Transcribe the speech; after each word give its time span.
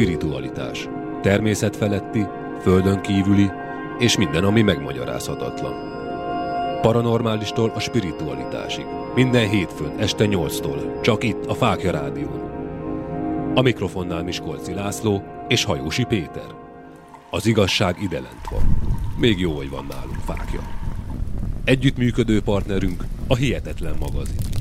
spiritualitás. 0.00 0.88
Természetfeletti, 1.22 2.26
földön 2.60 3.00
kívüli, 3.00 3.50
és 3.98 4.16
minden, 4.16 4.44
ami 4.44 4.62
megmagyarázhatatlan. 4.62 5.72
Paranormálistól 6.80 7.72
a 7.74 7.80
spiritualitásig. 7.80 8.84
Minden 9.14 9.48
hétfőn 9.48 9.98
este 9.98 10.24
8-tól, 10.28 11.00
csak 11.00 11.24
itt 11.24 11.46
a 11.46 11.54
Fákja 11.54 11.90
Rádión. 11.90 12.40
A 13.54 13.60
mikrofonnál 13.60 14.22
Miskolci 14.22 14.74
László 14.74 15.22
és 15.48 15.64
Hajósi 15.64 16.04
Péter. 16.04 16.54
Az 17.30 17.46
igazság 17.46 18.02
ide 18.02 18.20
lent 18.20 18.48
van. 18.50 18.76
Még 19.16 19.40
jó, 19.40 19.52
hogy 19.52 19.70
van 19.70 19.86
nálunk 19.88 20.20
Fákja. 20.24 20.60
Együttműködő 21.64 22.40
partnerünk 22.40 23.04
a 23.26 23.36
Hihetetlen 23.36 23.94
magazin. 24.00 24.59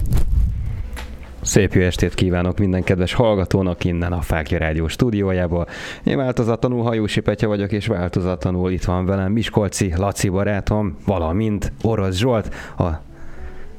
Szép 1.41 1.73
jó 1.73 1.81
estét 1.81 2.13
kívánok 2.13 2.57
minden 2.57 2.83
kedves 2.83 3.13
hallgatónak 3.13 3.83
innen 3.83 4.13
a 4.13 4.21
Fákja 4.21 4.57
Rádió 4.57 4.87
stúdiójából. 4.87 5.67
Én 6.03 6.17
változatlanul 6.17 6.83
Hajósi 6.83 7.19
Petya 7.19 7.47
vagyok, 7.47 7.71
és 7.71 7.87
változatlanul 7.87 8.71
itt 8.71 8.83
van 8.83 9.05
velem 9.05 9.31
Miskolci 9.31 9.93
Laci 9.95 10.29
barátom, 10.29 10.97
valamint 11.05 11.71
Orosz 11.81 12.15
Zsolt, 12.15 12.53
a 12.77 12.87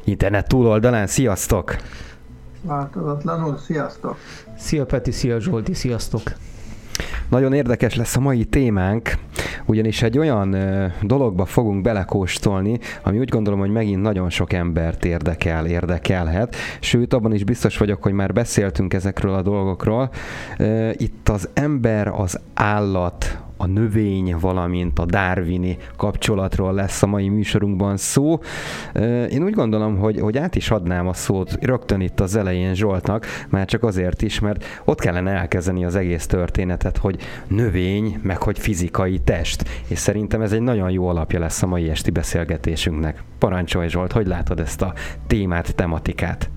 internet 0.05 0.49
túloldalán. 0.49 1.07
Sziasztok! 1.07 1.77
Változatlanul, 2.63 3.57
sziasztok! 3.57 4.17
Szia 4.57 4.87
Peti, 4.87 5.11
szia 5.11 5.41
Zsolti, 5.41 5.75
sziasztok! 5.75 6.23
Nagyon 7.29 7.53
érdekes 7.53 7.95
lesz 7.95 8.17
a 8.17 8.21
mai 8.21 8.45
témánk, 8.45 9.13
ugyanis 9.67 10.03
egy 10.03 10.19
olyan 10.19 10.57
dologba 11.03 11.45
fogunk 11.45 11.83
belekóstolni, 11.83 12.79
ami 13.03 13.19
úgy 13.19 13.29
gondolom, 13.29 13.61
hogy 13.61 13.71
megint 13.71 14.03
nagyon 14.03 14.31
sok 14.31 14.53
embert 14.53 15.05
érdekel, 15.05 15.67
érdekelhet, 15.67 16.57
sőt 16.81 17.15
abban 17.15 17.35
is 17.35 17.45
biztos 17.45 17.79
vagyok, 17.79 18.03
hogy 18.03 18.13
már 18.13 18.33
beszéltünk 18.33 18.95
ezekről 18.95 19.35
a 19.35 19.43
dolgokról. 19.43 20.11
Itt 20.93 21.29
az 21.29 21.49
ember, 21.55 22.09
az 22.09 22.41
állat, 22.55 23.39
a 23.61 23.67
növény, 23.67 24.37
valamint 24.41 24.99
a 24.99 25.05
Darwini 25.05 25.77
kapcsolatról 25.97 26.73
lesz 26.73 27.03
a 27.03 27.07
mai 27.07 27.29
műsorunkban 27.29 27.97
szó. 27.97 28.39
Én 29.31 29.43
úgy 29.43 29.55
gondolom, 29.55 29.99
hogy, 29.99 30.21
hogy 30.21 30.39
át 30.39 30.55
is 30.57 30.71
adnám 30.71 31.09
a 31.09 31.13
szót 31.13 31.59
rögtön 31.61 32.01
itt 32.01 32.21
az 32.21 32.37
elején 32.37 32.75
Zsoltnak, 32.75 33.27
már 33.49 33.67
csak 33.67 33.83
azért 33.83 34.23
is, 34.23 34.39
mert 34.39 34.65
ott 34.85 35.01
kellene 35.01 35.31
elkezdeni 35.31 35.85
az 35.85 35.95
egész 35.95 36.27
történetet, 36.27 36.97
hogy 36.97 37.19
növény, 37.49 38.19
meg 38.23 38.43
hogy 38.43 38.59
fizikai 38.59 39.19
test. 39.19 39.69
És 39.89 39.99
szerintem 39.99 40.43
ez 40.43 40.53
egy 40.53 40.63
nagyon 40.63 40.91
jó 40.91 41.09
alapja 41.09 41.39
lesz 41.39 41.63
a 41.63 41.67
mai 41.67 41.89
esti 41.89 42.11
beszélgetésünknek. 42.11 43.23
Parancsolj 43.39 43.89
Zsolt, 43.89 44.13
hogy 44.13 44.27
látod 44.27 44.61
ezt 44.61 44.83
a 44.83 44.93
témát, 45.27 45.75
tematikát? 45.75 46.51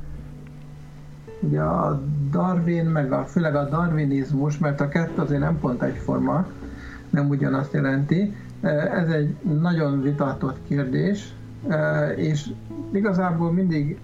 Ugye 1.39 1.61
a 1.61 2.01
Darwin, 2.31 2.85
meg 2.85 3.11
a, 3.11 3.23
főleg 3.23 3.55
a 3.55 3.69
darwinizmus, 3.69 4.57
mert 4.57 4.81
a 4.81 4.87
kettő 4.87 5.21
azért 5.21 5.39
nem 5.39 5.59
pont 5.59 5.81
egyforma, 5.81 6.45
nem 7.13 7.29
ugyanazt 7.29 7.73
jelenti. 7.73 8.35
Ez 8.93 9.09
egy 9.09 9.35
nagyon 9.61 10.01
vitatott 10.01 10.57
kérdés, 10.67 11.33
és 12.15 12.49
igazából 12.91 13.51
mindig 13.51 13.99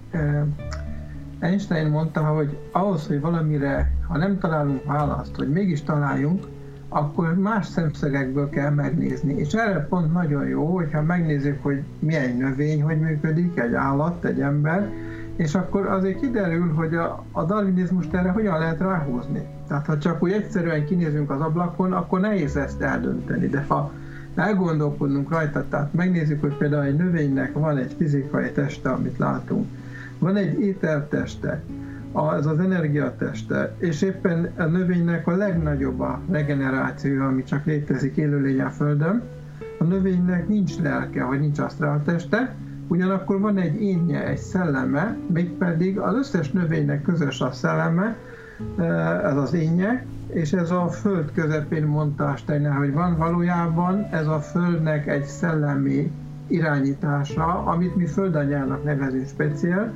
Einstein 1.38 1.86
mondta, 1.86 2.20
hogy 2.20 2.58
ahhoz, 2.72 3.06
hogy 3.06 3.20
valamire, 3.20 3.92
ha 4.08 4.18
nem 4.18 4.38
találunk 4.38 4.84
választ, 4.84 5.36
hogy 5.36 5.50
mégis 5.50 5.82
találjunk, 5.82 6.46
akkor 6.88 7.38
más 7.38 7.66
szemszögekből 7.66 8.48
kell 8.48 8.70
megnézni. 8.70 9.34
És 9.34 9.52
erre 9.52 9.86
pont 9.86 10.12
nagyon 10.12 10.46
jó, 10.46 10.74
hogyha 10.74 11.02
megnézzük, 11.02 11.62
hogy 11.62 11.82
milyen 11.98 12.36
növény, 12.36 12.82
hogy 12.82 13.00
működik, 13.00 13.58
egy 13.58 13.74
állat, 13.74 14.24
egy 14.24 14.40
ember, 14.40 14.90
és 15.36 15.54
akkor 15.54 15.86
azért 15.86 16.20
kiderül, 16.20 16.74
hogy 16.74 16.94
a, 16.94 17.24
a 17.32 17.44
darwinizmust 17.44 18.14
erre 18.14 18.30
hogyan 18.30 18.58
lehet 18.58 18.80
ráhúzni. 18.80 19.59
Tehát 19.70 19.86
ha 19.86 19.98
csak 19.98 20.22
úgy 20.22 20.32
egyszerűen 20.32 20.84
kinézünk 20.84 21.30
az 21.30 21.40
ablakon, 21.40 21.92
akkor 21.92 22.20
nehéz 22.20 22.56
ezt 22.56 22.80
eldönteni, 22.80 23.46
de 23.46 23.64
ha 23.68 23.92
elgondolkodunk 24.34 25.30
rajta, 25.30 25.64
tehát 25.68 25.94
megnézzük, 25.94 26.40
hogy 26.40 26.56
például 26.56 26.84
egy 26.84 26.96
növénynek 26.96 27.52
van 27.52 27.76
egy 27.76 27.94
fizikai 27.98 28.50
teste, 28.50 28.90
amit 28.90 29.18
látunk, 29.18 29.66
van 30.18 30.36
egy 30.36 30.60
ételteste, 30.60 31.62
az 32.12 32.46
az 32.46 32.58
energiateste, 32.58 33.74
és 33.78 34.02
éppen 34.02 34.52
a 34.56 34.64
növénynek 34.64 35.26
a 35.26 35.36
legnagyobb 35.36 36.00
a 36.00 36.20
regeneráció, 36.30 37.24
ami 37.24 37.44
csak 37.44 37.64
létezik 37.64 38.16
élőlény 38.16 38.60
a 38.60 38.70
Földön. 38.70 39.22
A 39.78 39.84
növénynek 39.84 40.48
nincs 40.48 40.78
lelke, 40.78 41.24
vagy 41.24 41.40
nincs 41.40 41.58
asztrálteste, 41.58 42.54
ugyanakkor 42.88 43.40
van 43.40 43.58
egy 43.58 43.82
énje, 43.82 44.26
egy 44.26 44.38
szelleme, 44.38 45.16
mégpedig 45.32 45.98
az 45.98 46.14
összes 46.14 46.50
növénynek 46.50 47.02
közös 47.02 47.40
a 47.40 47.52
szelleme, 47.52 48.16
ez 49.24 49.36
az 49.36 49.54
énje, 49.54 50.06
és 50.32 50.52
ez 50.52 50.70
a 50.70 50.88
föld 50.88 51.32
közepén 51.34 51.84
mondta 51.84 52.36
Steiner, 52.36 52.76
hogy 52.76 52.92
van 52.92 53.16
valójában 53.16 54.06
ez 54.10 54.26
a 54.26 54.40
földnek 54.40 55.06
egy 55.06 55.24
szellemi 55.24 56.12
irányítása, 56.46 57.64
amit 57.64 57.96
mi 57.96 58.06
földanyának 58.06 58.84
nevezünk 58.84 59.26
speciál. 59.26 59.92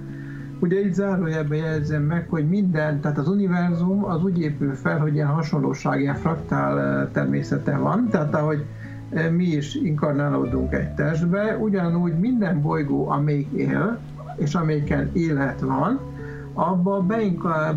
Ugye 0.61 0.81
itt 0.81 0.95
zárójelben 0.95 1.59
jelzem 1.59 2.03
meg, 2.03 2.29
hogy 2.29 2.49
minden, 2.49 3.01
tehát 3.01 3.19
az 3.19 3.29
univerzum 3.29 4.05
az 4.05 4.25
úgy 4.25 4.41
épül 4.41 4.75
fel, 4.75 4.99
hogy 4.99 5.15
ilyen 5.15 5.27
hasonlóság, 5.27 6.01
ilyen 6.01 6.15
fraktál 6.15 7.11
természete 7.13 7.77
van, 7.77 8.09
tehát 8.11 8.35
ahogy 8.35 8.65
mi 9.31 9.45
is 9.45 9.75
inkarnálódunk 9.75 10.73
egy 10.73 10.95
testbe, 10.95 11.57
ugyanúgy 11.57 12.19
minden 12.19 12.63
bolygó, 12.63 13.09
amelyik 13.09 13.51
él, 13.53 13.99
és 14.37 14.55
amelyiken 14.55 15.11
élet 15.13 15.61
van, 15.61 16.01
abba 16.55 17.07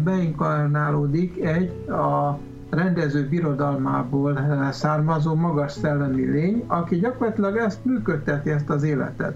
beinkarnálódik 0.04 1.46
egy 1.46 1.90
a 1.90 2.40
rendező 2.70 3.28
birodalmából 3.28 4.40
származó 4.72 5.36
magas 5.36 5.72
szellemi 5.72 6.26
lény, 6.26 6.64
aki 6.68 6.96
gyakorlatilag 6.96 7.58
ezt 7.58 7.86
működteti, 7.86 8.50
ezt 8.50 8.70
az 8.70 8.84
életet. 8.84 9.36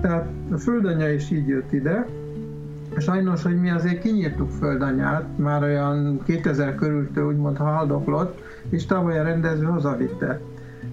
Tehát 0.00 0.28
a 0.52 0.56
földanya 0.56 1.08
is 1.08 1.30
így 1.30 1.48
jött 1.48 1.72
ide, 1.72 2.06
Sajnos, 2.98 3.42
hogy 3.42 3.60
mi 3.60 3.70
azért 3.70 4.00
kinyírtuk 4.00 4.50
földanyát, 4.50 5.38
már 5.38 5.62
olyan 5.62 6.22
2000 6.24 6.74
körültől 6.74 7.26
úgymond 7.26 7.56
haldoklott, 7.56 8.42
és 8.68 8.86
tavaly 8.86 9.18
a 9.18 9.22
rendező 9.22 9.64
hazavitte. 9.64 10.40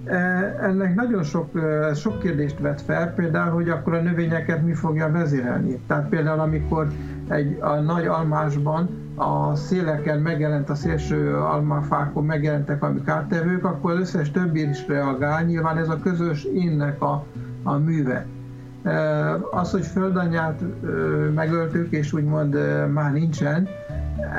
E, 0.05 0.17
ennek 0.61 0.95
nagyon 0.95 1.23
sok, 1.23 1.55
e, 1.55 1.93
sok 1.93 2.19
kérdést 2.19 2.59
vet 2.59 2.81
fel, 2.81 3.13
például, 3.13 3.51
hogy 3.51 3.69
akkor 3.69 3.93
a 3.93 4.01
növényeket 4.01 4.65
mi 4.65 4.73
fogja 4.73 5.11
vezérelni. 5.11 5.79
Tehát 5.87 6.09
például, 6.09 6.39
amikor 6.39 6.87
egy 7.27 7.57
a 7.59 7.75
nagy 7.75 8.05
almásban 8.05 8.89
a 9.15 9.55
széleken 9.55 10.19
megjelent 10.19 10.69
a 10.69 10.75
szélső 10.75 11.35
almafákon 11.35 12.25
megjelentek 12.25 12.83
a 12.83 12.93
kártevők, 13.05 13.65
akkor 13.65 13.91
az 13.91 13.99
összes 13.99 14.31
többi 14.31 14.69
is 14.69 14.87
reagál. 14.87 15.43
Nyilván 15.43 15.77
ez 15.77 15.89
a 15.89 15.99
közös 15.99 16.43
énnek 16.43 17.01
a, 17.01 17.25
a 17.63 17.77
műve. 17.77 18.25
Az, 19.51 19.71
hogy 19.71 19.85
földanyát 19.85 20.61
megöltük, 21.35 21.91
és 21.91 22.13
úgymond 22.13 22.57
már 22.93 23.11
nincsen, 23.13 23.67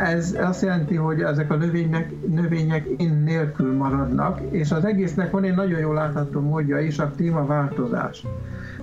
ez 0.04 0.36
azt 0.40 0.62
jelenti, 0.62 0.96
hogy 0.96 1.20
ezek 1.20 1.50
a 1.50 1.56
növények, 1.56 2.12
növények 2.28 2.86
én 2.86 3.22
nélkül 3.24 3.76
maradnak, 3.76 4.40
és 4.50 4.70
az 4.70 4.84
egésznek 4.84 5.30
van 5.30 5.44
egy 5.44 5.54
nagyon 5.54 5.78
jól 5.78 5.94
látható 5.94 6.40
módja 6.40 6.80
is, 6.80 6.98
a 6.98 7.10
klímaváltozás. 7.16 8.26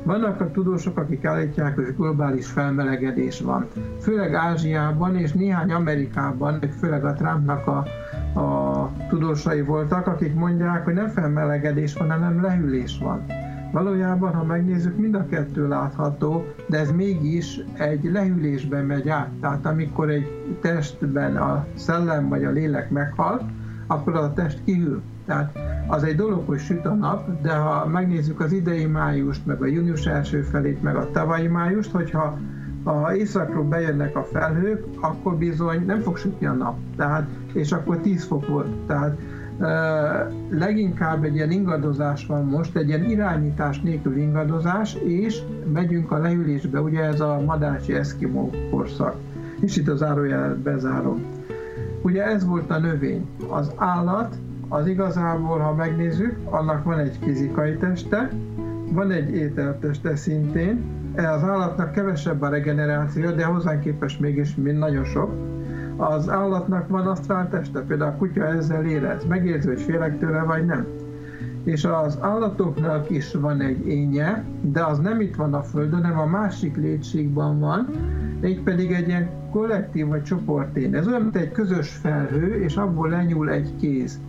Vannak 0.03 0.41
a 0.41 0.51
tudósok, 0.51 0.97
akik 0.97 1.25
állítják, 1.25 1.75
hogy 1.75 1.95
globális 1.97 2.47
felmelegedés 2.47 3.41
van. 3.41 3.67
Főleg 4.01 4.33
Ázsiában 4.33 5.15
és 5.15 5.31
néhány 5.31 5.71
Amerikában, 5.71 6.59
főleg 6.79 7.05
a 7.05 7.13
Trumpnak 7.13 7.67
a, 7.67 7.77
a 8.39 8.91
tudósai 9.09 9.61
voltak, 9.61 10.07
akik 10.07 10.33
mondják, 10.33 10.83
hogy 10.83 10.93
nem 10.93 11.07
felmelegedés 11.07 11.93
van, 11.93 12.11
hanem 12.11 12.41
lehűlés 12.41 12.99
van. 13.01 13.25
Valójában, 13.71 14.33
ha 14.33 14.43
megnézzük, 14.43 14.97
mind 14.97 15.15
a 15.15 15.25
kettő 15.25 15.67
látható, 15.67 16.45
de 16.67 16.77
ez 16.79 16.91
mégis 16.91 17.59
egy 17.73 18.03
lehűlésben 18.03 18.85
megy 18.85 19.09
át. 19.09 19.29
Tehát 19.41 19.65
amikor 19.65 20.09
egy 20.09 20.57
testben 20.61 21.35
a 21.35 21.65
szellem 21.75 22.29
vagy 22.29 22.43
a 22.43 22.49
lélek 22.49 22.89
meghal, 22.89 23.49
akkor 23.87 24.15
a 24.15 24.33
test 24.33 24.63
kihűl. 24.63 25.01
Tehát 25.29 25.57
az 25.87 26.03
egy 26.03 26.15
dolog, 26.15 26.43
hogy 26.45 26.59
süt 26.59 26.85
a 26.85 26.93
nap, 26.93 27.41
de 27.41 27.53
ha 27.53 27.87
megnézzük 27.87 28.39
az 28.39 28.51
idei 28.51 28.85
májust, 28.85 29.45
meg 29.45 29.61
a 29.61 29.65
június 29.65 30.05
első 30.05 30.41
felét, 30.41 30.81
meg 30.81 30.95
a 30.95 31.11
tavalyi 31.11 31.47
májust, 31.47 31.91
hogyha 31.91 32.37
ha 32.83 33.15
északról 33.15 33.63
bejönnek 33.63 34.15
a 34.15 34.23
felhők, 34.23 34.83
akkor 34.99 35.35
bizony 35.35 35.85
nem 35.85 35.99
fog 35.99 36.17
sütni 36.17 36.45
a 36.45 36.53
nap. 36.53 36.77
Tehát, 36.95 37.27
és 37.53 37.71
akkor 37.71 37.97
10 37.97 38.23
fok 38.23 38.47
volt. 38.47 38.67
Tehát 38.87 39.17
leginkább 40.49 41.23
egy 41.23 41.35
ilyen 41.35 41.51
ingadozás 41.51 42.25
van 42.25 42.45
most, 42.45 42.75
egy 42.75 42.87
ilyen 42.87 43.09
irányítás 43.09 43.81
nélkül 43.81 44.17
ingadozás, 44.17 44.93
és 44.93 45.41
megyünk 45.73 46.11
a 46.11 46.17
lehűlésbe, 46.17 46.81
ugye 46.81 47.03
ez 47.03 47.19
a 47.19 47.41
madácsi 47.45 47.93
eszkimó 47.93 48.51
korszak. 48.71 49.15
És 49.59 49.77
itt 49.77 49.87
az 49.87 50.03
árójelet 50.03 50.57
bezárom. 50.57 51.21
Ugye 52.01 52.23
ez 52.23 52.45
volt 52.45 52.71
a 52.71 52.79
növény. 52.79 53.27
Az 53.49 53.71
állat, 53.75 54.35
az 54.69 54.87
igazából, 54.87 55.59
ha 55.59 55.73
megnézzük, 55.73 56.37
annak 56.45 56.83
van 56.83 56.99
egy 56.99 57.17
fizikai 57.23 57.75
teste, 57.77 58.29
van 58.91 59.11
egy 59.11 59.35
ételteste 59.35 60.15
szintén, 60.15 60.83
az 61.15 61.43
állatnak 61.43 61.91
kevesebb 61.91 62.41
a 62.41 62.49
regeneráció, 62.49 63.29
de 63.31 63.45
hozzánk 63.45 63.81
képest 63.81 64.19
mégis 64.19 64.55
mind 64.55 64.77
nagyon 64.77 65.03
sok. 65.03 65.31
az 65.97 66.29
állatnak 66.29 66.87
van 66.87 67.07
asztrál 67.07 67.49
teste, 67.49 67.81
például 67.81 68.11
a 68.11 68.15
kutya 68.15 68.45
ezzel 68.45 68.85
érez, 68.85 69.25
megérzi, 69.25 69.67
hogy 69.67 69.81
félek 69.81 70.19
tőle, 70.19 70.41
vagy 70.41 70.65
nem. 70.65 70.85
És 71.63 71.85
az 71.85 72.17
állatoknak 72.21 73.09
is 73.09 73.33
van 73.33 73.61
egy 73.61 73.87
énje, 73.87 74.43
de 74.61 74.83
az 74.85 74.99
nem 74.99 75.21
itt 75.21 75.35
van 75.35 75.53
a 75.53 75.61
Földön, 75.61 76.03
hanem 76.03 76.19
a 76.19 76.25
másik 76.25 76.75
létségben 76.75 77.59
van, 77.59 77.87
így 78.45 78.61
pedig 78.61 78.91
egy 78.91 79.07
ilyen 79.07 79.29
kollektív 79.51 80.07
vagy 80.07 80.23
csoportén. 80.23 80.95
Ez 80.95 81.07
olyan, 81.07 81.21
mint 81.21 81.35
egy 81.35 81.51
közös 81.51 81.89
felhő, 81.89 82.63
és 82.63 82.75
abból 82.75 83.09
lenyúl 83.09 83.49
egy 83.49 83.75
kéz. 83.79 84.19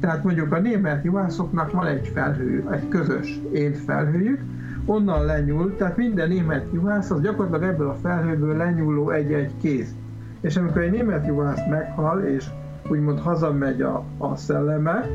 Tehát 0.00 0.24
mondjuk 0.24 0.52
a 0.52 0.58
német 0.58 1.04
juhászoknak 1.04 1.72
van 1.72 1.86
egy 1.86 2.08
felhő, 2.08 2.68
egy 2.70 2.88
közös 2.88 3.40
én 3.52 3.72
felhőjük, 3.72 4.40
onnan 4.84 5.24
lenyúl, 5.24 5.76
tehát 5.76 5.96
minden 5.96 6.28
német 6.28 6.66
juhász 6.72 7.10
az 7.10 7.20
gyakorlatilag 7.20 7.72
ebből 7.72 7.88
a 7.88 7.94
felhőből 7.94 8.56
lenyúló 8.56 9.10
egy-egy 9.10 9.52
kéz. 9.60 9.94
És 10.40 10.56
amikor 10.56 10.82
egy 10.82 10.90
német 10.90 11.26
juhász 11.26 11.68
meghal, 11.70 12.20
és 12.20 12.46
úgymond 12.90 13.18
hazamegy 13.18 13.82
a, 13.82 14.04
a 14.18 14.36
szelleme, 14.36 15.08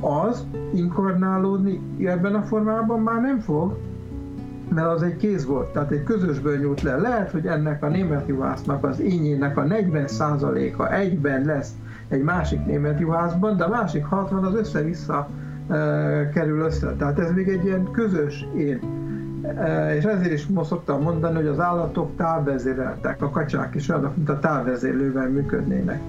az 0.00 0.46
inkarnálódni 0.74 1.80
ebben 2.04 2.34
a 2.34 2.42
formában 2.42 3.00
már 3.00 3.20
nem 3.20 3.38
fog, 3.38 3.76
mert 4.68 4.88
az 4.88 5.02
egy 5.02 5.16
kéz 5.16 5.46
volt, 5.46 5.72
tehát 5.72 5.90
egy 5.90 6.02
közösből 6.02 6.58
nyújt 6.58 6.82
le. 6.82 6.96
Lehet, 6.96 7.30
hogy 7.30 7.46
ennek 7.46 7.82
a 7.82 7.88
német 7.88 8.28
juhásznak 8.28 8.84
az 8.84 9.00
ényének 9.00 9.56
a 9.56 9.62
40%-a 9.62 10.92
egyben 10.92 11.44
lesz 11.44 11.72
egy 12.12 12.22
másik 12.22 12.64
német 12.64 13.00
juhászban, 13.00 13.56
de 13.56 13.64
a 13.64 13.68
másik 13.68 14.04
60 14.04 14.44
az 14.44 14.54
össze-vissza 14.54 15.28
e, 15.68 16.28
kerül 16.28 16.60
össze. 16.60 16.94
Tehát 16.98 17.18
ez 17.18 17.30
még 17.32 17.48
egy 17.48 17.64
ilyen 17.64 17.90
közös 17.90 18.46
én. 18.56 18.80
E, 19.56 19.94
és 19.96 20.04
ezért 20.04 20.32
is 20.32 20.46
most 20.46 20.68
szoktam 20.68 21.02
mondani, 21.02 21.34
hogy 21.34 21.46
az 21.46 21.60
állatok 21.60 22.16
távvezéreltek, 22.16 23.22
a 23.22 23.30
kacsák 23.30 23.74
is 23.74 23.88
olyanok, 23.88 24.16
mint 24.16 24.28
a 24.28 24.38
távvezérlővel 24.38 25.28
működnének. 25.28 26.00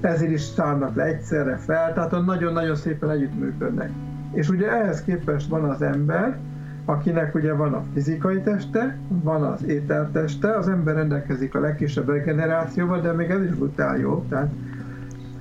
Ezért 0.00 0.30
is 0.30 0.40
szállnak 0.40 0.94
le 0.94 1.04
egyszerre 1.04 1.56
fel, 1.56 1.92
tehát 1.92 2.24
nagyon-nagyon 2.24 2.76
szépen 2.76 3.10
együttműködnek. 3.10 3.90
És 4.32 4.48
ugye 4.48 4.70
ehhez 4.70 5.02
képest 5.02 5.48
van 5.48 5.64
az 5.64 5.82
ember, 5.82 6.38
akinek 6.84 7.34
ugye 7.34 7.52
van 7.52 7.72
a 7.72 7.82
fizikai 7.92 8.40
teste, 8.40 8.96
van 9.08 9.42
az 9.42 9.64
ételteste, 9.64 10.56
az 10.56 10.68
ember 10.68 10.94
rendelkezik 10.94 11.54
a 11.54 11.60
legkisebb 11.60 12.08
regenerációval, 12.08 13.00
de 13.00 13.12
még 13.12 13.30
ez 13.30 13.42
is 13.42 13.50
brutál 13.50 13.98
jó, 13.98 14.24
tehát 14.28 14.50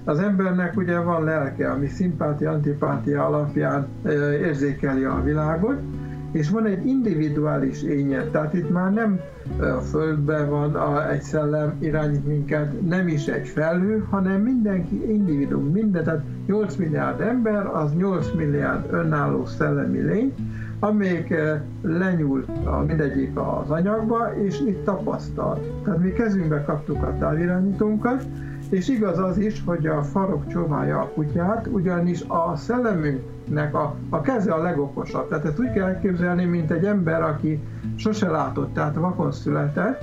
az 0.06 0.20
embernek 0.20 0.78
ugye 0.78 1.00
van 1.00 1.24
lelke, 1.24 1.72
ami 1.72 1.88
szimpátia, 1.88 2.52
antipátia 2.52 3.26
alapján 3.26 3.88
érzékeli 4.42 5.04
a 5.04 5.22
világot, 5.24 5.80
és 6.32 6.50
van 6.50 6.66
egy 6.66 6.86
individuális 6.86 7.84
énje, 7.84 8.24
tehát 8.24 8.54
itt 8.54 8.70
már 8.70 8.94
nem 8.94 9.20
a 9.60 9.80
Földben 9.80 10.50
van 10.50 10.76
a, 10.76 11.12
egy 11.12 11.22
szellem 11.22 11.74
irányít 11.80 12.28
minket, 12.28 12.82
nem 12.88 13.08
is 13.08 13.28
egy 13.28 13.48
felhő, 13.48 14.06
hanem 14.10 14.42
mindenki 14.42 15.12
individuum, 15.12 15.72
minden, 15.72 16.04
tehát 16.04 16.24
8 16.48 16.76
milliárd 16.76 17.22
ember, 17.22 17.66
az 17.66 17.94
8 17.96 18.32
milliárd 18.38 18.94
önálló 18.94 19.46
szellemi 19.46 20.00
lény, 20.00 20.34
amelyik 20.80 21.34
lenyúl 21.82 22.46
a 22.64 22.78
mindegyik 22.80 23.32
az 23.36 23.70
anyagba, 23.70 24.34
és 24.44 24.60
itt 24.60 24.84
tapasztal. 24.84 25.60
Tehát 25.84 26.00
mi 26.00 26.12
kezünkbe 26.12 26.64
kaptuk 26.64 27.04
a 27.04 27.18
távirányítónkat, 27.20 28.26
és 28.74 28.90
igaz 28.90 29.18
az 29.18 29.38
is, 29.38 29.64
hogy 29.66 29.88
a 29.88 30.04
farok 30.04 30.48
csóválja 30.48 31.00
a 31.00 31.10
kutyát, 31.14 31.68
ugyanis 31.72 32.22
a 32.28 32.56
szellemünknek 32.56 33.76
a, 33.76 33.96
a 34.10 34.22
keze 34.22 34.52
a 34.52 34.62
legokosabb. 34.62 35.30
Tehát 35.30 35.46
ezt 35.46 35.60
úgy 35.60 35.72
kell 35.72 35.88
elképzelni, 35.88 36.46
mint 36.46 36.72
egy 36.72 36.86
ember, 36.86 37.22
aki 37.22 37.60
sose 37.96 38.30
látott, 38.30 38.74
tehát 38.74 38.96
vakon 38.96 39.32
született, 39.32 40.02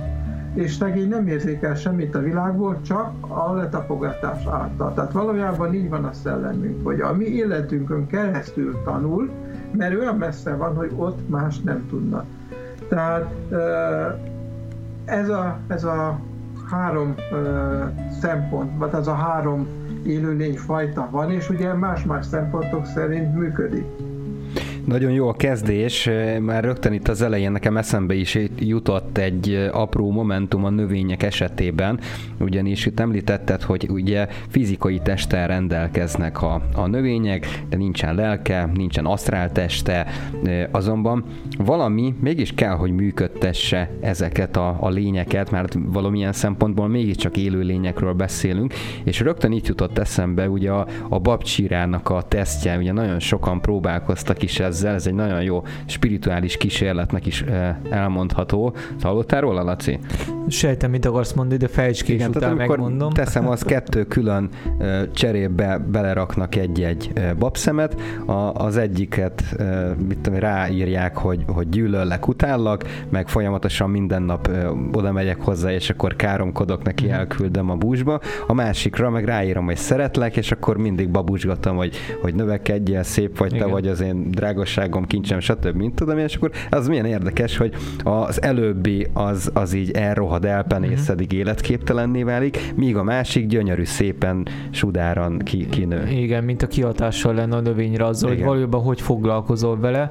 és 0.53 0.73
szegény 0.73 1.09
nem 1.09 1.27
érzékel 1.27 1.75
semmit 1.75 2.15
a 2.15 2.19
világból, 2.19 2.81
csak 2.81 3.11
a 3.27 3.53
letapogatás 3.53 4.45
által. 4.45 4.93
Tehát 4.93 5.11
valójában 5.11 5.73
így 5.73 5.89
van 5.89 6.03
a 6.03 6.13
szellemünk, 6.13 6.83
hogy 6.83 7.01
a 7.01 7.13
mi 7.13 7.25
életünkön 7.25 8.07
keresztül 8.07 8.81
tanul, 8.83 9.29
mert 9.71 9.95
olyan 9.95 10.15
messze 10.15 10.55
van, 10.55 10.75
hogy 10.75 10.91
ott 10.95 11.29
más 11.29 11.59
nem 11.59 11.85
tudna. 11.89 12.25
Tehát 12.89 13.33
ez 15.05 15.29
a, 15.29 15.57
ez 15.67 15.83
a 15.83 16.19
három 16.71 17.15
szempont, 18.21 18.77
vagy 18.77 18.93
az 18.93 19.07
a 19.07 19.13
három 19.13 19.67
élőlényfajta 20.05 21.07
van, 21.11 21.31
és 21.31 21.49
ugye 21.49 21.73
más-más 21.73 22.25
szempontok 22.25 22.85
szerint 22.85 23.35
működik. 23.35 23.85
Nagyon 24.85 25.11
jó 25.11 25.27
a 25.27 25.33
kezdés, 25.33 26.09
már 26.39 26.63
rögtön 26.63 26.93
itt 26.93 27.07
az 27.07 27.21
elején 27.21 27.51
nekem 27.51 27.77
eszembe 27.77 28.13
is 28.13 28.37
jutott 28.59 29.17
egy 29.17 29.69
apró 29.71 30.11
momentum 30.11 30.65
a 30.65 30.69
növények 30.69 31.23
esetében, 31.23 31.99
ugyanis 32.39 32.85
itt 32.85 32.99
említetted, 32.99 33.61
hogy 33.61 33.87
ugye 33.89 34.27
fizikai 34.47 34.99
testtel 34.99 35.47
rendelkeznek 35.47 36.41
a, 36.41 36.61
a 36.75 36.87
növények, 36.87 37.63
de 37.69 37.77
nincsen 37.77 38.15
lelke, 38.15 38.69
nincsen 38.73 39.05
asztrál 39.05 39.51
teste, 39.51 40.07
azonban 40.71 41.23
valami 41.57 42.15
mégis 42.19 42.53
kell, 42.53 42.75
hogy 42.75 42.91
működtesse 42.91 43.89
ezeket 43.99 44.57
a, 44.57 44.77
a 44.79 44.89
lényeket, 44.89 45.51
mert 45.51 45.77
valamilyen 45.85 46.33
szempontból 46.33 46.87
mégiscsak 46.87 47.37
élő 47.37 47.61
lényekről 47.61 48.13
beszélünk, 48.13 48.73
és 49.03 49.19
rögtön 49.19 49.51
itt 49.51 49.67
jutott 49.67 49.97
eszembe 49.97 50.49
ugye 50.49 50.71
a, 50.71 50.87
a 51.09 51.19
babcsirának 51.19 52.09
a 52.09 52.21
tesztje, 52.21 52.77
ugye 52.77 52.91
nagyon 52.91 53.19
sokan 53.19 53.61
próbálkoztak 53.61 54.43
is 54.43 54.59
ezzel, 54.59 54.69
ez 54.71 55.07
egy 55.07 55.13
nagyon 55.13 55.41
jó 55.41 55.63
spirituális 55.85 56.57
kísérletnek 56.57 57.25
is 57.25 57.43
elmondható. 57.89 58.75
Hallottál 59.01 59.41
róla, 59.41 59.63
Laci? 59.63 59.99
Sejtem, 60.47 60.91
mit 60.91 61.05
akarsz 61.05 61.33
mondani, 61.33 61.57
de 61.59 61.67
fejtsd 61.67 62.03
ki, 62.03 62.13
Igen, 62.13 62.29
és 62.29 62.35
utána 62.35 62.55
megmondom. 62.55 63.09
teszem, 63.09 63.47
az 63.47 63.61
kettő 63.61 64.03
külön 64.03 64.49
cserébe 65.13 65.77
beleraknak 65.77 66.55
egy-egy 66.55 67.13
babszemet, 67.39 68.01
a, 68.25 68.31
az 68.53 68.77
egyiket 68.77 69.43
mit 70.07 70.17
tudom, 70.17 70.39
ráírják, 70.39 71.17
hogy, 71.17 71.43
hogy 71.47 71.69
gyűlöllek, 71.69 72.27
utállak, 72.27 72.83
meg 73.09 73.29
folyamatosan 73.29 73.89
minden 73.89 74.21
nap 74.21 74.49
oda 74.93 75.11
megyek 75.11 75.41
hozzá, 75.41 75.71
és 75.71 75.89
akkor 75.89 76.15
káromkodok 76.15 76.83
neki, 76.83 77.05
mhm. 77.05 77.13
elküldöm 77.13 77.69
a 77.69 77.75
búzsba. 77.75 78.19
A 78.47 78.53
másikra 78.53 79.09
meg 79.09 79.25
ráírom, 79.25 79.65
hogy 79.65 79.77
szeretlek, 79.77 80.37
és 80.37 80.51
akkor 80.51 80.77
mindig 80.77 81.09
babusgatom, 81.09 81.75
hogy, 81.75 81.95
hogy 82.21 82.35
növekedjél, 82.35 83.03
szép 83.03 83.37
vagy, 83.37 83.53
Igen. 83.53 83.65
te 83.65 83.71
vagy 83.71 83.87
az 83.87 84.01
én 84.01 84.31
drága 84.31 84.60
drágosságom, 84.61 85.05
kincsem, 85.05 85.39
stb. 85.39 85.75
mint 85.75 85.95
tudom 85.95 86.17
én, 86.17 86.23
és 86.23 86.35
akkor 86.35 86.51
az 86.69 86.87
milyen 86.87 87.05
érdekes, 87.05 87.57
hogy 87.57 87.73
az 88.03 88.41
előbbi 88.41 89.07
az, 89.13 89.51
az 89.53 89.73
így 89.73 89.91
elrohad, 89.91 90.45
elpenészedik, 90.45 91.25
uh-huh. 91.25 91.39
életképtelenné 91.39 92.23
válik, 92.23 92.73
míg 92.75 92.97
a 92.97 93.03
másik 93.03 93.47
gyönyörű, 93.47 93.83
szépen 93.83 94.47
sudáran 94.69 95.37
ki, 95.37 95.67
kinő. 95.69 96.07
Igen, 96.09 96.43
mint 96.43 96.61
a 96.61 96.67
kihatással 96.67 97.33
lenne 97.33 97.55
a 97.55 97.59
növényre 97.59 98.05
azzal, 98.05 98.31
Igen. 98.31 98.41
hogy 98.41 98.49
valójában 98.49 98.81
hogy 98.81 99.01
foglalkozol 99.01 99.79
vele. 99.79 100.09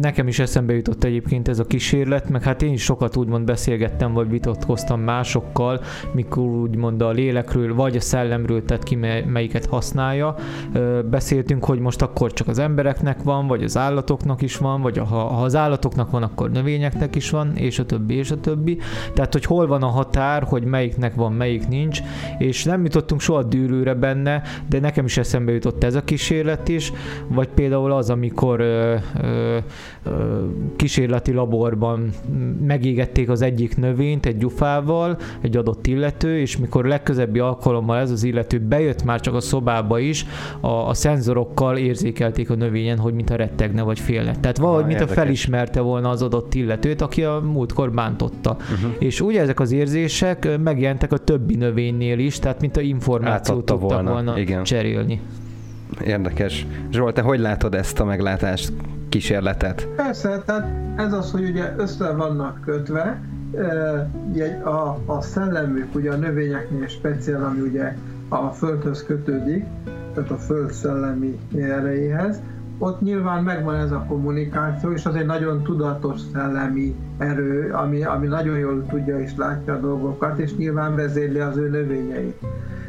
Nekem 0.00 0.28
is 0.28 0.38
eszembe 0.38 0.74
jutott 0.74 1.04
egyébként 1.04 1.48
ez 1.48 1.58
a 1.58 1.64
kísérlet, 1.64 2.28
meg 2.28 2.42
hát 2.42 2.62
én 2.62 2.72
is 2.72 2.82
sokat 2.82 3.16
úgymond 3.16 3.44
beszélgettem, 3.44 4.12
vagy 4.12 4.30
vitatkoztam 4.30 5.00
másokkal, 5.00 5.80
mikor 6.12 6.44
úgymond 6.44 7.02
a 7.02 7.10
lélekről, 7.10 7.74
vagy 7.74 7.96
a 7.96 8.00
szellemről, 8.00 8.64
tehát 8.64 8.82
ki 8.82 8.94
melyiket 9.26 9.66
használja. 9.66 10.34
Beszéltünk, 11.10 11.64
hogy 11.64 11.78
most 11.78 12.02
akkor 12.02 12.32
csak 12.32 12.48
az 12.48 12.58
embereknek 12.58 13.22
van, 13.22 13.46
vagy 13.46 13.62
az 13.66 13.76
állatoknak 13.76 14.42
is 14.42 14.56
van, 14.56 14.82
vagy 14.82 14.98
ha, 14.98 15.04
ha 15.04 15.42
az 15.42 15.54
állatoknak 15.54 16.10
van, 16.10 16.22
akkor 16.22 16.50
növényeknek 16.50 17.16
is 17.16 17.30
van, 17.30 17.56
és 17.56 17.78
a 17.78 17.86
többi, 17.86 18.14
és 18.14 18.30
a 18.30 18.40
többi. 18.40 18.78
Tehát, 19.14 19.32
hogy 19.32 19.44
hol 19.44 19.66
van 19.66 19.82
a 19.82 19.86
határ, 19.86 20.42
hogy 20.42 20.64
melyiknek 20.64 21.14
van, 21.14 21.32
melyik 21.32 21.68
nincs, 21.68 22.00
és 22.38 22.64
nem 22.64 22.84
jutottunk 22.84 23.20
soha 23.20 23.42
dűrőre 23.42 23.94
benne, 23.94 24.42
de 24.68 24.80
nekem 24.80 25.04
is 25.04 25.16
eszembe 25.16 25.52
jutott 25.52 25.84
ez 25.84 25.94
a 25.94 26.04
kísérlet 26.04 26.68
is, 26.68 26.92
vagy 27.28 27.48
például 27.48 27.92
az, 27.92 28.10
amikor 28.10 28.60
ö, 28.60 28.96
ö, 29.22 29.56
ö, 30.02 30.44
kísérleti 30.76 31.32
laborban 31.32 32.10
megégették 32.66 33.28
az 33.28 33.42
egyik 33.42 33.76
növényt 33.76 34.26
egy 34.26 34.36
gyufával, 34.36 35.18
egy 35.40 35.56
adott 35.56 35.86
illető, 35.86 36.38
és 36.38 36.56
mikor 36.56 36.84
legközebbi 36.84 37.38
alkalommal 37.38 37.98
ez 37.98 38.10
az 38.10 38.22
illető 38.22 38.58
bejött 38.58 39.04
már 39.04 39.20
csak 39.20 39.34
a 39.34 39.40
szobába 39.40 39.98
is, 39.98 40.26
a, 40.60 40.68
a 40.68 40.94
szenzorokkal 40.94 41.76
érzékelték 41.76 42.50
a 42.50 42.54
növényen, 42.54 42.98
hogy 42.98 43.14
mint 43.14 43.30
a 43.56 43.58
rettegne 43.58 43.82
vagy 43.82 43.98
félne. 43.98 44.36
Tehát 44.40 44.56
valahogy, 44.56 44.82
ah, 44.82 44.88
mint 44.88 45.00
a 45.00 45.06
felismerte 45.06 45.80
volna 45.80 46.08
az 46.08 46.22
adott 46.22 46.54
illetőt, 46.54 47.00
aki 47.00 47.24
a 47.24 47.40
múltkor 47.40 47.90
bántotta. 47.90 48.56
Uh-huh. 48.60 48.94
És 48.98 49.20
ugye 49.20 49.40
ezek 49.40 49.60
az 49.60 49.72
érzések 49.72 50.58
megjelentek 50.62 51.12
a 51.12 51.16
többi 51.16 51.54
növénynél 51.54 52.18
is, 52.18 52.38
tehát 52.38 52.60
mint 52.60 52.76
a 52.76 52.80
információt 52.80 53.56
tudtak 53.64 53.80
volna, 53.80 54.12
volna 54.12 54.38
Igen. 54.38 54.62
cserélni. 54.62 55.20
Érdekes. 56.04 56.66
Zsolt, 56.90 57.14
te 57.14 57.20
hogy 57.20 57.38
látod 57.38 57.74
ezt 57.74 58.00
a 58.00 58.04
meglátást, 58.04 58.72
kísérletet? 59.08 59.88
Persze, 59.96 60.42
tehát 60.46 60.66
ez 60.96 61.12
az, 61.12 61.30
hogy 61.30 61.48
ugye 61.48 61.74
össze 61.76 62.12
vannak 62.12 62.60
kötve, 62.64 63.20
a, 64.64 65.12
a 65.12 65.20
szellemük 65.20 65.94
ugye 65.94 66.10
a 66.10 66.16
növényeknél 66.16 66.86
speciál, 66.86 67.44
ami 67.44 67.60
ugye 67.60 67.94
a 68.28 68.48
földhöz 68.48 69.04
kötődik, 69.04 69.64
tehát 70.14 70.30
a 70.30 70.36
föld 70.36 70.72
szellemi 70.72 71.38
erejéhez, 71.56 72.40
ott 72.78 73.00
nyilván 73.00 73.42
megvan 73.42 73.74
ez 73.74 73.90
a 73.90 74.04
kommunikáció, 74.08 74.90
és 74.90 75.06
az 75.06 75.14
egy 75.14 75.26
nagyon 75.26 75.62
tudatos 75.62 76.20
szellemi 76.32 76.94
erő, 77.18 77.72
ami, 77.72 78.02
ami 78.02 78.26
nagyon 78.26 78.58
jól 78.58 78.86
tudja 78.86 79.20
és 79.20 79.36
látja 79.36 79.72
a 79.72 79.80
dolgokat, 79.80 80.38
és 80.38 80.56
nyilván 80.56 80.94
vezérli 80.94 81.38
az 81.38 81.56
ő 81.56 81.68
növényeit. 81.68 82.36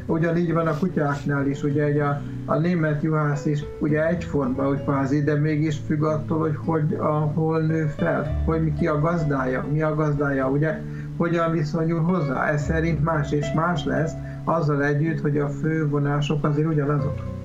Ugyanígy 0.05 0.53
van 0.53 0.67
a 0.67 0.77
kutyáknál 0.77 1.47
is, 1.47 1.63
ugye 1.63 1.83
egy 1.83 1.99
a, 1.99 2.21
a 2.45 2.57
német 2.57 3.03
juhász 3.03 3.45
is 3.45 3.63
ugye 3.79 4.07
egyforma, 4.07 4.69
úgy 4.69 4.83
kvázi, 4.83 5.23
de 5.23 5.35
mégis 5.35 5.77
függ 5.85 6.03
attól, 6.03 6.39
hogy, 6.39 6.55
hogy 6.65 6.93
a, 6.93 7.31
hol 7.33 7.61
nő 7.61 7.85
fel, 7.85 8.43
hogy 8.45 8.73
ki 8.73 8.87
a 8.87 8.99
gazdája, 8.99 9.65
mi 9.71 9.81
a 9.81 9.95
gazdája, 9.95 10.49
ugye 10.49 10.81
hogyan 11.17 11.51
viszonyul 11.51 12.01
hozzá. 12.01 12.45
Ez 12.45 12.63
szerint 12.63 13.03
más 13.03 13.31
és 13.31 13.51
más 13.55 13.85
lesz, 13.85 14.11
azzal 14.43 14.83
együtt, 14.83 15.21
hogy 15.21 15.37
a 15.37 15.49
fő 15.49 15.87
vonások 15.89 16.43
azért 16.43 16.67
ugyanazok. 16.67 17.36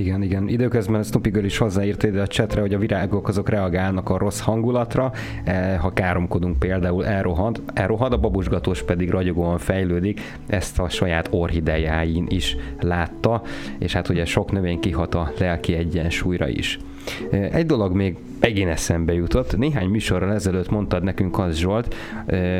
Igen, 0.00 0.22
igen. 0.22 0.48
Időközben 0.48 1.02
Snoopy 1.02 1.30
Girl 1.30 1.44
is 1.44 1.58
hozzáírt 1.58 2.02
ide 2.02 2.20
a 2.20 2.26
csetre, 2.26 2.60
hogy 2.60 2.74
a 2.74 2.78
virágok 2.78 3.28
azok 3.28 3.48
reagálnak 3.48 4.08
a 4.08 4.18
rossz 4.18 4.40
hangulatra, 4.40 5.12
e, 5.44 5.76
ha 5.76 5.92
káromkodunk 5.92 6.58
például 6.58 7.06
elrohad, 7.06 7.62
elrohad, 7.74 8.12
a 8.12 8.18
babusgatós 8.18 8.82
pedig 8.82 9.10
ragyogóan 9.10 9.58
fejlődik, 9.58 10.20
ezt 10.46 10.78
a 10.78 10.88
saját 10.88 11.28
orhidejáin 11.30 12.26
is 12.28 12.56
látta, 12.80 13.42
és 13.78 13.92
hát 13.92 14.08
ugye 14.08 14.24
sok 14.24 14.52
növény 14.52 14.80
kihat 14.80 15.14
a 15.14 15.32
lelki 15.38 15.74
egyensúlyra 15.74 16.48
is. 16.48 16.78
Egy 17.30 17.66
dolog 17.66 17.94
még 17.94 18.16
megint 18.40 18.68
eszembe 18.68 19.12
jutott. 19.12 19.56
Néhány 19.56 19.88
műsorral 19.88 20.32
ezelőtt 20.32 20.70
mondtad 20.70 21.02
nekünk 21.02 21.38
az 21.38 21.56
Zsolt, 21.56 21.94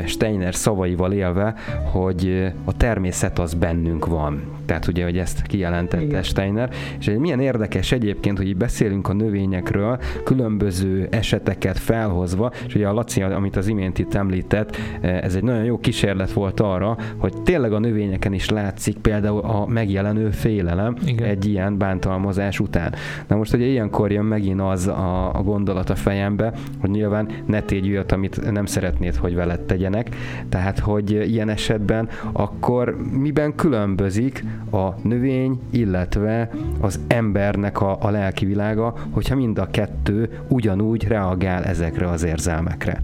Steiner 0.07 0.55
szavaival 0.55 1.13
élve, 1.13 1.55
hogy 1.91 2.53
a 2.65 2.77
természet 2.77 3.39
az 3.39 3.55
bennünk 3.55 4.07
van. 4.07 4.43
Tehát 4.67 4.87
ugye, 4.87 5.05
hogy 5.05 5.19
ezt 5.19 5.43
kijelentette 5.43 6.05
Igen. 6.05 6.23
Steiner. 6.23 6.71
És 6.99 7.11
milyen 7.19 7.41
érdekes 7.41 7.93
egyébként, 7.93 8.37
hogy 8.37 8.47
így 8.47 8.57
beszélünk 8.57 9.09
a 9.09 9.13
növényekről, 9.13 9.99
különböző 10.25 11.09
eseteket 11.11 11.79
felhozva, 11.79 12.53
és 12.67 12.75
ugye 12.75 12.87
a 12.87 12.93
Laci, 12.93 13.23
amit 13.23 13.57
az 13.57 13.67
imént 13.67 13.99
itt 13.99 14.15
említett, 14.15 14.77
ez 15.01 15.35
egy 15.35 15.43
nagyon 15.43 15.65
jó 15.65 15.79
kísérlet 15.79 16.33
volt 16.33 16.61
arra, 16.61 16.97
hogy 17.17 17.33
tényleg 17.43 17.73
a 17.73 17.79
növényeken 17.79 18.33
is 18.33 18.49
látszik 18.49 18.97
például 18.97 19.41
a 19.41 19.67
megjelenő 19.67 20.31
félelem 20.31 20.97
Igen. 21.07 21.29
egy 21.29 21.47
ilyen 21.47 21.79
bántalmazás 21.79 22.61
után. 22.61 22.95
Na 23.27 23.37
most 23.37 23.55
ugye 23.55 23.65
ilyenkor 23.65 24.13
jön 24.13 24.25
megint 24.31 24.61
az 24.61 24.87
a, 24.87 25.35
a 25.35 25.43
gondolat, 25.43 25.91
a 25.91 25.95
fejembe, 25.95 26.53
hogy 26.81 26.91
nyilván 26.91 27.29
ne 27.47 27.61
tégy 27.63 27.89
olyat, 27.89 28.13
amit 28.13 28.51
nem 28.53 28.67
szeretnéd, 28.67 29.15
hogy 29.15 29.35
veled 29.35 29.61
tegyenek. 29.61 30.17
Tehát, 30.49 30.79
hogy 30.79 31.11
ilyen 31.11 31.49
esetben 31.49 32.09
akkor 32.33 32.97
miben 33.13 33.55
különbözik 33.55 34.45
a 34.71 34.89
növény, 35.03 35.61
illetve 35.71 36.51
az 36.81 37.01
embernek 37.07 37.81
a, 37.81 37.97
a 38.01 38.11
lelki 38.11 38.45
világa, 38.45 38.95
hogyha 39.11 39.35
mind 39.35 39.59
a 39.59 39.69
kettő 39.71 40.31
ugyanúgy 40.49 41.05
reagál 41.05 41.65
ezekre 41.65 42.09
az 42.09 42.23
érzelmekre? 42.23 43.03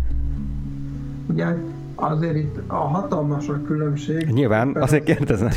Ugye 1.26 1.47
azért 1.95 2.37
itt 2.37 2.59
a 2.66 2.75
hatalmas 2.75 3.49
a 3.49 3.62
különbség. 3.66 4.28
Nyilván, 4.28 4.76
azért 4.76 5.04
kérdezem. 5.04 5.49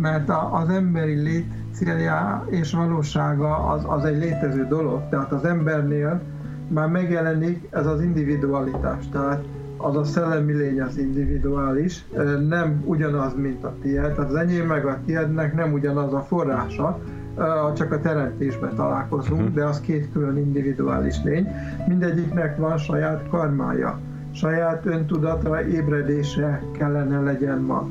Mert 0.00 0.30
az 0.50 0.68
emberi 0.68 1.14
lét 1.14 1.52
célja 1.78 2.46
és 2.50 2.72
valósága 2.72 3.56
az, 3.56 3.82
az 3.86 4.04
egy 4.04 4.18
létező 4.18 4.66
dolog, 4.66 5.08
tehát 5.10 5.32
az 5.32 5.44
embernél 5.44 6.20
már 6.68 6.88
megjelenik 6.88 7.68
ez 7.70 7.86
az 7.86 8.02
individualitás, 8.02 9.08
tehát 9.08 9.44
az 9.76 9.96
a 9.96 10.04
szellemi 10.04 10.52
lény 10.52 10.80
az 10.80 10.98
individuális, 10.98 12.06
nem 12.48 12.82
ugyanaz, 12.84 13.34
mint 13.36 13.64
a 13.64 13.74
tiéd, 13.82 14.00
tehát 14.00 14.30
az 14.30 14.34
enyém 14.34 14.66
meg 14.66 14.86
a 14.86 14.98
tiédnek 15.06 15.54
nem 15.54 15.72
ugyanaz 15.72 16.12
a 16.12 16.20
forrása, 16.20 16.98
csak 17.74 17.92
a 17.92 18.00
teremtésben 18.00 18.74
találkozunk, 18.74 19.40
mhm. 19.40 19.54
de 19.54 19.64
az 19.64 19.80
két 19.80 20.12
külön 20.12 20.36
individuális 20.36 21.16
lény. 21.24 21.48
Mindegyiknek 21.88 22.56
van 22.56 22.78
saját 22.78 23.28
karmája, 23.30 24.00
saját 24.32 24.86
öntudatra, 24.86 25.66
ébredése 25.66 26.62
kellene 26.78 27.20
legyen 27.20 27.58
ma 27.58 27.88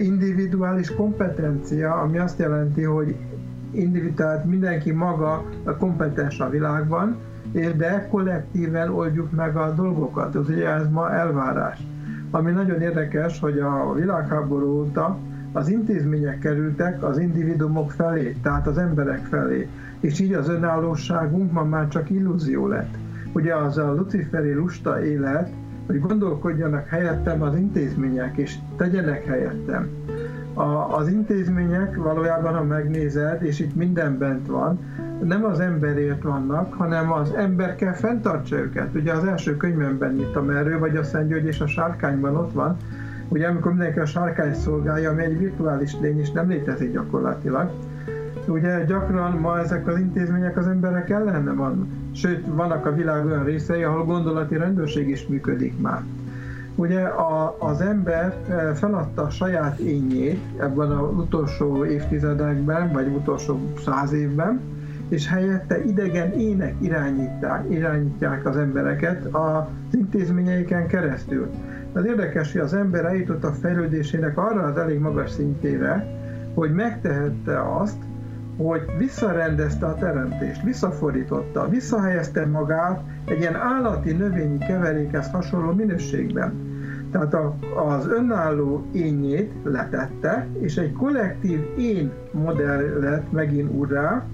individuális 0.00 0.94
kompetencia, 0.94 1.94
ami 1.94 2.18
azt 2.18 2.38
jelenti, 2.38 2.82
hogy 2.82 3.16
individuális, 3.70 4.44
mindenki 4.44 4.92
maga 4.92 5.44
kompetens 5.78 6.40
a 6.40 6.48
világban, 6.48 7.16
de 7.76 8.08
kollektíven 8.10 8.88
oldjuk 8.88 9.30
meg 9.30 9.56
a 9.56 9.72
dolgokat. 9.74 10.34
Ez 10.34 10.48
ugye 10.48 10.68
ez 10.68 10.90
ma 10.90 11.12
elvárás. 11.12 11.78
Ami 12.30 12.50
nagyon 12.50 12.80
érdekes, 12.80 13.40
hogy 13.40 13.58
a 13.58 13.92
világháború 13.94 14.78
óta 14.78 15.18
az 15.52 15.68
intézmények 15.68 16.38
kerültek 16.38 17.02
az 17.02 17.18
individumok 17.18 17.90
felé, 17.90 18.36
tehát 18.42 18.66
az 18.66 18.78
emberek 18.78 19.24
felé, 19.26 19.68
és 20.00 20.20
így 20.20 20.32
az 20.32 20.48
önállóságunk 20.48 21.52
ma 21.52 21.64
már 21.64 21.88
csak 21.88 22.10
illúzió 22.10 22.66
lett. 22.66 22.94
Ugye 23.32 23.54
az 23.54 23.78
a 23.78 23.94
luciferi 23.94 24.52
lusta 24.52 25.04
élet, 25.04 25.50
hogy 25.86 26.00
gondolkodjanak 26.00 26.86
helyettem 26.86 27.42
az 27.42 27.56
intézmények, 27.56 28.36
és 28.36 28.54
tegyenek 28.76 29.24
helyettem. 29.24 29.88
A, 30.54 30.96
az 30.96 31.08
intézmények 31.08 31.96
valójában, 31.96 32.54
ha 32.54 32.62
megnézed, 32.62 33.42
és 33.42 33.60
itt 33.60 33.74
minden 33.74 34.18
bent 34.18 34.46
van, 34.46 34.78
nem 35.22 35.44
az 35.44 35.60
emberért 35.60 36.22
vannak, 36.22 36.74
hanem 36.74 37.12
az 37.12 37.32
ember 37.32 37.74
kell 37.74 37.92
fenntartsa 37.92 38.56
őket. 38.56 38.94
Ugye 38.94 39.12
az 39.12 39.24
első 39.24 39.56
könyvemben 39.56 40.16
írtam 40.18 40.50
erről, 40.50 40.78
vagy 40.78 40.96
a 40.96 41.04
Szent 41.04 41.28
György 41.28 41.46
és 41.46 41.60
a 41.60 41.66
sárkányban 41.66 42.36
ott 42.36 42.52
van, 42.52 42.76
ugye 43.28 43.46
amikor 43.46 43.72
mindenki 43.72 43.98
a 43.98 44.06
sárkány 44.06 44.54
szolgálja, 44.54 45.10
ami 45.10 45.22
egy 45.22 45.38
virtuális 45.38 45.96
lény, 46.00 46.18
és 46.18 46.30
nem 46.30 46.48
létezik 46.48 46.92
gyakorlatilag, 46.92 47.70
ugye 48.48 48.84
gyakran 48.84 49.32
ma 49.32 49.58
ezek 49.58 49.86
az 49.86 49.98
intézmények 49.98 50.56
az 50.56 50.66
emberek 50.66 51.10
ellen 51.10 51.56
van. 51.56 51.88
Sőt, 52.12 52.46
vannak 52.46 52.86
a 52.86 52.94
világ 52.94 53.26
olyan 53.26 53.44
részei, 53.44 53.82
ahol 53.82 54.04
gondolati 54.04 54.56
rendőrség 54.56 55.08
is 55.08 55.26
működik 55.26 55.80
már. 55.80 56.02
Ugye 56.74 57.00
a, 57.00 57.56
az 57.58 57.80
ember 57.80 58.34
eh, 58.48 58.74
feladta 58.74 59.22
a 59.22 59.30
saját 59.30 59.78
ényét 59.78 60.40
ebben 60.58 60.90
az 60.90 61.18
utolsó 61.18 61.84
évtizedekben, 61.84 62.92
vagy 62.92 63.06
utolsó 63.06 63.60
száz 63.84 64.12
évben, 64.12 64.60
és 65.08 65.28
helyette 65.28 65.84
idegen 65.84 66.32
ének 66.32 66.74
irányítják, 66.80 67.64
irányítják 67.70 68.46
az 68.46 68.56
embereket 68.56 69.24
az 69.34 69.62
intézményeiken 69.92 70.86
keresztül. 70.86 71.50
Az 71.92 72.04
érdekes, 72.04 72.52
hogy 72.52 72.60
az 72.60 72.74
ember 72.74 73.04
eljutott 73.04 73.44
a 73.44 73.52
fejlődésének 73.52 74.38
arra 74.38 74.62
az 74.62 74.76
elég 74.76 74.98
magas 74.98 75.30
szintjére, 75.30 76.06
hogy 76.54 76.72
megtehette 76.72 77.76
azt, 77.78 77.96
hogy 78.56 78.82
visszarendezte 78.98 79.86
a 79.86 79.94
teremtést, 79.94 80.62
visszafordította, 80.62 81.68
visszahelyezte 81.68 82.46
magát 82.46 83.02
egy 83.24 83.40
ilyen 83.40 83.56
állati 83.56 84.12
növényi 84.12 84.58
keverékhez 84.58 85.30
hasonló 85.30 85.72
minőségben. 85.72 86.74
Tehát 87.10 87.34
a, 87.34 87.56
az 87.86 88.06
önálló 88.06 88.86
ényét 88.92 89.52
letette, 89.62 90.46
és 90.60 90.76
egy 90.76 90.92
kollektív 90.92 91.60
én 91.78 92.12
modell 92.32 92.98
lett 93.00 93.32
megint 93.32 93.70
urrá, 93.74 94.26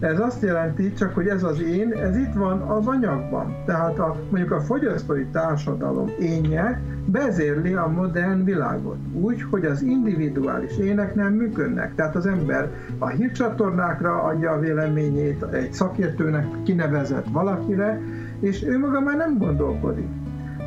ez 0.00 0.20
azt 0.20 0.42
jelenti 0.42 0.92
csak, 0.92 1.14
hogy 1.14 1.26
ez 1.26 1.42
az 1.42 1.60
én, 1.60 1.92
ez 1.92 2.16
itt 2.16 2.32
van 2.32 2.60
az 2.60 2.86
anyagban. 2.86 3.56
Tehát 3.66 3.98
a, 3.98 4.16
mondjuk 4.30 4.52
a 4.52 4.60
fogyasztói 4.60 5.24
társadalom 5.24 6.10
énje 6.20 6.80
vezérli 7.06 7.74
a 7.74 7.86
modern 7.86 8.44
világot. 8.44 8.96
Úgy, 9.12 9.42
hogy 9.42 9.64
az 9.64 9.82
individuális 9.82 10.78
ének 10.78 11.14
nem 11.14 11.32
működnek. 11.32 11.94
Tehát 11.94 12.16
az 12.16 12.26
ember 12.26 12.70
a 12.98 13.08
hírcsatornákra 13.08 14.22
adja 14.22 14.50
a 14.50 14.58
véleményét, 14.58 15.42
egy 15.42 15.72
szakértőnek 15.72 16.46
kinevezett 16.62 17.26
valakire, 17.32 18.00
és 18.40 18.64
ő 18.64 18.78
maga 18.78 19.00
már 19.00 19.16
nem 19.16 19.38
gondolkodik. 19.38 20.08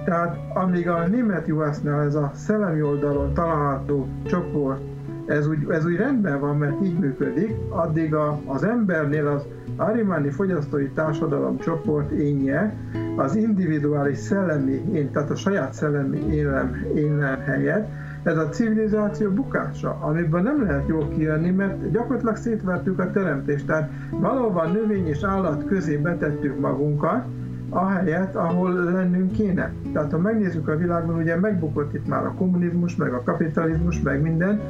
Tehát 0.05 0.37
amíg 0.53 0.89
a 0.89 1.07
német 1.07 1.47
juhásznál 1.47 2.01
ez 2.01 2.15
a 2.15 2.31
szellemi 2.33 2.81
oldalon 2.81 3.33
található 3.33 4.07
csoport 4.25 4.81
ez 5.27 5.47
úgy, 5.47 5.65
ez 5.69 5.85
úgy 5.85 5.95
rendben 5.95 6.39
van, 6.39 6.57
mert 6.57 6.83
így 6.83 6.99
működik, 6.99 7.55
addig 7.69 8.13
a, 8.13 8.39
az 8.45 8.63
embernél 8.63 9.27
az 9.27 9.45
Arimáni 9.75 10.29
fogyasztói 10.29 10.89
társadalom 10.89 11.57
csoport 11.57 12.11
énje 12.11 12.73
az 13.15 13.35
individuális 13.35 14.17
szellemi 14.17 14.81
én, 14.93 15.11
tehát 15.11 15.29
a 15.29 15.35
saját 15.35 15.73
szellemi 15.73 16.19
élem, 16.19 16.85
élem 16.95 17.39
helyett, 17.39 17.89
ez 18.23 18.37
a 18.37 18.49
civilizáció 18.49 19.29
bukása, 19.29 19.97
amiből 20.01 20.41
nem 20.41 20.61
lehet 20.61 20.87
jól 20.87 21.07
kijönni, 21.07 21.49
mert 21.49 21.91
gyakorlatilag 21.91 22.35
szétvertük 22.35 22.99
a 22.99 23.11
teremtést. 23.11 23.65
Tehát 23.65 23.89
valóban 24.09 24.71
növény 24.71 25.07
és 25.07 25.23
állat 25.23 25.65
közé 25.65 25.97
betettük 25.97 26.59
magunkat, 26.59 27.25
ahelyett, 27.69 28.35
ahol 28.35 28.73
lennünk 28.73 29.31
kéne. 29.31 29.73
Tehát 29.93 30.11
ha 30.11 30.17
megnézzük 30.17 30.67
a 30.67 30.77
világban, 30.77 31.15
ugye 31.15 31.35
megbukott 31.35 31.93
itt 31.93 32.07
már 32.07 32.25
a 32.25 32.33
kommunizmus, 32.37 32.95
meg 32.95 33.13
a 33.13 33.23
kapitalizmus, 33.23 34.01
meg 34.01 34.21
minden, 34.21 34.61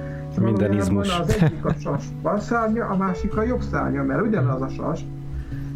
Mindenizmus. 0.42 1.20
Az 1.20 1.38
egyik 1.40 1.66
a 1.66 1.74
sas 1.74 2.06
bal 2.22 2.40
szárnya, 2.40 2.86
a 2.86 2.98
másik 2.98 3.38
a 3.38 3.44
jobb 3.44 3.62
szárnya, 3.62 4.04
mert 4.04 4.22
ugyanaz 4.22 4.62
a 4.62 4.68
sas. 4.68 5.02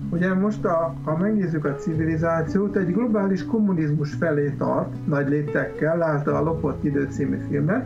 Ugye 0.10 0.34
most, 0.34 0.66
a, 0.66 0.94
ha 1.04 1.18
megnézzük 1.18 1.66
a 1.66 1.76
civilizációt, 1.76 2.76
egy 2.76 2.94
globális 2.94 3.46
kommunizmus 3.46 4.14
felé 4.14 4.50
tart, 4.58 5.08
nagy 5.08 5.30
léptekkel, 5.30 5.98
látta 5.98 6.38
a 6.38 6.44
Lopott 6.44 6.84
idő 6.84 7.08
című 7.10 7.38
filmet, 7.50 7.86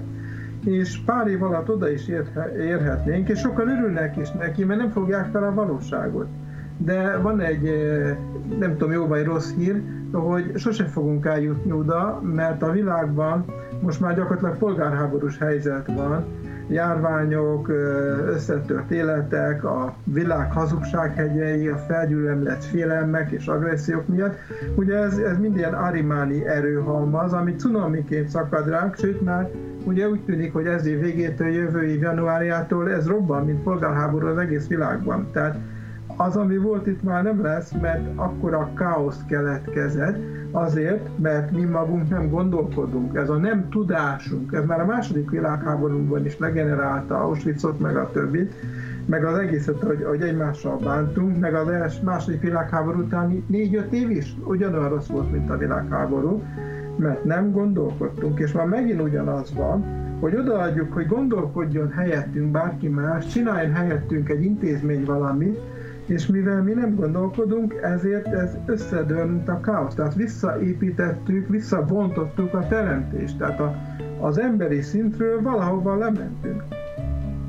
és 0.63 0.99
pár 1.05 1.27
év 1.27 1.43
alatt 1.43 1.69
oda 1.69 1.89
is 1.89 2.07
érhetnénk, 2.57 3.29
és 3.29 3.39
sokan 3.39 3.69
örülnek 3.69 4.17
is 4.17 4.31
neki, 4.31 4.63
mert 4.63 4.79
nem 4.79 4.89
fogják 4.89 5.29
fel 5.31 5.43
a 5.43 5.53
valóságot. 5.53 6.27
De 6.77 7.17
van 7.17 7.39
egy, 7.39 7.69
nem 8.59 8.71
tudom, 8.71 8.91
jó 8.91 9.07
vagy 9.07 9.25
rossz 9.25 9.53
hír, 9.53 9.81
hogy 10.11 10.51
sosem 10.55 10.87
fogunk 10.87 11.25
eljutni 11.25 11.71
oda, 11.71 12.21
mert 12.23 12.61
a 12.61 12.71
világban 12.71 13.45
most 13.81 13.99
már 13.99 14.15
gyakorlatilag 14.15 14.57
polgárháborús 14.57 15.37
helyzet 15.37 15.87
van, 15.95 16.25
járványok, 16.67 17.67
összetört 18.27 18.91
életek, 18.91 19.63
a 19.63 19.95
világ 20.03 20.51
hazugsághegyei, 20.51 21.67
a 21.67 21.77
felgyűlömlett 21.77 22.63
félelmek 22.63 23.31
és 23.31 23.47
agressziók 23.47 24.07
miatt. 24.07 24.35
Ugye 24.75 24.95
ez, 24.95 25.17
ez 25.17 25.39
mind 25.39 25.57
ilyen 25.57 25.73
arimáni 25.73 26.47
erőhalmaz, 26.47 27.33
ami 27.33 27.55
cunamiként 27.55 28.29
szakad 28.29 28.67
ránk, 28.67 28.95
sőt 28.95 29.21
már 29.21 29.49
ugye 29.83 30.09
úgy 30.09 30.21
tűnik, 30.25 30.53
hogy 30.53 30.65
ez 30.65 30.85
év 30.85 30.99
végétől, 30.99 31.47
jövő 31.47 31.83
év 31.83 32.01
januárjától 32.01 32.91
ez 32.91 33.07
robban, 33.07 33.45
mint 33.45 33.63
polgárháború 33.63 34.27
az 34.27 34.37
egész 34.37 34.67
világban. 34.67 35.27
Tehát 35.31 35.57
az, 36.17 36.35
ami 36.35 36.57
volt 36.57 36.87
itt 36.87 37.03
már 37.03 37.23
nem 37.23 37.41
lesz, 37.41 37.71
mert 37.81 38.07
akkor 38.15 38.53
a 38.53 38.69
káosz 38.73 39.23
keletkezett, 39.27 40.17
azért, 40.51 41.09
mert 41.17 41.51
mi 41.51 41.63
magunk 41.63 42.09
nem 42.09 42.29
gondolkodunk. 42.29 43.15
Ez 43.15 43.29
a 43.29 43.37
nem 43.37 43.69
tudásunk, 43.69 44.53
ez 44.53 44.65
már 44.65 44.79
a 44.79 44.85
második 44.85 45.29
világháborúban 45.29 46.25
is 46.25 46.37
legenerálta 46.37 47.19
Auschwitzot, 47.19 47.79
meg 47.79 47.97
a 47.97 48.11
többit, 48.11 48.53
meg 49.05 49.25
az 49.25 49.37
egészet, 49.37 49.81
hogy, 49.81 50.03
hogy 50.03 50.21
egymással 50.21 50.77
bántunk, 50.77 51.39
meg 51.39 51.53
az 51.53 51.67
els, 51.67 51.99
második 51.99 52.41
világháború 52.41 52.99
utáni 52.99 53.43
négy-öt 53.47 53.93
év 53.93 54.09
is 54.09 54.35
ugyanolyan 54.43 54.89
rossz 54.89 55.07
volt, 55.07 55.31
mint 55.31 55.49
a 55.49 55.57
világháború, 55.57 56.43
mert 56.97 57.23
nem 57.23 57.51
gondolkodtunk, 57.51 58.39
és 58.39 58.51
már 58.51 58.65
megint 58.67 59.01
ugyanaz 59.01 59.53
van, 59.53 60.03
hogy 60.19 60.35
odaadjuk, 60.35 60.93
hogy 60.93 61.07
gondolkodjon 61.07 61.91
helyettünk 61.91 62.51
bárki 62.51 62.87
más, 62.87 63.27
csináljon 63.27 63.73
helyettünk 63.73 64.29
egy 64.29 64.43
intézmény 64.43 65.05
valamit, 65.05 65.59
és 66.05 66.27
mivel 66.27 66.63
mi 66.63 66.71
nem 66.71 66.95
gondolkodunk, 66.95 67.73
ezért 67.81 68.27
ez 68.27 68.57
összedönt 68.65 69.49
a 69.49 69.59
káosz. 69.59 69.93
Tehát 69.93 70.15
visszaépítettük, 70.15 71.47
visszabontottuk 71.47 72.53
a 72.53 72.67
teremtést. 72.67 73.37
Tehát 73.37 73.59
a, 73.59 73.75
az 74.19 74.39
emberi 74.39 74.81
szintről 74.81 75.41
valahova 75.41 75.97
lementünk. 75.97 76.63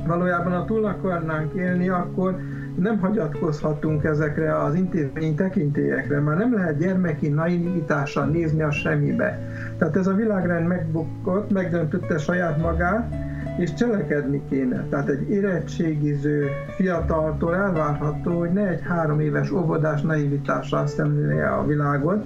Valójában, 0.06 0.52
ha 0.52 0.64
túl 0.64 0.84
akarnánk 0.84 1.54
élni, 1.54 1.88
akkor 1.88 2.36
nem 2.76 2.98
hagyatkozhatunk 2.98 4.04
ezekre 4.04 4.62
az 4.62 4.75
intézményi 4.75 5.34
tekintélyekre, 5.34 6.20
már 6.20 6.36
nem 6.36 6.54
lehet 6.54 6.78
gyermeki 6.78 7.28
naivitással 7.28 8.26
nézni 8.26 8.62
a 8.62 8.70
semmibe. 8.70 9.38
Tehát 9.78 9.96
ez 9.96 10.06
a 10.06 10.14
világrend 10.14 10.66
megbukott, 10.66 11.52
megdöntötte 11.52 12.18
saját 12.18 12.60
magát, 12.60 13.14
és 13.58 13.75
cselekedni 13.75 14.42
kéne. 14.48 14.86
Tehát 14.90 15.08
egy 15.08 15.30
érettségiző 15.30 16.46
fiataltól 16.76 17.54
elvárható, 17.54 18.38
hogy 18.38 18.52
ne 18.52 18.68
egy 18.68 18.82
három 18.82 19.20
éves 19.20 19.50
óvodás 19.50 20.02
naivitással 20.02 20.86
szemlélje 20.86 21.48
a 21.48 21.66
világot, 21.66 22.25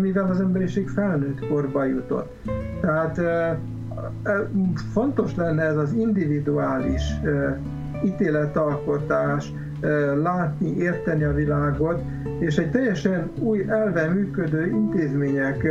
mivel 0.00 0.30
az 0.30 0.40
emberiség 0.40 0.88
felnőtt 0.88 1.48
korba 1.48 1.84
jutott. 1.84 2.36
Tehát 2.80 3.20
fontos 4.92 5.34
lenne 5.36 5.62
ez 5.62 5.76
az 5.76 5.92
individuális 5.92 7.02
ítéletalkotás, 8.04 9.52
látni, 10.22 10.76
érteni 10.76 11.24
a 11.24 11.34
világot, 11.34 12.02
és 12.38 12.56
egy 12.56 12.70
teljesen 12.70 13.30
új 13.38 13.64
elve 13.68 14.08
működő 14.08 14.66
intézmények 14.66 15.66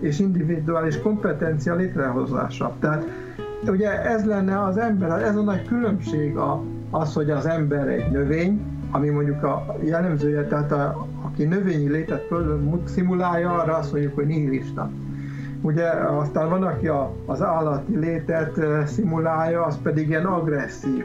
és 0.00 0.18
individuális 0.18 1.00
kompetencia 1.00 1.74
létrehozása. 1.74 2.76
Tehát 2.80 3.04
ugye 3.64 4.02
ez 4.02 4.24
lenne 4.24 4.62
az 4.62 4.76
ember, 4.76 5.22
ez 5.22 5.36
a 5.36 5.42
nagy 5.42 5.66
különbség 5.66 6.36
a, 6.36 6.62
az, 6.90 7.14
hogy 7.14 7.30
az 7.30 7.46
ember 7.46 7.88
egy 7.88 8.10
növény, 8.10 8.60
ami 8.90 9.08
mondjuk 9.08 9.42
a 9.42 9.76
jellemzője, 9.82 10.46
tehát 10.46 10.72
a, 10.72 11.06
aki 11.22 11.44
növényi 11.44 11.88
létet 11.88 12.28
szimulálja, 12.84 13.50
arra 13.50 13.76
azt 13.76 13.92
mondjuk, 13.92 14.14
hogy 14.14 14.26
nihilista. 14.26 14.90
Ugye 15.60 15.84
aztán 15.90 16.48
van, 16.48 16.62
aki 16.62 16.88
a, 16.88 17.12
az 17.26 17.42
állati 17.42 17.96
létet 17.96 18.60
szimulálja, 18.86 19.64
az 19.64 19.78
pedig 19.82 20.08
ilyen 20.08 20.24
agresszív. 20.24 21.04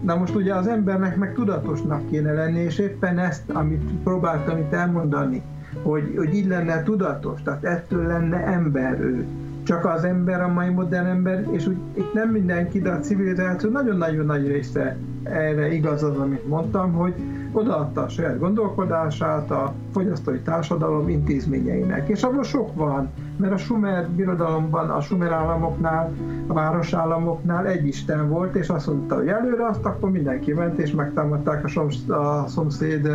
Na 0.00 0.16
most 0.16 0.34
ugye 0.34 0.54
az 0.54 0.66
embernek 0.66 1.16
meg 1.16 1.34
tudatosnak 1.34 2.06
kéne 2.06 2.32
lenni, 2.32 2.58
és 2.58 2.78
éppen 2.78 3.18
ezt, 3.18 3.50
amit 3.50 3.92
próbáltam 4.04 4.58
itt 4.58 4.72
elmondani, 4.72 5.42
hogy, 5.82 6.14
hogy 6.16 6.34
így 6.34 6.46
lenne 6.46 6.82
tudatos, 6.82 7.42
tehát 7.42 7.64
ettől 7.64 8.06
lenne 8.06 8.36
ember 8.36 9.00
ő 9.00 9.26
csak 9.66 9.84
az 9.84 10.04
ember, 10.04 10.40
a 10.40 10.48
mai 10.48 10.68
modern 10.68 11.06
ember, 11.06 11.44
és 11.50 11.66
úgy 11.66 11.76
itt 11.94 12.12
nem 12.12 12.28
mindenki, 12.28 12.80
de 12.80 12.90
a 12.90 12.98
civilizáció 12.98 13.70
nagyon-nagyon 13.70 14.26
nagy 14.26 14.46
része 14.46 14.96
erre 15.22 15.72
igaz 15.72 16.02
az, 16.02 16.16
amit 16.16 16.48
mondtam, 16.48 16.92
hogy 16.92 17.14
odaadta 17.52 18.02
a 18.02 18.08
saját 18.08 18.38
gondolkodását 18.38 19.50
a 19.50 19.74
fogyasztói 19.92 20.38
társadalom 20.38 21.08
intézményeinek. 21.08 22.08
És 22.08 22.22
abban 22.22 22.42
sok 22.42 22.74
van, 22.74 23.10
mert 23.36 23.52
a 23.52 23.56
Sumer 23.56 24.08
birodalomban, 24.08 24.90
a 24.90 25.00
Sumer 25.00 25.32
államoknál, 25.32 26.12
a 26.46 26.52
városállamoknál 26.52 27.66
egy 27.66 27.86
Isten 27.86 28.28
volt, 28.28 28.54
és 28.54 28.68
azt 28.68 28.86
mondta, 28.86 29.14
hogy 29.14 29.28
előre 29.28 29.66
azt, 29.66 29.84
akkor 29.84 30.10
mindenki 30.10 30.52
ment, 30.52 30.78
és 30.78 30.90
megtámadták 30.90 31.64
a, 31.64 32.12
a 32.12 32.46
szomszéd 32.48 33.08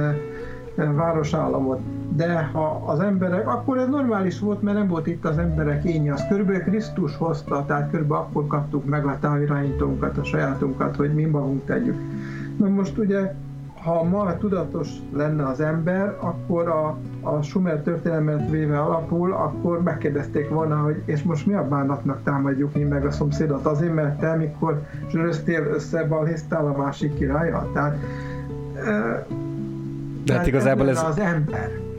városállamot 0.76 1.80
de 2.16 2.50
ha 2.54 2.84
az 2.86 3.00
emberek, 3.00 3.48
akkor 3.48 3.78
ez 3.78 3.88
normális 3.88 4.40
volt, 4.40 4.62
mert 4.62 4.78
nem 4.78 4.88
volt 4.88 5.08
itt 5.08 5.26
az 5.26 5.38
emberek 5.38 5.84
énje, 5.84 6.14
az 6.14 6.26
körülbelül 6.30 6.62
Krisztus 6.62 7.18
hozta, 7.18 7.66
tehát 7.66 7.90
körülbelül 7.90 8.24
akkor 8.24 8.48
kaptuk 8.48 8.86
meg 8.86 9.06
a 9.06 9.18
távirányítónkat, 9.20 10.18
a 10.18 10.24
sajátunkat, 10.24 10.96
hogy 10.96 11.14
mi 11.14 11.26
magunk 11.26 11.66
tegyük. 11.66 11.98
Na 12.58 12.68
most 12.68 12.98
ugye, 12.98 13.34
ha 13.84 14.04
ma 14.04 14.38
tudatos 14.38 14.90
lenne 15.14 15.48
az 15.48 15.60
ember, 15.60 16.18
akkor 16.20 16.68
a, 16.68 16.98
a 17.22 17.42
Sumer 17.42 17.82
történelmet 17.82 18.50
véve 18.50 18.80
alapul, 18.80 19.34
akkor 19.34 19.84
megkérdezték 19.84 20.50
volna, 20.50 20.76
hogy 20.76 21.02
és 21.06 21.24
most 21.24 21.46
mi 21.46 21.54
a 21.54 21.68
bánatnak 21.68 22.24
támadjuk 22.24 22.74
mi 22.74 22.84
meg 22.84 23.06
a 23.06 23.12
szomszédot? 23.12 23.66
Azért, 23.66 23.94
mert 23.94 24.20
te 24.20 24.36
mikor 24.36 24.82
zsöröztél 25.10 25.64
össze, 25.64 26.04
balhéztál 26.04 26.66
a 26.66 26.78
másik 26.78 27.14
királya? 27.14 27.70
Tehát, 27.74 27.98
de 30.26 30.34
hát 30.34 30.48
igazából 30.48 30.90
ez... 30.90 31.04
Az 31.04 31.20
ember. 31.20 31.91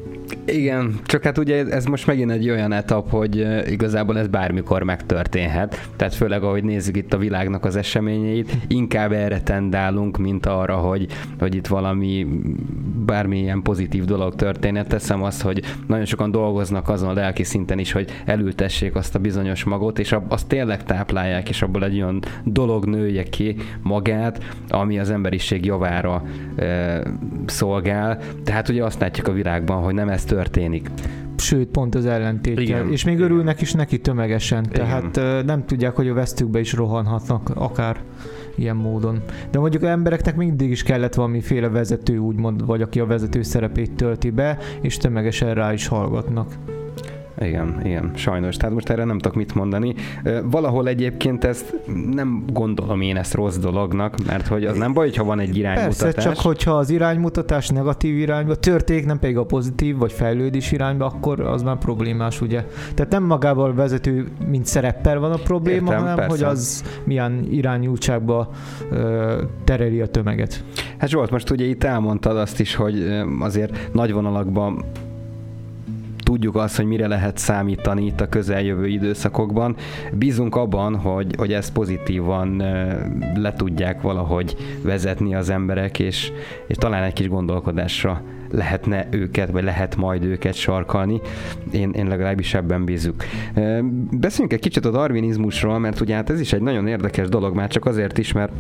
Igen, 0.45 1.01
csak 1.05 1.23
hát 1.23 1.38
ugye 1.38 1.64
ez 1.66 1.85
most 1.85 2.07
megint 2.07 2.31
egy 2.31 2.51
olyan 2.51 2.73
etap, 2.73 3.11
hogy 3.11 3.47
igazából 3.71 4.18
ez 4.18 4.27
bármikor 4.27 4.83
megtörténhet. 4.83 5.88
Tehát 5.97 6.14
főleg 6.14 6.42
ahogy 6.42 6.64
nézzük 6.64 6.97
itt 6.97 7.12
a 7.12 7.18
világnak 7.18 7.64
az 7.64 7.77
eseményeit, 7.77 8.57
inkább 8.66 9.12
erre 9.12 9.40
tendálunk, 9.40 10.18
mint 10.18 10.47
arra, 10.47 10.77
hogy, 10.77 11.07
hogy 11.38 11.55
itt 11.55 11.66
valami 11.66 12.27
bármilyen 13.07 13.62
pozitív 13.62 14.05
dolog 14.05 14.35
történhet. 14.35 14.88
Teszem 14.88 15.23
azt, 15.23 15.42
hogy 15.42 15.62
nagyon 15.87 16.05
sokan 16.05 16.31
dolgoznak 16.31 16.88
azon 16.88 17.09
a 17.09 17.12
lelki 17.12 17.45
szinten 17.45 17.79
is, 17.79 17.92
hogy 17.92 18.11
elültessék 18.25 18.95
azt 18.95 19.14
a 19.14 19.18
bizonyos 19.18 19.64
magot, 19.64 19.99
és 19.99 20.16
azt 20.29 20.47
tényleg 20.47 20.85
táplálják, 20.85 21.49
és 21.49 21.62
abból 21.62 21.85
egy 21.85 21.95
olyan 21.95 22.23
dolog 22.45 22.85
nője 22.85 23.23
ki 23.23 23.57
magát, 23.83 24.45
ami 24.68 24.99
az 24.99 25.11
emberiség 25.11 25.64
javára 25.64 26.23
e, 26.57 27.03
szolgál. 27.47 28.18
Tehát 28.45 28.68
ugye 28.68 28.85
azt 28.85 29.01
látjuk 29.01 29.29
a 29.29 29.33
világban, 29.33 29.83
hogy 29.83 29.95
nem 29.95 30.09
ez 30.09 30.21
történik 30.24 30.90
sőt, 31.42 31.68
pont 31.68 31.94
az 31.94 32.06
ellentétje. 32.06 32.62
Igen. 32.62 32.92
És 32.92 33.04
még 33.04 33.20
örülnek 33.20 33.61
is 33.61 33.72
neki 33.72 34.00
tömegesen, 34.00 34.64
Igen. 34.64 35.12
tehát 35.12 35.44
nem 35.44 35.66
tudják, 35.66 35.96
hogy 35.96 36.08
a 36.08 36.14
vesztükbe 36.14 36.61
is 36.61 36.72
rohanhatnak 36.72 37.50
akár 37.54 38.00
ilyen 38.56 38.76
módon. 38.76 39.22
De 39.50 39.58
mondjuk 39.58 39.82
embereknek 39.82 40.37
mindig 40.37 40.70
is 40.70 40.82
kellett 40.82 41.14
valamiféle 41.14 41.68
vezető, 41.68 42.18
úgymond, 42.18 42.66
vagy 42.66 42.82
aki 42.82 43.00
a 43.00 43.06
vezető 43.06 43.42
szerepét 43.42 43.92
tölti 43.92 44.30
be, 44.30 44.58
és 44.80 44.96
tömegesen 44.96 45.54
rá 45.54 45.72
is 45.72 45.87
hallgatnak. 45.87 46.56
Igen, 47.46 47.81
igen, 47.85 48.11
sajnos. 48.14 48.57
Tehát 48.57 48.74
most 48.74 48.88
erre 48.88 49.05
nem 49.05 49.18
tudok 49.18 49.37
mit 49.37 49.55
mondani. 49.55 49.94
Valahol 50.44 50.88
egyébként 50.88 51.44
ezt 51.44 51.74
nem 52.11 52.44
gondolom 52.52 53.00
én 53.00 53.16
ezt 53.16 53.35
rossz 53.35 53.57
dolognak, 53.57 54.16
mert 54.26 54.46
hogy 54.46 54.64
az 54.64 54.76
nem 54.76 54.92
baj, 54.92 55.07
hogyha 55.07 55.24
van 55.24 55.38
egy 55.38 55.57
iránymutatás. 55.57 55.98
Persze, 56.14 56.20
csak 56.20 56.38
hogyha 56.38 56.72
az 56.72 56.90
iránymutatás 56.90 57.68
negatív 57.68 58.18
irányba 58.18 58.55
történik, 58.55 59.07
nem 59.07 59.18
pedig 59.18 59.37
a 59.37 59.44
pozitív 59.44 59.96
vagy 59.96 60.12
fejlődés 60.12 60.72
irányba, 60.72 61.07
akkor 61.07 61.40
az 61.40 61.62
már 61.62 61.78
problémás, 61.78 62.40
ugye? 62.40 62.66
Tehát 62.94 63.12
nem 63.12 63.22
magával 63.22 63.74
vezető, 63.74 64.28
mint 64.46 64.66
szereppel 64.66 65.18
van 65.18 65.33
a 65.33 65.37
probléma, 65.37 65.90
Értem, 65.90 65.98
hanem 65.98 66.16
persze. 66.16 66.31
hogy 66.31 66.42
az 66.42 66.85
milyen 67.05 67.46
irányultságba 67.50 68.50
tereli 69.64 70.00
a 70.00 70.07
tömeget. 70.07 70.64
Hát 70.98 71.09
Zsolt, 71.09 71.31
most 71.31 71.50
ugye 71.50 71.64
itt 71.64 71.85
elmondtad 71.85 72.37
azt 72.37 72.61
is, 72.61 72.74
hogy 72.74 73.24
azért 73.40 73.92
nagy 73.92 74.12
vonalakban 74.12 74.85
tudjuk 76.33 76.57
azt, 76.57 76.77
hogy 76.77 76.87
mire 76.87 77.07
lehet 77.07 77.38
számítani 77.38 78.05
itt 78.05 78.21
a 78.21 78.29
közeljövő 78.29 78.87
időszakokban. 78.87 79.77
Bízunk 80.12 80.57
abban, 80.57 80.97
hogy, 80.97 81.35
hogy 81.37 81.53
ezt 81.53 81.73
pozitívan 81.73 82.57
le 83.35 83.53
tudják 83.57 84.01
valahogy 84.01 84.57
vezetni 84.83 85.35
az 85.35 85.51
emberek, 85.51 85.99
és, 85.99 86.33
és 86.66 86.77
talán 86.77 87.03
egy 87.03 87.12
kis 87.12 87.29
gondolkodásra 87.29 88.23
lehetne 88.51 89.07
őket, 89.11 89.51
vagy 89.51 89.64
lehet 89.64 89.97
majd 89.97 90.25
őket 90.25 90.55
sarkalni. 90.55 91.21
Én, 91.71 91.90
én 91.90 92.07
legalábbis 92.07 92.55
ebben 92.55 92.85
bízunk. 92.85 93.25
Beszéljünk 94.11 94.53
egy 94.53 94.61
kicsit 94.61 94.85
a 94.85 94.90
darwinizmusról, 94.90 95.79
mert 95.79 96.01
ugye 96.01 96.14
hát 96.14 96.31
ez 96.31 96.40
is 96.40 96.53
egy 96.53 96.62
nagyon 96.62 96.87
érdekes 96.87 97.29
dolog, 97.29 97.55
már 97.55 97.68
csak 97.68 97.85
azért 97.87 98.18
is, 98.18 98.33
mert 98.33 98.53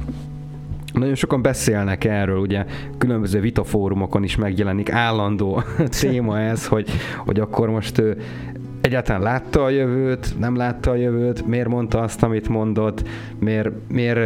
nagyon 0.92 1.14
sokan 1.14 1.42
beszélnek 1.42 2.04
erről, 2.04 2.38
ugye 2.38 2.64
különböző 2.98 3.40
vitafórumokon 3.40 4.22
is 4.22 4.36
megjelenik 4.36 4.92
állandó 4.92 5.62
téma 6.00 6.40
ez, 6.40 6.66
hogy, 6.66 6.90
hogy 7.18 7.40
akkor 7.40 7.70
most 7.70 7.98
ő 7.98 8.16
egyáltalán 8.80 9.22
látta 9.22 9.64
a 9.64 9.70
jövőt, 9.70 10.38
nem 10.38 10.56
látta 10.56 10.90
a 10.90 10.94
jövőt, 10.94 11.46
miért 11.46 11.68
mondta 11.68 12.00
azt, 12.00 12.22
amit 12.22 12.48
mondott, 12.48 13.08
miért, 13.38 13.70
miért 13.88 14.18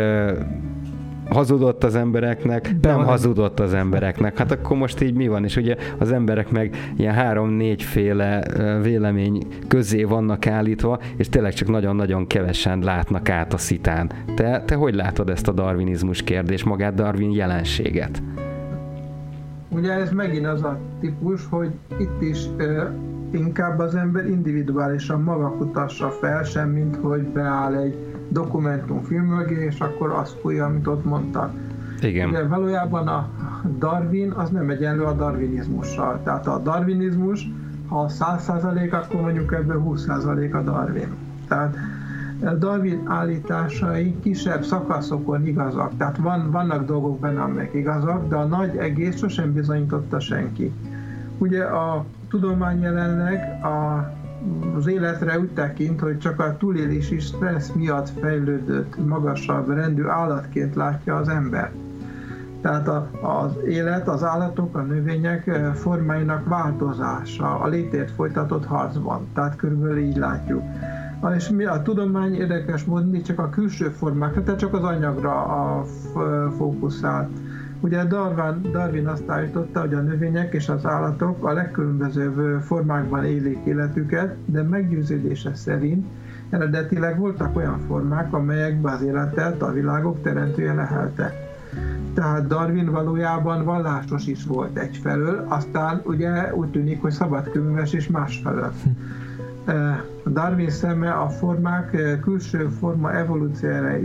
hazudott 1.28 1.84
az 1.84 1.94
embereknek, 1.94 2.74
De 2.80 2.88
nem 2.88 2.96
van. 2.96 3.06
hazudott 3.06 3.60
az 3.60 3.74
embereknek. 3.74 4.38
Hát 4.38 4.52
akkor 4.52 4.76
most 4.76 5.02
így 5.02 5.14
mi 5.14 5.28
van? 5.28 5.44
És 5.44 5.56
ugye 5.56 5.76
az 5.98 6.12
emberek 6.12 6.50
meg 6.50 6.76
ilyen 6.96 7.14
három-négy 7.14 7.82
féle 7.82 8.42
vélemény 8.82 9.46
közé 9.68 10.04
vannak 10.04 10.46
állítva, 10.46 10.98
és 11.16 11.28
tényleg 11.28 11.52
csak 11.52 11.68
nagyon-nagyon 11.68 12.26
kevesen 12.26 12.78
látnak 12.78 13.28
át 13.28 13.52
a 13.52 13.58
szitán. 13.58 14.10
Te, 14.34 14.62
te 14.66 14.74
hogy 14.74 14.94
látod 14.94 15.30
ezt 15.30 15.48
a 15.48 15.52
darwinizmus 15.52 16.22
kérdés, 16.22 16.64
magát 16.64 16.94
Darwin 16.94 17.30
jelenséget? 17.32 18.22
Ugye 19.68 19.92
ez 19.92 20.10
megint 20.10 20.46
az 20.46 20.62
a 20.62 20.78
típus, 21.00 21.46
hogy 21.50 21.70
itt 21.98 22.22
is 22.22 22.38
ö, 22.56 22.82
inkább 23.30 23.78
az 23.78 23.94
ember 23.94 24.26
individuálisan 24.26 25.22
maga 25.22 25.50
kutassa 25.50 26.08
fel, 26.10 26.42
sem 26.42 26.68
mint 26.68 26.96
hogy 26.96 27.22
beáll 27.22 27.74
egy 27.74 27.96
dokumentumfilm 28.36 29.24
mögé, 29.24 29.64
és 29.64 29.80
akkor 29.80 30.10
azt 30.10 30.36
fújja, 30.40 30.64
amit 30.64 30.86
ott 30.86 31.04
mondtak. 31.04 31.52
Igen. 32.00 32.28
Ugye 32.28 32.46
valójában 32.46 33.08
a 33.08 33.28
Darwin 33.78 34.30
az 34.30 34.50
nem 34.50 34.70
egyenlő 34.70 35.02
a 35.02 35.12
darwinizmussal. 35.12 36.20
Tehát 36.24 36.46
a 36.46 36.58
darwinizmus, 36.58 37.48
ha 37.88 38.06
100% 38.08 38.92
akkor 38.92 39.20
mondjuk 39.20 39.52
ebből 39.52 39.82
20% 39.86 40.52
a 40.52 40.60
Darwin. 40.60 41.08
Tehát 41.48 41.76
Darwin 42.58 43.02
állításai 43.04 44.16
kisebb 44.22 44.64
szakaszokon 44.64 45.46
igazak, 45.46 45.96
tehát 45.96 46.16
van, 46.16 46.50
vannak 46.50 46.86
dolgok 46.86 47.20
benne, 47.20 47.40
amelyek 47.40 47.74
igazak, 47.74 48.28
de 48.28 48.36
a 48.36 48.44
nagy 48.44 48.76
egész 48.76 49.18
sosem 49.18 49.52
bizonyította 49.52 50.20
senki. 50.20 50.72
Ugye 51.38 51.64
a 51.64 52.04
tudomány 52.28 52.80
jelenleg 52.80 53.64
a 53.64 54.10
az 54.76 54.86
életre 54.86 55.38
úgy 55.38 55.50
tekint, 55.50 56.00
hogy 56.00 56.18
csak 56.18 56.40
a 56.40 56.56
túlélési 56.56 57.18
stressz 57.18 57.72
miatt 57.72 58.08
fejlődött 58.08 59.06
magasabb 59.06 59.68
rendű 59.68 60.06
állatként 60.06 60.74
látja 60.74 61.16
az 61.16 61.28
ember. 61.28 61.70
Tehát 62.60 62.88
a, 62.88 63.08
az 63.22 63.52
élet, 63.66 64.08
az 64.08 64.24
állatok, 64.24 64.76
a 64.76 64.80
növények 64.80 65.50
formáinak 65.74 66.48
változása 66.48 67.58
a 67.58 67.68
létért 67.68 68.10
folytatott 68.10 68.64
harcban. 68.64 69.26
Tehát 69.34 69.56
körülbelül 69.56 69.98
így 69.98 70.16
látjuk. 70.16 70.62
És 71.36 71.48
mi 71.48 71.64
a 71.64 71.82
tudomány 71.82 72.34
érdekes 72.34 72.84
módon 72.84 73.22
csak 73.22 73.38
a 73.38 73.48
külső 73.48 73.88
formákra, 73.88 74.42
tehát 74.42 74.58
csak 74.60 74.74
az 74.74 74.82
anyagra 74.82 75.44
a 75.44 75.84
fókuszál. 76.56 77.28
Ugye 77.80 78.04
Darwin, 78.04 78.70
Darwin 78.72 79.06
azt 79.06 79.28
állította, 79.28 79.80
hogy 79.80 79.94
a 79.94 80.00
növények 80.00 80.54
és 80.54 80.68
az 80.68 80.86
állatok 80.86 81.44
a 81.44 81.52
legkülönbözőbb 81.52 82.60
formákban 82.62 83.24
élik 83.24 83.58
életüket, 83.64 84.36
de 84.44 84.62
meggyőződése 84.62 85.54
szerint 85.54 86.06
eredetileg 86.50 87.18
voltak 87.18 87.56
olyan 87.56 87.78
formák, 87.86 88.32
amelyekben 88.32 88.94
az 88.94 89.02
életet 89.02 89.62
a 89.62 89.72
világok 89.72 90.22
teremtője 90.22 90.74
lehelte. 90.74 91.32
Tehát 92.14 92.46
Darwin 92.46 92.90
valójában 92.90 93.64
vallásos 93.64 94.26
is 94.26 94.44
volt 94.44 94.78
egyfelől, 94.78 95.44
aztán 95.48 96.00
ugye 96.04 96.54
úgy 96.54 96.70
tűnik, 96.70 97.02
hogy 97.02 97.12
szabadkönyves 97.12 97.92
is 97.92 98.08
másfelől. 98.08 98.72
Eh, 99.66 100.00
Darwin 100.26 100.70
szeme 100.70 101.10
a 101.10 101.28
formák 101.28 101.94
eh, 101.94 102.18
külső 102.22 102.68
forma 102.68 103.12
evolúciójára 103.12 103.96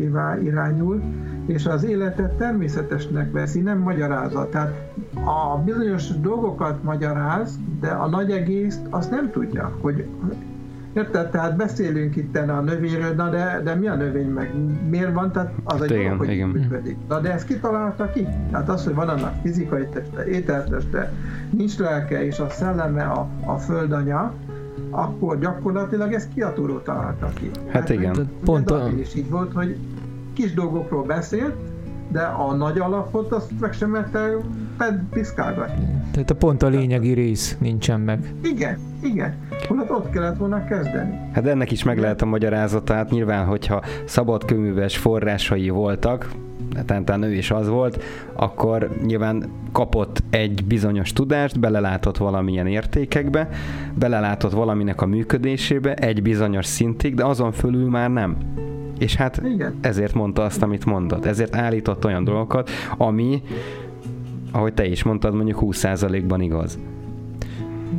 irányul, 0.42 1.02
és 1.46 1.66
az 1.66 1.84
életet 1.84 2.34
természetesnek 2.34 3.32
veszi, 3.32 3.62
nem 3.62 3.78
magyarázat. 3.78 4.50
Tehát 4.50 4.94
a 5.26 5.58
bizonyos 5.58 6.08
dolgokat 6.08 6.84
magyaráz, 6.84 7.60
de 7.80 7.88
a 7.88 8.08
nagy 8.08 8.32
egészt 8.32 8.82
azt 8.90 9.12
nem 9.12 9.32
tudja, 9.32 9.78
hogy 9.82 10.06
Érted? 10.94 11.30
Tehát 11.30 11.56
beszélünk 11.56 12.16
itt 12.16 12.38
a 12.38 12.62
növényről, 12.62 13.14
na 13.14 13.30
de, 13.30 13.62
de 13.64 13.76
mi 13.76 13.88
a 13.88 13.96
növény 13.96 14.30
meg? 14.30 14.54
Miért 14.90 15.14
van? 15.14 15.32
Tehát 15.32 15.54
az 15.64 15.82
egy 15.82 15.90
dolog, 15.90 16.18
hogy 16.18 16.30
igen. 16.30 16.50
működik. 16.50 16.98
Na 17.08 17.20
de 17.20 17.34
ezt 17.34 17.46
kitalálta 17.46 18.10
ki? 18.10 18.28
Tehát 18.52 18.70
az, 18.70 18.84
hogy 18.84 18.96
van 18.96 19.10
annak 19.10 19.34
fizikai 19.42 19.88
teste, 19.88 20.26
ételteste, 20.26 21.14
nincs 21.50 21.78
lelke 21.78 22.26
és 22.26 22.40
a 22.40 22.50
szelleme 22.50 23.04
a, 23.04 23.28
a 23.46 23.58
földanya, 23.58 24.34
akkor 24.92 25.40
gyakorlatilag 25.40 26.14
ezt 26.14 26.34
kiatúró 26.34 26.78
találta 26.78 27.32
ki. 27.36 27.50
Hát, 27.66 27.72
hát 27.72 27.90
igen. 27.90 28.32
Pont 28.46 28.72
a... 28.72 28.90
is 29.00 29.16
így 29.16 29.30
volt, 29.30 29.54
hogy 29.54 29.78
kis 30.34 30.54
dolgokról 30.54 31.04
beszélt, 31.04 31.56
de 32.12 32.22
a 32.22 32.54
nagy 32.54 32.80
alapot 32.80 33.32
azt 33.32 33.52
meg 33.60 33.74
sem 33.74 33.90
merte 33.90 34.36
piszkálgatni. 35.12 35.88
Tehát 36.12 36.30
a 36.30 36.36
pont 36.36 36.64
a 36.64 36.68
lényegi 36.68 37.14
rész 37.14 37.58
nincsen 37.60 38.00
meg. 38.00 38.34
Igen, 38.44 38.78
igen. 39.04 39.36
Holott 39.68 39.92
ott 39.92 40.10
kellett 40.10 40.38
volna 40.38 40.64
kezdeni. 40.64 41.20
Hát 41.34 41.48
ennek 41.48 41.72
is 41.72 41.84
meg 41.84 42.00
lehet 42.00 42.22
a 42.22 42.26
magyarázatát. 42.26 43.10
Nyilván, 43.10 43.46
hogyha 43.46 43.82
szabadkőműves 44.06 44.98
forrásai 44.98 45.70
voltak, 45.70 46.32
netán 46.88 47.24
ő 47.24 47.34
is 47.34 47.52
az 47.52 47.68
volt, 47.68 48.04
akkor 48.34 48.90
nyilván 49.06 49.44
kapott 49.72 50.24
egy 50.30 50.66
bizonyos 50.66 51.14
tudást, 51.14 51.60
belelátott 51.60 52.18
valamilyen 52.18 52.68
értékekbe, 52.68 53.50
belelátott 53.96 54.52
valaminek 54.52 55.02
a 55.02 55.06
működésébe 55.06 55.94
egy 55.94 56.22
bizonyos 56.22 56.66
szintig, 56.66 57.16
de 57.16 57.26
azon 57.26 57.52
fölül 57.52 57.90
már 57.90 58.10
nem. 58.10 58.38
És 59.02 59.16
hát 59.16 59.42
Igen. 59.44 59.74
ezért 59.82 60.14
mondta 60.14 60.44
azt, 60.44 60.62
amit 60.62 60.86
mondott. 60.86 61.26
Ezért 61.26 61.56
állított 61.56 62.06
olyan 62.06 62.24
dolgokat, 62.24 62.70
ami, 62.98 63.42
ahogy 64.52 64.74
te 64.74 64.86
is 64.86 65.04
mondtad, 65.04 65.34
mondjuk 65.34 65.60
20%-ban 65.62 66.42
igaz. 66.42 66.80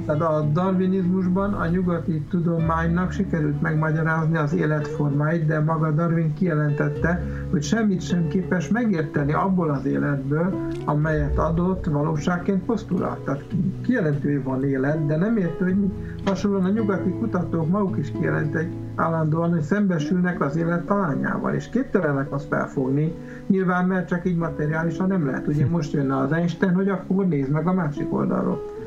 Tehát 0.06 0.20
a 0.20 0.48
darwinizmusban 0.52 1.52
a 1.52 1.66
nyugati 1.66 2.22
tudománynak 2.30 3.12
sikerült 3.12 3.60
megmagyarázni 3.60 4.36
az 4.36 4.54
életformáit, 4.54 5.46
de 5.46 5.60
maga 5.60 5.90
Darwin 5.90 6.34
kijelentette, 6.34 7.22
hogy 7.50 7.62
semmit 7.62 8.02
sem 8.02 8.28
képes 8.28 8.68
megérteni 8.68 9.32
abból 9.32 9.70
az 9.70 9.84
életből, 9.84 10.54
amelyet 10.84 11.38
adott 11.38 11.84
valóságként 11.84 12.64
posztulat. 12.64 13.24
Tehát 13.24 13.44
kijelentő, 13.82 14.42
van 14.42 14.64
élet, 14.64 15.06
de 15.06 15.16
nem 15.16 15.36
értő, 15.36 15.64
hogy 15.64 15.90
hasonlóan 16.24 16.64
a 16.64 16.68
nyugati 16.68 17.10
kutatók 17.10 17.68
maguk 17.68 17.98
is 17.98 18.12
kijelentek 18.12 18.68
állandóan, 18.94 19.50
hogy 19.50 19.62
szembesülnek 19.62 20.40
az 20.40 20.56
élet 20.56 20.84
talányával, 20.84 21.54
és 21.54 21.68
képtelenek 21.68 22.32
azt 22.32 22.46
felfogni, 22.46 23.14
nyilván 23.46 23.86
mert 23.86 24.08
csak 24.08 24.26
így 24.26 24.36
materiálisan 24.36 25.06
nem 25.06 25.26
lehet. 25.26 25.46
Ugye 25.46 25.66
most 25.66 25.92
jönne 25.92 26.18
az 26.18 26.32
Einstein, 26.32 26.74
hogy 26.74 26.88
akkor 26.88 27.26
nézd 27.26 27.50
meg 27.50 27.66
a 27.66 27.72
másik 27.72 28.12
oldalról. 28.12 28.81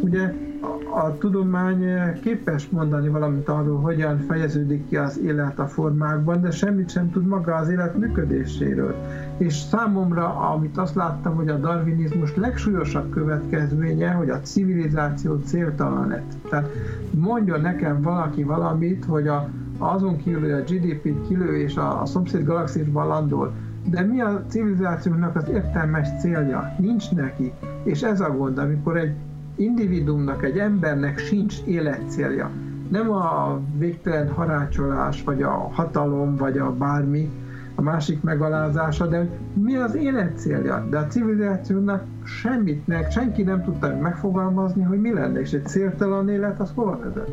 Ugye 0.00 0.34
a, 0.60 0.98
a 0.98 1.18
tudomány 1.18 1.84
képes 2.20 2.68
mondani 2.68 3.08
valamit 3.08 3.48
arról, 3.48 3.80
hogyan 3.80 4.18
fejeződik 4.18 4.88
ki 4.88 4.96
az 4.96 5.20
élet 5.24 5.58
a 5.58 5.66
formákban, 5.66 6.40
de 6.40 6.50
semmit 6.50 6.90
sem 6.90 7.10
tud 7.10 7.26
maga 7.26 7.54
az 7.54 7.68
élet 7.68 7.98
működéséről. 7.98 8.94
És 9.36 9.54
számomra, 9.54 10.50
amit 10.50 10.78
azt 10.78 10.94
láttam, 10.94 11.34
hogy 11.34 11.48
a 11.48 11.56
darwinizmus 11.56 12.36
legsúlyosabb 12.36 13.10
következménye, 13.10 14.10
hogy 14.10 14.30
a 14.30 14.40
civilizáció 14.40 15.36
céltalan 15.44 16.08
lett. 16.08 16.32
Tehát 16.48 16.68
mondjon 17.10 17.60
nekem 17.60 18.02
valaki 18.02 18.42
valamit, 18.42 19.04
hogy 19.04 19.28
a, 19.28 19.48
azon 19.78 20.16
kívül, 20.16 20.40
hogy 20.40 20.50
a 20.50 20.72
GDP-t 20.72 21.28
kilő 21.28 21.56
és 21.56 21.76
a, 21.76 22.00
a 22.00 22.06
szomszéd 22.06 22.44
galaxisban 22.44 23.06
landol, 23.06 23.52
de 23.84 24.02
mi 24.02 24.20
a 24.20 24.44
civilizációnak 24.48 25.36
az 25.36 25.48
értelmes 25.48 26.08
célja? 26.20 26.74
Nincs 26.78 27.10
neki. 27.10 27.52
És 27.82 28.02
ez 28.02 28.20
a 28.20 28.30
gond, 28.36 28.58
amikor 28.58 28.96
egy 28.96 29.14
individumnak, 29.56 30.44
egy 30.44 30.58
embernek 30.58 31.18
sincs 31.18 31.56
életcélja. 31.64 32.50
Nem 32.88 33.10
a 33.10 33.60
végtelen 33.78 34.32
harácsolás, 34.32 35.22
vagy 35.22 35.42
a 35.42 35.50
hatalom, 35.50 36.36
vagy 36.36 36.58
a 36.58 36.72
bármi, 36.72 37.30
a 37.74 37.82
másik 37.82 38.22
megalázása, 38.22 39.06
de 39.06 39.28
mi 39.54 39.76
az 39.76 39.94
élet 39.94 40.38
célja? 40.38 40.86
De 40.90 40.98
a 40.98 41.06
civilizációnak 41.06 42.04
semmit, 42.24 42.86
meg, 42.86 43.10
senki 43.10 43.42
nem 43.42 43.62
tudta 43.62 43.96
megfogalmazni, 44.00 44.82
hogy 44.82 45.00
mi 45.00 45.12
lenne, 45.12 45.40
és 45.40 45.52
egy 45.52 45.66
céltalan 45.66 46.28
élet 46.28 46.60
az 46.60 46.72
hova 46.74 46.98
vezet? 46.98 47.30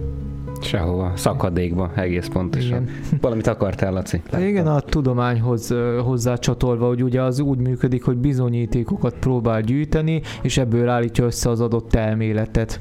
Sehova, 0.62 1.12
szakadékba, 1.15 1.91
egész 1.95 2.28
pontosan. 2.28 2.82
Igen. 2.82 2.89
Valamit 3.21 3.47
akartál, 3.47 3.93
Laci? 3.93 4.21
Láttam. 4.30 4.47
Igen, 4.47 4.67
a 4.67 4.80
tudományhoz 4.80 5.73
hozzá 6.04 6.36
csatolva, 6.36 6.88
hogy 6.88 7.04
ugye 7.04 7.21
az 7.21 7.39
úgy 7.39 7.58
működik, 7.58 8.04
hogy 8.04 8.17
bizonyítékokat 8.17 9.15
próbál 9.19 9.62
gyűjteni, 9.62 10.21
és 10.41 10.58
ebből 10.58 10.89
állítja 10.89 11.25
össze 11.25 11.49
az 11.49 11.62
adott 11.62 11.95
elméletet. 11.95 12.80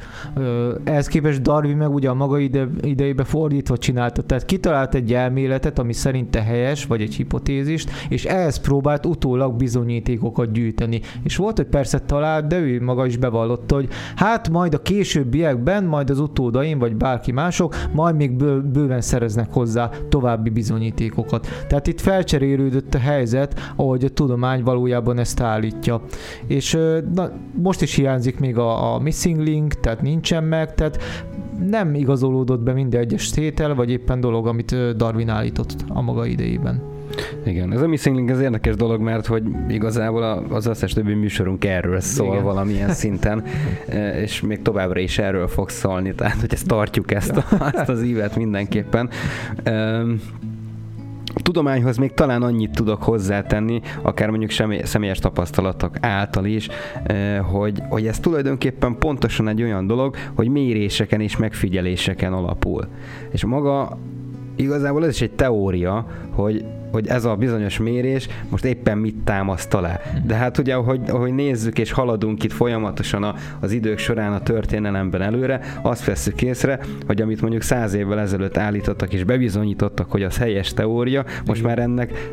Ehhez 0.84 1.06
képest 1.06 1.42
Darwin 1.42 1.76
meg 1.76 1.94
ugye 1.94 2.08
a 2.08 2.14
maga 2.14 2.38
ide, 2.38 2.68
idejébe 2.80 3.24
fordítva 3.24 3.76
csinálta, 3.76 4.22
tehát 4.22 4.44
kitalált 4.44 4.94
egy 4.94 5.12
elméletet, 5.12 5.78
ami 5.78 5.92
szerinte 5.92 6.42
helyes, 6.42 6.86
vagy 6.86 7.00
egy 7.00 7.14
hipotézist, 7.14 7.90
és 8.08 8.24
ehhez 8.24 8.60
próbált 8.60 9.06
utólag 9.06 9.56
bizonyítékokat 9.56 10.52
gyűjteni. 10.52 11.00
És 11.22 11.36
volt, 11.36 11.56
hogy 11.56 11.66
persze 11.66 11.97
talált, 12.04 12.46
de 12.46 12.58
ő 12.58 12.82
maga 12.82 13.06
is 13.06 13.16
bevallotta, 13.16 13.74
hogy 13.74 13.88
hát 14.16 14.48
majd 14.48 14.74
a 14.74 14.82
későbbiekben, 14.82 15.84
majd 15.84 16.10
az 16.10 16.20
utódaim, 16.20 16.78
vagy 16.78 16.96
bárki 16.96 17.32
mások 17.32 17.74
majd 17.92 18.16
még 18.16 18.32
bő, 18.32 18.62
bőven 18.62 19.00
szereznek 19.00 19.52
hozzá 19.52 19.90
további 20.08 20.50
bizonyítékokat. 20.50 21.46
Tehát 21.68 21.86
itt 21.86 22.00
felcserélődött 22.00 22.94
a 22.94 22.98
helyzet, 22.98 23.72
ahogy 23.76 24.04
a 24.04 24.08
tudomány 24.08 24.62
valójában 24.62 25.18
ezt 25.18 25.40
állítja. 25.40 26.00
És 26.46 26.78
na, 27.14 27.30
most 27.62 27.82
is 27.82 27.94
hiányzik 27.94 28.38
még 28.40 28.58
a, 28.58 28.94
a 28.94 28.98
missing 28.98 29.40
link, 29.40 29.74
tehát 29.74 30.02
nincsen 30.02 30.44
meg, 30.44 30.74
tehát 30.74 30.98
nem 31.70 31.94
igazolódott 31.94 32.60
be 32.60 32.72
minden 32.72 33.00
egyes 33.00 33.30
tétel, 33.30 33.74
vagy 33.74 33.90
éppen 33.90 34.20
dolog, 34.20 34.46
amit 34.46 34.96
Darwin 34.96 35.28
állított 35.28 35.84
a 35.88 36.00
maga 36.00 36.26
idejében. 36.26 36.97
Igen, 37.44 37.72
ez 37.72 37.82
a 37.82 37.86
Missing 37.86 38.16
Link 38.16 38.30
az 38.30 38.40
érdekes 38.40 38.74
dolog, 38.74 39.00
mert 39.00 39.26
hogy 39.26 39.42
igazából 39.68 40.22
az 40.50 40.66
összes 40.66 40.92
többi 40.92 41.14
műsorunk 41.14 41.64
erről 41.64 42.00
szól 42.00 42.32
Igen. 42.32 42.44
valamilyen 42.44 42.90
szinten, 42.90 43.44
e, 43.88 44.20
és 44.20 44.40
még 44.40 44.62
továbbra 44.62 45.00
is 45.00 45.18
erről 45.18 45.48
fog 45.48 45.68
szólni, 45.68 46.14
tehát 46.14 46.40
hogy 46.40 46.52
ezt 46.52 46.66
tartjuk 46.66 47.12
ezt, 47.12 47.36
a, 47.36 47.44
ezt 47.72 47.88
az 47.88 48.02
ívet 48.02 48.36
mindenképpen. 48.36 49.10
Tudományhoz 51.42 51.96
még 51.96 52.14
talán 52.14 52.42
annyit 52.42 52.70
tudok 52.70 53.02
hozzátenni, 53.02 53.80
akár 54.02 54.30
mondjuk 54.30 54.50
személyes 54.84 55.18
tapasztalatok 55.18 55.96
által 56.00 56.44
is, 56.44 56.68
e, 57.02 57.38
hogy, 57.38 57.82
hogy 57.88 58.06
ez 58.06 58.18
tulajdonképpen 58.18 58.98
pontosan 58.98 59.48
egy 59.48 59.62
olyan 59.62 59.86
dolog, 59.86 60.16
hogy 60.34 60.48
méréseken 60.48 61.20
és 61.20 61.36
megfigyeléseken 61.36 62.32
alapul. 62.32 62.88
És 63.30 63.44
maga 63.44 63.98
igazából 64.56 65.04
ez 65.04 65.10
is 65.10 65.20
egy 65.20 65.30
teória, 65.30 66.06
hogy 66.30 66.64
hogy 66.92 67.06
ez 67.06 67.24
a 67.24 67.34
bizonyos 67.34 67.78
mérés 67.78 68.28
most 68.48 68.64
éppen 68.64 68.98
mit 68.98 69.16
támaszt 69.24 69.74
alá. 69.74 70.00
De 70.24 70.34
hát 70.34 70.58
ugye, 70.58 70.74
ahogy, 70.74 71.00
ahogy 71.08 71.32
nézzük 71.32 71.78
és 71.78 71.90
haladunk 71.90 72.44
itt 72.44 72.52
folyamatosan 72.52 73.22
a, 73.22 73.34
az 73.60 73.72
idők 73.72 73.98
során 73.98 74.32
a 74.32 74.42
történelemben 74.42 75.22
előre, 75.22 75.60
azt 75.82 76.04
veszük 76.04 76.42
észre, 76.42 76.80
hogy 77.06 77.20
amit 77.20 77.40
mondjuk 77.40 77.62
száz 77.62 77.94
évvel 77.94 78.20
ezelőtt 78.20 78.56
állítottak 78.56 79.12
és 79.12 79.24
bebizonyítottak, 79.24 80.10
hogy 80.10 80.22
az 80.22 80.38
helyes 80.38 80.74
teória, 80.74 81.24
most 81.46 81.62
már 81.62 81.78
ennek 81.78 82.30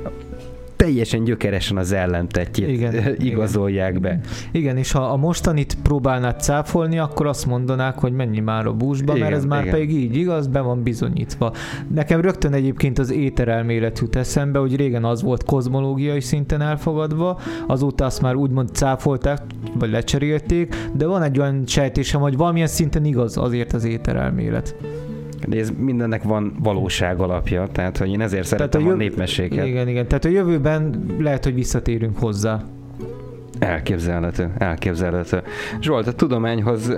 teljesen 0.75 1.23
gyökeresen 1.23 1.77
az 1.77 1.91
ellentetjét 1.91 2.69
igen, 2.69 3.15
igazolják 3.31 3.89
igen. 3.89 4.01
be. 4.01 4.19
Igen, 4.51 4.77
és 4.77 4.91
ha 4.91 4.99
a 4.99 5.15
mostanit 5.15 5.77
próbálnád 5.83 6.41
cáfolni, 6.41 6.99
akkor 6.99 7.27
azt 7.27 7.45
mondanák, 7.45 7.99
hogy 7.99 8.11
menj 8.11 8.39
már 8.39 8.65
a 8.65 8.73
búzsba, 8.73 9.15
igen, 9.15 9.27
mert 9.27 9.37
ez 9.37 9.45
már 9.45 9.61
igen. 9.61 9.73
pedig 9.73 9.91
így 9.91 10.15
igaz, 10.15 10.47
be 10.47 10.59
van 10.59 10.83
bizonyítva. 10.83 11.53
Nekem 11.93 12.21
rögtön 12.21 12.53
egyébként 12.53 12.99
az 12.99 13.11
éterelmélet 13.11 13.99
jut 13.99 14.15
eszembe, 14.15 14.59
hogy 14.59 14.75
régen 14.75 15.03
az 15.03 15.21
volt 15.21 15.43
kozmológiai 15.43 16.21
szinten 16.21 16.61
elfogadva, 16.61 17.39
azóta 17.67 18.05
azt 18.05 18.21
már 18.21 18.35
úgymond 18.35 18.69
cáfolták, 18.69 19.41
vagy 19.79 19.89
lecserélték, 19.89 20.75
de 20.93 21.05
van 21.05 21.23
egy 21.23 21.39
olyan 21.39 21.63
sejtésem, 21.65 22.21
hogy 22.21 22.37
valamilyen 22.37 22.67
szinten 22.67 23.05
igaz 23.05 23.37
azért 23.37 23.73
az 23.73 23.83
éterelmélet. 23.83 24.75
De 25.47 25.59
ez 25.59 25.71
mindennek 25.77 26.23
van 26.23 26.53
valóság 26.59 27.19
alapja, 27.19 27.67
tehát 27.71 27.97
hogy 27.97 28.09
én 28.09 28.21
ezért 28.21 28.45
szeretem 28.45 28.81
a, 28.81 28.85
jöv... 28.85 28.93
a 28.93 28.97
népmeséket. 28.97 29.65
Igen, 29.65 29.87
igen, 29.87 30.07
tehát 30.07 30.25
a 30.25 30.29
jövőben 30.29 31.05
lehet, 31.19 31.43
hogy 31.43 31.53
visszatérünk 31.53 32.17
hozzá. 32.17 32.63
Elképzelhető, 33.59 34.51
elképzelhető. 34.57 35.41
Zsolt, 35.81 36.07
a 36.07 36.13
tudományhoz 36.13 36.93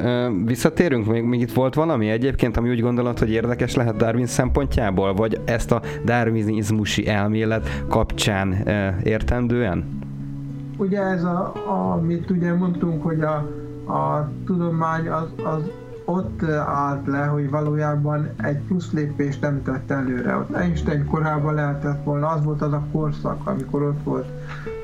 visszatérünk, 0.45 1.05
még, 1.05 1.23
még 1.23 1.41
itt 1.41 1.53
volt 1.53 1.73
valami 1.73 2.09
egyébként, 2.09 2.57
ami 2.57 2.69
úgy 2.69 2.81
gondolod, 2.81 3.19
hogy 3.19 3.29
érdekes 3.29 3.75
lehet 3.75 3.95
Darwin 3.95 4.25
szempontjából, 4.25 5.13
vagy 5.13 5.41
ezt 5.45 5.71
a 5.71 5.81
darwinizmusi 6.05 7.07
elmélet 7.07 7.83
kapcsán 7.87 8.67
értendően? 9.03 9.99
Ugye 10.77 11.01
ez, 11.01 11.23
a, 11.23 11.53
amit 11.93 12.29
ugye 12.29 12.53
mondtunk, 12.53 13.03
hogy 13.03 13.21
a, 13.21 13.33
a 13.93 14.31
tudomány 14.45 15.07
az, 15.07 15.27
az 15.43 15.71
ott 16.09 16.43
állt 16.67 17.07
le, 17.07 17.25
hogy 17.25 17.49
valójában 17.49 18.29
egy 18.43 18.57
plusz 18.57 18.91
lépést 18.91 19.41
nem 19.41 19.63
tett 19.63 19.91
előre. 19.91 20.35
Ott 20.35 20.55
Einstein 20.55 21.05
korában 21.05 21.53
lehetett 21.53 22.03
volna, 22.03 22.27
az 22.27 22.43
volt 22.43 22.61
az 22.61 22.73
a 22.73 22.83
korszak, 22.91 23.47
amikor 23.47 23.81
ott 23.81 24.03
volt 24.03 24.27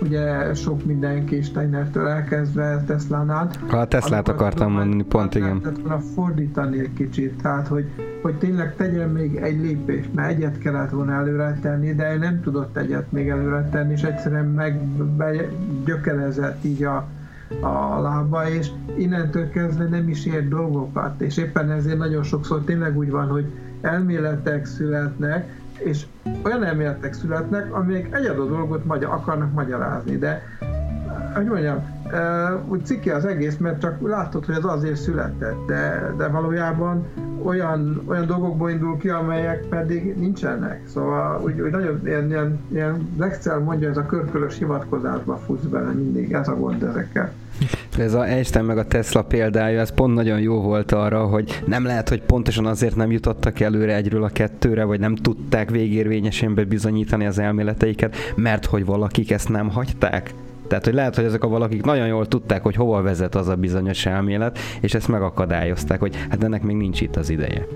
ugye 0.01 0.53
sok 0.53 0.85
mindenki 0.85 1.41
Steinertől 1.41 2.07
elkezdve 2.07 2.83
Teslánál. 2.87 3.49
Ha 3.67 3.77
a 3.77 3.87
Teslát 3.87 4.27
akartam 4.27 4.71
mondani, 4.71 5.03
pont 5.03 5.35
igen. 5.35 5.61
Tehát 5.61 5.77
volna 5.77 5.99
fordítani 5.99 6.79
egy 6.79 6.93
kicsit, 6.93 7.41
tehát 7.41 7.67
hogy, 7.67 7.85
hogy 8.21 8.35
tényleg 8.35 8.75
tegyen 8.75 9.09
még 9.09 9.35
egy 9.35 9.59
lépést, 9.59 10.13
mert 10.13 10.29
egyet 10.29 10.57
kellett 10.57 10.89
volna 10.89 11.13
előre 11.13 11.57
tenni, 11.61 11.93
de 11.93 12.13
ő 12.13 12.17
nem 12.17 12.41
tudott 12.41 12.77
egyet 12.77 13.11
még 13.11 13.29
előre 13.29 13.69
tenni, 13.71 13.91
és 13.91 14.03
egyszerűen 14.03 14.45
meggyökerezett 15.17 16.63
így 16.63 16.83
a, 16.83 17.07
a 17.61 18.01
lába, 18.01 18.49
és 18.49 18.67
innentől 18.97 19.49
kezdve 19.49 19.85
nem 19.85 20.09
is 20.09 20.25
ért 20.25 20.47
dolgokat, 20.47 21.21
és 21.21 21.37
éppen 21.37 21.71
ezért 21.71 21.97
nagyon 21.97 22.23
sokszor 22.23 22.63
tényleg 22.63 22.97
úgy 22.97 23.11
van, 23.11 23.27
hogy 23.27 23.45
elméletek 23.81 24.65
születnek, 24.65 25.61
és 25.79 26.05
olyan 26.43 26.63
elméletek 26.63 27.13
születnek, 27.13 27.73
amelyek 27.73 28.15
egy 28.15 28.25
adott 28.25 28.49
dolgot 28.49 28.85
magyar, 28.85 29.11
akarnak 29.11 29.53
magyarázni, 29.53 30.17
de 30.17 30.52
hogy 31.33 31.45
mondjam, 31.45 31.83
úgy 32.67 32.85
cikki 32.85 33.09
az 33.09 33.25
egész, 33.25 33.57
mert 33.57 33.81
csak 33.81 34.07
látod, 34.07 34.45
hogy 34.45 34.55
ez 34.55 34.63
azért 34.63 34.95
született, 34.95 35.65
de, 35.67 36.13
de 36.17 36.27
valójában 36.27 37.05
olyan, 37.43 38.01
olyan 38.05 38.25
dolgokból 38.25 38.69
indul 38.69 38.97
ki, 38.97 39.09
amelyek 39.09 39.65
pedig 39.65 40.15
nincsenek. 40.17 40.81
Szóval 40.87 41.41
úgy, 41.43 41.61
úgy 41.61 41.71
nagyon 41.71 42.01
ilyen, 42.05 42.29
ilyen, 42.29 42.59
ilyen 42.71 43.09
Lexel 43.17 43.59
mondja, 43.59 43.89
ez 43.89 43.97
a 43.97 44.05
körkörös 44.05 44.57
hivatkozásba 44.57 45.37
futsz 45.45 45.63
bele 45.63 45.91
mindig, 45.91 46.33
ez 46.33 46.47
a 46.47 46.55
gond 46.55 46.83
ezekkel. 46.83 47.31
Ez 47.97 48.13
a 48.13 48.25
Einstein 48.25 48.65
meg 48.65 48.77
a 48.77 48.85
Tesla 48.85 49.23
példája, 49.23 49.79
ez 49.79 49.93
pont 49.93 50.13
nagyon 50.13 50.39
jó 50.39 50.61
volt 50.61 50.91
arra, 50.91 51.25
hogy 51.25 51.63
nem 51.65 51.85
lehet, 51.85 52.09
hogy 52.09 52.21
pontosan 52.21 52.65
azért 52.65 52.95
nem 52.95 53.11
jutottak 53.11 53.59
előre 53.59 53.95
egyről 53.95 54.23
a 54.23 54.29
kettőre, 54.29 54.83
vagy 54.83 54.99
nem 54.99 55.15
tudták 55.15 55.69
végérvényesen 55.69 56.55
bebizonyítani 56.55 57.25
az 57.25 57.39
elméleteiket, 57.39 58.15
mert 58.35 58.65
hogy 58.65 58.85
valakik 58.85 59.31
ezt 59.31 59.49
nem 59.49 59.69
hagyták. 59.69 60.33
Tehát, 60.73 60.87
hogy 60.87 60.97
lehet, 60.97 61.15
hogy 61.15 61.25
ezek 61.25 61.43
a 61.43 61.47
valakik 61.47 61.83
nagyon 61.83 62.07
jól 62.07 62.27
tudták, 62.27 62.63
hogy 62.63 62.75
hova 62.75 63.01
vezet 63.01 63.35
az 63.35 63.47
a 63.47 63.55
bizonyos 63.55 64.05
elmélet, 64.05 64.59
és 64.81 64.93
ezt 64.93 65.07
megakadályozták, 65.07 65.99
hogy 65.99 66.15
hát 66.29 66.43
ennek 66.43 66.63
még 66.63 66.75
nincs 66.75 67.01
itt 67.01 67.15
az 67.15 67.29
ideje. 67.29 67.67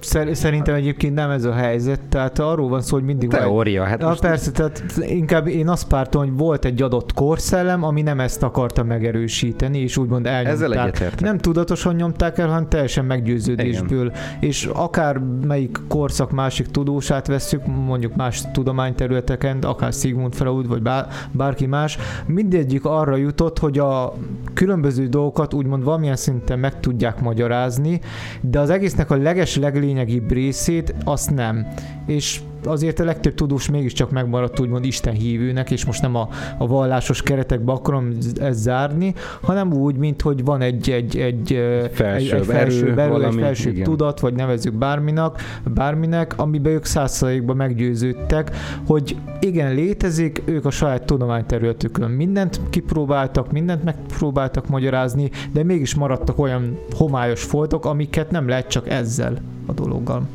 Szerintem 0.00 0.74
egyébként 0.74 1.14
nem 1.14 1.30
ez 1.30 1.44
a 1.44 1.52
helyzet, 1.52 2.00
tehát 2.08 2.38
arról 2.38 2.68
van 2.68 2.80
szó, 2.80 2.94
hogy 2.96 3.04
mindig... 3.04 3.28
Teória, 3.28 3.84
hát 3.84 4.02
most... 4.02 4.20
Persze, 4.20 4.50
tehát 4.50 4.82
inkább 5.00 5.46
én 5.46 5.68
azt 5.68 5.86
pártom, 5.86 6.22
hogy 6.22 6.36
volt 6.36 6.64
egy 6.64 6.82
adott 6.82 7.12
korszellem, 7.12 7.82
ami 7.82 8.02
nem 8.02 8.20
ezt 8.20 8.42
akarta 8.42 8.82
megerősíteni, 8.82 9.78
és 9.78 9.96
úgymond 9.96 10.26
elnyomták. 10.26 11.20
Nem 11.20 11.38
tudatosan 11.38 11.94
nyomták 11.94 12.38
el, 12.38 12.48
hanem 12.48 12.68
teljesen 12.68 13.04
meggyőződésből. 13.04 14.06
Igen. 14.06 14.18
És 14.40 14.68
akár 14.72 15.18
melyik 15.46 15.78
korszak 15.88 16.30
másik 16.30 16.66
tudósát 16.66 17.26
vesszük, 17.26 17.66
mondjuk 17.66 18.16
más 18.16 18.42
tudományterületeken, 18.52 19.58
akár 19.58 19.92
Sigmund 19.92 20.34
Freud, 20.34 20.68
vagy 20.68 20.82
bár, 20.82 21.06
bárki 21.30 21.66
más, 21.66 21.98
mindegyik 22.26 22.84
arra 22.84 23.16
jutott, 23.16 23.58
hogy 23.58 23.78
a 23.78 24.14
különböző 24.54 25.06
dolgokat 25.06 25.54
úgymond 25.54 25.84
valamilyen 25.84 26.16
szinten 26.16 26.58
meg 26.58 26.80
tudják 26.80 27.20
magyarázni, 27.20 28.00
de 28.40 28.58
az 28.58 28.70
egésznek 28.70 29.10
a 29.10 29.16
leges 29.16 29.56
leglényeg 29.56 29.86
lényegibb 29.98 30.32
részét, 30.32 30.94
azt 31.04 31.30
nem. 31.30 31.66
És 32.06 32.40
azért 32.64 33.00
a 33.00 33.04
legtöbb 33.04 33.34
tudós 33.34 33.70
mégiscsak 33.70 34.10
megmaradt 34.10 34.60
úgymond 34.60 34.84
Isten 34.84 35.14
hívőnek, 35.14 35.70
és 35.70 35.84
most 35.84 36.02
nem 36.02 36.14
a, 36.14 36.28
a 36.58 36.66
vallásos 36.66 37.22
keretekbe 37.22 37.72
akarom 37.72 38.16
ezt 38.40 38.58
zárni, 38.58 39.14
hanem 39.42 39.72
úgy, 39.72 39.96
mint 39.96 40.22
hogy 40.22 40.44
van 40.44 40.60
egy, 40.60 40.90
egy, 40.90 41.18
egy, 41.18 41.60
felsőbb, 41.92 42.32
egy, 42.32 42.40
egy 42.40 42.46
felsőbb 42.46 42.98
erő, 42.98 43.14
erő 43.14 43.24
egy 43.24 43.34
felsőbb 43.34 43.72
igen. 43.72 43.84
tudat, 43.84 44.20
vagy 44.20 44.34
nevezzük 44.34 44.74
bárminak, 44.74 45.40
bárminek, 45.74 46.38
amiben 46.38 46.72
ők 46.72 46.84
százszerzalékban 46.84 47.56
meggyőződtek, 47.56 48.50
hogy 48.86 49.16
igen, 49.40 49.74
létezik, 49.74 50.42
ők 50.44 50.64
a 50.64 50.70
saját 50.70 51.02
tudományterületükön 51.04 52.10
mindent 52.10 52.60
kipróbáltak, 52.70 53.52
mindent 53.52 53.84
megpróbáltak 53.84 54.68
magyarázni, 54.68 55.30
de 55.52 55.62
mégis 55.64 55.94
maradtak 55.94 56.38
olyan 56.38 56.78
homályos 56.96 57.42
foltok, 57.42 57.84
amiket 57.84 58.30
nem 58.30 58.48
lehet 58.48 58.68
csak 58.68 58.88
ezzel 58.88 59.38
a 59.66 59.72
dologgal. 59.72 60.26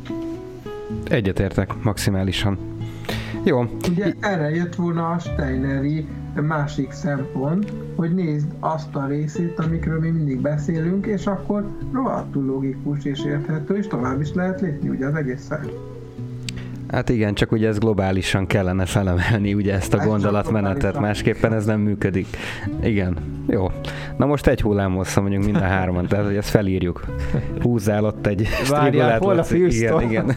Egyetértek 1.08 1.82
maximálisan. 1.82 2.58
Jó. 3.44 3.64
Ugye 3.90 4.12
erre 4.20 4.50
jött 4.50 4.74
volna 4.74 5.10
a 5.10 5.18
Steineri 5.18 6.06
másik 6.40 6.90
szempont, 6.90 7.72
hogy 7.96 8.14
nézd 8.14 8.54
azt 8.60 8.94
a 8.94 9.06
részét, 9.06 9.58
amikről 9.58 10.00
mi 10.00 10.08
mindig 10.08 10.40
beszélünk, 10.40 11.06
és 11.06 11.26
akkor 11.26 11.70
rohadtul 11.92 12.44
logikus 12.44 13.04
és 13.04 13.24
érthető, 13.24 13.76
és 13.76 13.86
tovább 13.86 14.20
is 14.20 14.32
lehet 14.32 14.60
lépni 14.60 14.88
ugye 14.88 15.06
az 15.06 15.14
egészen. 15.14 15.70
Hát 16.94 17.08
igen, 17.08 17.34
csak 17.34 17.52
ugye 17.52 17.68
ez 17.68 17.78
globálisan 17.78 18.46
kellene 18.46 18.86
felemelni 18.86 19.54
ugye 19.54 19.74
ezt 19.74 19.94
a 19.94 19.98
ez 20.00 20.06
gondolatmenetet, 20.06 21.00
másképpen 21.00 21.52
ez 21.52 21.64
nem 21.64 21.80
működik. 21.80 22.26
Igen, 22.82 23.16
jó. 23.46 23.70
Na 24.16 24.26
most 24.26 24.46
egy 24.46 24.60
hullám 24.60 25.00
vagyunk 25.14 25.44
mind 25.44 25.56
a 25.56 25.60
hárman, 25.60 26.06
tehát 26.06 26.26
hogy 26.26 26.36
ezt 26.36 26.48
felírjuk. 26.48 27.04
Húzzál 27.60 28.04
ott 28.04 28.26
egy 28.26 28.48
Várjál, 28.68 29.18
hol 29.18 29.38
a 29.38 29.44
Igen, 29.54 30.00
igen. 30.00 30.36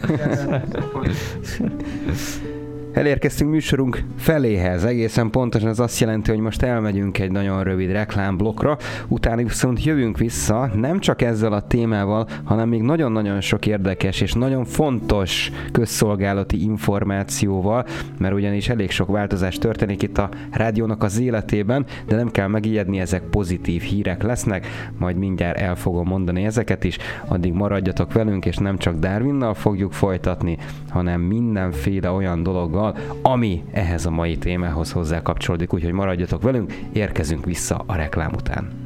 Elérkeztünk 2.98 3.50
műsorunk 3.50 4.02
feléhez, 4.16 4.84
egészen 4.84 5.30
pontosan 5.30 5.68
ez 5.68 5.78
azt 5.78 6.00
jelenti, 6.00 6.30
hogy 6.30 6.40
most 6.40 6.62
elmegyünk 6.62 7.18
egy 7.18 7.30
nagyon 7.30 7.62
rövid 7.62 7.90
reklámblokkra, 7.90 8.76
utána 9.08 9.42
viszont 9.42 9.84
jövünk 9.84 10.18
vissza, 10.18 10.70
nem 10.74 11.00
csak 11.00 11.22
ezzel 11.22 11.52
a 11.52 11.60
témával, 11.60 12.26
hanem 12.44 12.68
még 12.68 12.82
nagyon-nagyon 12.82 13.40
sok 13.40 13.66
érdekes 13.66 14.20
és 14.20 14.32
nagyon 14.32 14.64
fontos 14.64 15.50
közszolgálati 15.72 16.62
információval, 16.62 17.86
mert 18.18 18.34
ugyanis 18.34 18.68
elég 18.68 18.90
sok 18.90 19.08
változás 19.08 19.58
történik 19.58 20.02
itt 20.02 20.18
a 20.18 20.28
rádiónak 20.50 21.02
az 21.02 21.18
életében, 21.18 21.86
de 22.06 22.16
nem 22.16 22.30
kell 22.30 22.46
megijedni, 22.46 23.00
ezek 23.00 23.22
pozitív 23.22 23.82
hírek 23.82 24.22
lesznek, 24.22 24.66
majd 24.96 25.16
mindjárt 25.16 25.58
el 25.58 25.76
fogom 25.76 26.06
mondani 26.06 26.44
ezeket 26.44 26.84
is, 26.84 26.98
addig 27.28 27.52
maradjatok 27.52 28.12
velünk, 28.12 28.46
és 28.46 28.56
nem 28.56 28.78
csak 28.78 28.98
Darwinnal 28.98 29.54
fogjuk 29.54 29.92
folytatni, 29.92 30.58
hanem 30.88 31.20
mindenféle 31.20 32.10
olyan 32.10 32.42
dologgal, 32.42 32.86
témával, 32.92 33.20
ami 33.22 33.64
ehhez 33.72 34.06
a 34.06 34.10
mai 34.10 34.36
témához 34.36 34.92
hozzá 34.92 35.22
kapcsolódik, 35.22 35.72
úgyhogy 35.72 35.92
maradjatok 35.92 36.42
velünk, 36.42 36.72
érkezünk 36.92 37.44
vissza 37.44 37.84
a 37.86 37.94
reklám 37.94 38.32
után. 38.32 38.77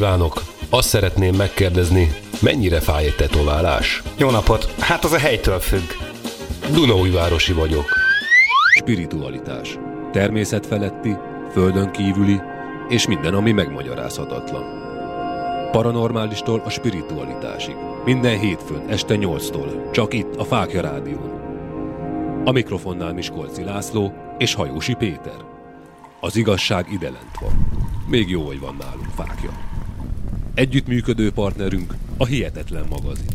Kívánok! 0.00 0.42
Azt 0.70 0.88
szeretném 0.88 1.34
megkérdezni, 1.34 2.12
mennyire 2.42 2.80
fáj 2.80 3.04
egy 3.04 3.16
tetoválás? 3.16 4.02
Jó 4.16 4.30
napot! 4.30 4.74
Hát 4.78 5.04
az 5.04 5.12
a 5.12 5.18
helytől 5.18 5.58
függ. 5.58 5.88
Dunaújvárosi 6.72 7.52
vagyok. 7.52 7.84
Spiritualitás. 8.76 9.78
Természet 10.12 10.66
feletti, 10.66 11.16
földön 11.52 11.90
kívüli, 11.90 12.40
és 12.88 13.06
minden, 13.06 13.34
ami 13.34 13.52
megmagyarázhatatlan. 13.52 14.64
Paranormálistól 15.70 16.62
a 16.64 16.70
spiritualitásig. 16.70 17.74
Minden 18.04 18.38
hétfőn 18.38 18.88
este 18.88 19.14
8-tól, 19.18 19.90
csak 19.92 20.14
itt 20.14 20.36
a 20.36 20.44
Fákja 20.44 20.80
Rádión. 20.80 21.40
A 22.44 22.50
mikrofonnál 22.50 23.12
Miskolci 23.12 23.64
László 23.64 24.12
és 24.38 24.54
Hajósi 24.54 24.94
Péter. 24.94 25.44
Az 26.20 26.36
igazság 26.36 26.86
ide 26.92 27.10
lent 27.10 27.38
van. 27.40 27.66
Még 28.06 28.30
jó, 28.30 28.46
hogy 28.46 28.60
van 28.60 28.76
nálunk 28.78 29.10
Fákja. 29.14 29.69
Együttműködő 30.60 31.30
partnerünk 31.32 31.94
a 32.16 32.26
Hihetetlen 32.26 32.84
magazin. 32.90 33.26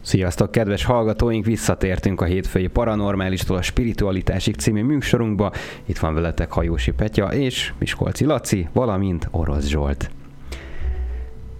Sziasztok, 0.00 0.50
kedves 0.50 0.84
hallgatóink! 0.84 1.44
Visszatértünk 1.44 2.20
a 2.20 2.24
hétfői 2.24 2.66
Paranormálistól 2.66 3.56
a 3.56 3.62
Spiritualitásig 3.62 4.54
című 4.54 4.82
műsorunkba. 4.82 5.52
Itt 5.84 5.98
van 5.98 6.14
veletek 6.14 6.52
Hajósi 6.52 6.92
Petya 6.92 7.32
és 7.32 7.72
Miskolci 7.78 8.24
Laci, 8.24 8.68
valamint 8.72 9.28
Orosz 9.30 9.66
Zsolt. 9.66 10.10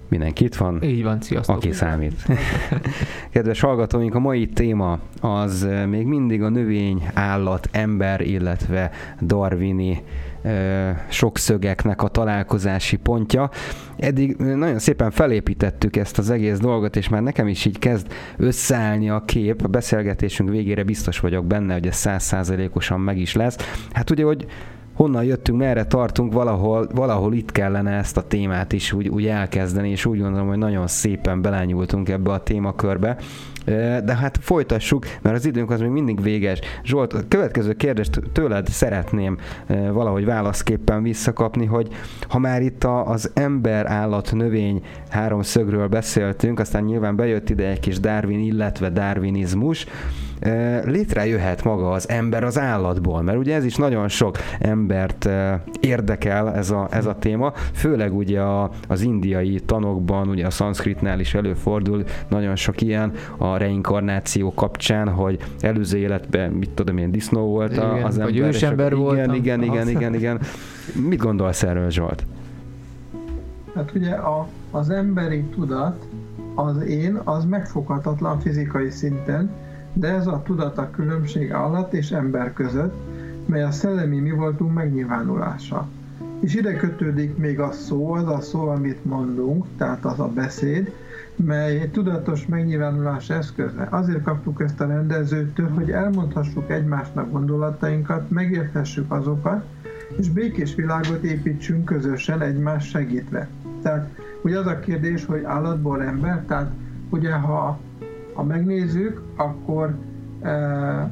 Mindenki 0.09 0.45
itt 0.45 0.55
van? 0.55 0.83
Így 0.83 1.03
van, 1.03 1.21
sziasztok. 1.21 1.57
Aki 1.57 1.73
számít. 1.73 2.25
Kedves 3.33 3.61
hallgatóink, 3.61 4.15
a 4.15 4.19
mai 4.19 4.47
téma 4.47 4.99
az 5.21 5.69
még 5.89 6.07
mindig 6.07 6.43
a 6.43 6.49
növény, 6.49 7.09
állat, 7.15 7.69
ember, 7.73 8.21
illetve 8.21 8.91
darwini 9.21 10.03
sokszögeknek 11.09 12.03
a 12.03 12.09
találkozási 12.09 12.97
pontja. 12.97 13.51
Eddig 13.97 14.37
nagyon 14.37 14.79
szépen 14.79 15.11
felépítettük 15.11 15.97
ezt 15.97 16.19
az 16.19 16.31
egész 16.31 16.59
dolgot, 16.59 16.97
és 16.97 17.09
már 17.09 17.23
nekem 17.23 17.49
is 17.49 17.65
így 17.65 17.79
kezd 17.79 18.07
összeállni 18.37 19.11
a 19.11 19.25
kép. 19.25 19.63
A 19.63 19.69
beszélgetésünk 19.69 20.51
végére 20.51 20.83
biztos 20.83 21.21
vagyok 21.21 21.47
benne, 21.47 21.73
hogy 21.73 21.87
ez 21.87 21.97
százszázalékosan 21.97 23.01
meg 23.01 23.19
is 23.19 23.35
lesz. 23.35 23.57
Hát 23.93 24.11
ugye, 24.11 24.25
hogy 24.25 24.47
honnan 24.95 25.25
jöttünk, 25.25 25.59
merre 25.59 25.85
tartunk, 25.85 26.33
valahol, 26.33 26.89
valahol 26.95 27.35
itt 27.35 27.53
kellene 27.53 27.91
ezt 27.91 28.17
a 28.17 28.23
témát 28.23 28.73
is 28.73 28.93
úgy, 28.93 29.09
úgy 29.09 29.27
elkezdeni, 29.27 29.91
és 29.91 30.07
úgy 30.07 30.21
gondolom, 30.21 30.49
hogy 30.49 30.59
nagyon 30.59 30.87
szépen 30.87 31.43
belenyúltunk 31.43 32.09
ebbe 32.09 32.31
a 32.31 32.43
témakörbe. 32.43 33.17
De 34.05 34.17
hát 34.17 34.39
folytassuk, 34.41 35.07
mert 35.23 35.37
az 35.37 35.47
időnk 35.47 35.71
az 35.71 35.81
még 35.81 35.91
mindig 35.91 36.23
véges. 36.23 36.59
Zsolt, 36.83 37.13
a 37.13 37.21
következő 37.29 37.73
kérdést 37.73 38.21
tőled 38.33 38.69
szeretném 38.69 39.39
valahogy 39.93 40.25
válaszképpen 40.25 41.03
visszakapni, 41.03 41.65
hogy 41.65 41.89
ha 42.29 42.39
már 42.39 42.63
itt 42.63 42.85
az 42.85 43.31
ember, 43.35 43.87
állat, 43.87 44.33
növény 44.33 44.83
háromszögről 45.09 45.89
beszéltünk, 45.89 46.61
aztán 46.61 46.85
nyilván 46.85 47.17
bejött 47.17 47.51
ide 47.51 47.69
egy 47.69 47.81
kis 47.81 48.01
Darwin, 48.01 48.41
illetve 48.41 48.91
darwinizmus, 48.91 49.87
létrejöhet 50.85 51.65
maga 51.65 51.91
az 51.91 52.09
ember 52.09 52.45
az 52.45 52.59
állatból, 52.59 53.23
mert 53.23 53.39
ugye 53.39 53.55
ez 53.55 53.65
is 53.65 53.77
nagyon 53.77 54.09
sok 54.09 54.37
embert 54.59 55.29
érdekel 55.81 56.55
ez 56.55 56.71
a, 56.71 56.89
ez 56.91 57.07
a 57.07 57.15
téma, 57.19 57.53
főleg 57.73 58.15
ugye 58.17 58.41
a, 58.41 58.71
az 58.89 59.01
indiai 59.01 59.61
tanokban, 59.61 60.29
ugye 60.29 60.47
a 60.47 60.51
szanszkritnál 60.51 61.21
is 61.21 61.35
előfordul 61.35 62.05
nagyon 62.29 62.57
sok 62.57 62.81
ilyen 62.81 63.13
a 63.37 63.57
reinkarnáció 63.57 64.55
kapcsán, 64.55 65.09
hogy 65.09 65.39
előző 65.61 65.99
életben, 65.99 66.51
mit 66.51 66.71
tudom 66.71 66.99
én, 66.99 67.11
disznó 67.11 67.47
volt 67.47 67.73
igen, 67.73 68.03
az 68.03 68.19
ember. 68.19 68.25
Vagy 68.25 68.39
ősember 68.39 68.95
volt. 68.95 69.17
Igen, 69.17 69.35
igen, 69.35 69.63
igen, 69.63 69.89
igen, 69.89 70.15
igen. 70.15 70.41
Mit 71.09 71.19
gondolsz 71.19 71.63
erről, 71.63 71.91
Zsolt? 71.91 72.27
Hát 73.75 73.93
ugye 73.95 74.11
a, 74.11 74.49
az 74.71 74.91
emberi 74.91 75.43
tudat, 75.43 76.07
az 76.55 76.83
én, 76.83 77.21
az 77.25 77.45
megfoghatatlan 77.45 78.41
fizikai 78.41 78.91
szinten, 78.91 79.51
de 79.95 80.09
ez 80.09 80.27
a 80.27 80.43
tudat 80.45 80.79
a 80.79 80.91
különbség 80.91 81.53
állat 81.53 81.93
és 81.93 82.11
ember 82.11 82.53
között, 82.53 82.95
mely 83.47 83.63
a 83.63 83.71
szellemi 83.71 84.19
mi 84.19 84.31
voltunk 84.31 84.75
megnyilvánulása. 84.75 85.89
És 86.41 86.55
ide 86.55 86.77
kötődik 86.77 87.37
még 87.37 87.61
a 87.61 87.73
szó, 87.73 88.13
az 88.13 88.29
a 88.29 88.41
szó, 88.41 88.69
amit 88.69 89.05
mondunk, 89.05 89.67
tehát 89.77 90.05
az 90.05 90.21
a 90.21 90.29
beszéd, 90.29 90.93
mely 91.37 91.91
tudatos 91.91 92.47
megnyilvánulás 92.47 93.31
eszköze. 93.31 93.89
Azért 93.91 94.23
kaptuk 94.23 94.63
ezt 94.63 94.81
a 94.81 94.87
rendezőtől, 94.87 95.69
hogy 95.69 95.91
elmondhassuk 95.91 96.71
egymásnak 96.71 97.31
gondolatainkat, 97.31 98.31
megérthessük 98.31 99.13
azokat, 99.13 99.65
és 100.17 100.31
békés 100.31 100.75
világot 100.75 101.23
építsünk 101.23 101.85
közösen 101.85 102.41
egymás 102.41 102.89
segítve. 102.89 103.49
Tehát 103.83 104.09
ugye 104.43 104.59
az 104.59 104.67
a 104.67 104.79
kérdés, 104.79 105.25
hogy 105.25 105.45
állatból 105.45 106.03
ember, 106.03 106.45
tehát 106.47 106.71
ugye 107.11 107.33
ha 107.33 107.79
ha 108.35 108.43
megnézzük, 108.43 109.23
akkor 109.37 109.95
e, 110.43 111.11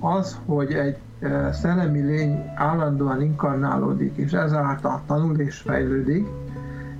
az, 0.00 0.38
hogy 0.46 0.72
egy 0.72 0.98
e, 1.20 1.52
szellemi 1.52 2.00
lény 2.00 2.44
állandóan 2.56 3.22
inkarnálódik, 3.22 4.16
és 4.16 4.32
ezáltal 4.32 5.02
tanul 5.06 5.38
és 5.38 5.56
fejlődik, 5.56 6.26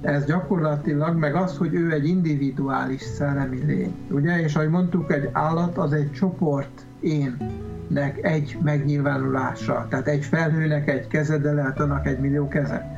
ez 0.01 0.25
gyakorlatilag, 0.25 1.17
meg 1.19 1.35
az, 1.35 1.57
hogy 1.57 1.75
ő 1.75 1.93
egy 1.93 2.07
individuális 2.07 3.03
szellemi 3.03 3.65
lény. 3.67 3.95
Ugye, 4.11 4.41
és 4.41 4.57
ahogy 4.57 4.69
mondtuk, 4.69 5.13
egy 5.13 5.29
állat 5.33 5.79
az 5.79 5.93
egy 5.93 6.13
csoport 6.13 6.87
énnek 7.01 8.19
egy 8.23 8.59
megnyilvánulása, 8.63 9.87
tehát 9.89 10.09
egy 10.09 10.25
felhőnek 10.25 10.89
egy 10.89 11.07
keze, 11.07 11.39
de 11.39 11.53
lehet 11.53 11.81
annak 11.81 12.07
egy 12.07 12.19
millió 12.19 12.49
keze. 12.49 12.97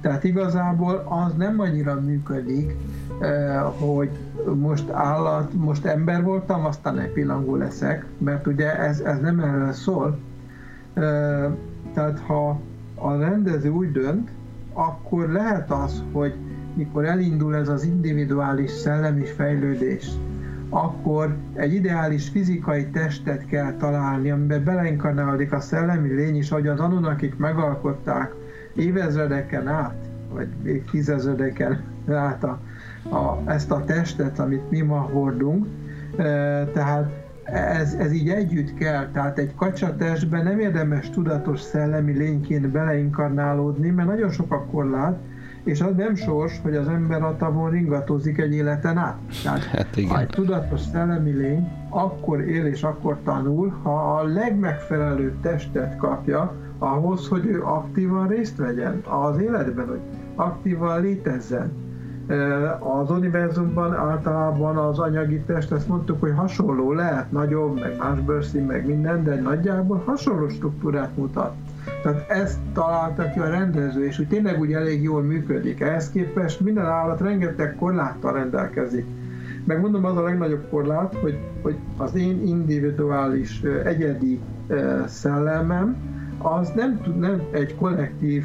Tehát 0.00 0.24
igazából 0.24 1.06
az 1.08 1.34
nem 1.36 1.60
annyira 1.60 2.00
működik, 2.00 2.76
hogy 3.78 4.10
most 4.54 4.90
állat, 4.90 5.52
most 5.54 5.84
ember 5.84 6.22
voltam, 6.22 6.64
aztán 6.64 6.98
egy 6.98 7.12
pillangó 7.12 7.56
leszek, 7.56 8.04
mert 8.18 8.46
ugye 8.46 8.78
ez, 8.78 9.00
ez 9.00 9.20
nem 9.20 9.40
erről 9.40 9.72
szól. 9.72 10.18
Eh, 10.94 11.50
tehát 11.94 12.18
ha 12.26 12.60
a 12.94 13.16
rendező 13.16 13.68
úgy 13.68 13.92
dönt, 13.92 14.30
akkor 14.72 15.28
lehet 15.28 15.70
az, 15.70 16.02
hogy 16.12 16.34
mikor 16.74 17.04
elindul 17.04 17.56
ez 17.56 17.68
az 17.68 17.84
individuális 17.84 18.70
szellemi 18.70 19.24
fejlődés, 19.24 20.10
akkor 20.68 21.36
egy 21.54 21.74
ideális 21.74 22.28
fizikai 22.28 22.86
testet 22.86 23.46
kell 23.46 23.72
találni, 23.72 24.30
amiben 24.30 24.64
beleinkarnálódik 24.64 25.52
a 25.52 25.60
szellemi 25.60 26.08
lény 26.08 26.36
is, 26.36 26.50
ahogy 26.50 26.66
az 26.66 26.80
Anunnakik 26.80 27.36
megalkották 27.36 28.34
évezredeken 28.74 29.68
át, 29.68 30.08
vagy 30.32 30.48
még 30.62 30.84
tízezredeken 30.90 31.82
át 32.08 32.44
a, 32.44 32.60
a, 33.08 33.50
ezt 33.50 33.70
a 33.70 33.84
testet, 33.84 34.38
amit 34.38 34.70
mi 34.70 34.80
ma 34.80 35.00
hordunk, 35.00 35.66
tehát 36.72 37.10
ez, 37.52 37.94
ez 37.94 38.12
így 38.12 38.28
együtt 38.28 38.74
kell, 38.74 39.08
tehát 39.12 39.38
egy 39.38 39.54
kacsatestben 39.54 40.44
nem 40.44 40.58
érdemes 40.58 41.10
tudatos 41.10 41.60
szellemi 41.60 42.12
lényként 42.12 42.68
beleinkarnálódni, 42.68 43.90
mert 43.90 44.08
nagyon 44.08 44.30
sok 44.30 44.52
a 44.52 44.64
korlát, 44.64 45.18
és 45.64 45.80
az 45.80 45.94
nem 45.96 46.14
sors, 46.14 46.60
hogy 46.62 46.76
az 46.76 46.88
ember 46.88 47.22
a 47.22 47.36
tavon 47.36 47.70
ringatozik 47.70 48.38
egy 48.38 48.54
életen 48.54 48.98
át. 48.98 49.18
Tehát 49.42 49.64
hát 49.64 49.96
igen. 49.96 50.10
ha 50.10 50.20
egy 50.20 50.28
tudatos 50.28 50.80
szellemi 50.80 51.30
lény 51.30 51.68
akkor 51.88 52.40
él 52.40 52.66
és 52.66 52.82
akkor 52.82 53.18
tanul, 53.24 53.68
ha 53.82 54.16
a 54.16 54.24
legmegfelelőbb 54.24 55.40
testet 55.40 55.96
kapja 55.96 56.54
ahhoz, 56.78 57.28
hogy 57.28 57.46
ő 57.46 57.62
aktívan 57.62 58.28
részt 58.28 58.56
vegyen 58.56 59.02
az 59.08 59.38
életben, 59.38 59.86
hogy 59.86 60.00
aktívan 60.34 61.00
létezzen 61.00 61.72
az 62.78 63.10
univerzumban 63.10 63.94
általában 63.94 64.76
az 64.76 64.98
anyagi 64.98 65.40
test, 65.40 65.72
ezt 65.72 65.88
mondtuk, 65.88 66.20
hogy 66.20 66.32
hasonló, 66.36 66.92
lehet 66.92 67.32
nagyobb, 67.32 67.80
meg 67.80 67.96
más 67.98 68.20
bőrszín, 68.20 68.64
meg 68.64 68.86
minden, 68.86 69.24
de 69.24 69.40
nagyjából 69.40 70.02
hasonló 70.04 70.48
struktúrát 70.48 71.16
mutat. 71.16 71.54
Tehát 72.02 72.30
ezt 72.30 72.58
találta 72.72 73.30
ki 73.30 73.38
a 73.38 73.48
rendező, 73.48 74.04
és 74.04 74.18
úgy 74.18 74.28
tényleg 74.28 74.60
úgy 74.60 74.72
elég 74.72 75.02
jól 75.02 75.22
működik. 75.22 75.80
Ehhez 75.80 76.10
képest 76.10 76.60
minden 76.60 76.86
állat 76.86 77.20
rengeteg 77.20 77.76
korláttal 77.76 78.32
rendelkezik. 78.32 79.06
Megmondom, 79.64 80.04
az 80.04 80.16
a 80.16 80.22
legnagyobb 80.22 80.68
korlát, 80.70 81.14
hogy, 81.14 81.38
hogy 81.62 81.76
az 81.96 82.14
én 82.14 82.46
individuális, 82.46 83.62
egyedi 83.84 84.40
szellemem, 85.06 85.96
az 86.38 86.72
nem 86.74 87.00
tud, 87.02 87.18
nem 87.18 87.42
egy 87.50 87.76
kollektív 87.76 88.44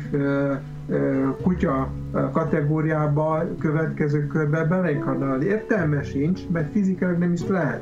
kutya 1.41 1.89
kategóriába 2.31 3.43
következő 3.59 4.27
körbe 4.27 4.63
beleinkarnálni. 4.63 5.45
Értelme 5.45 6.03
sincs, 6.03 6.41
mert 6.51 6.71
fizikailag 6.71 7.17
nem 7.17 7.33
is 7.33 7.47
lehet. 7.47 7.81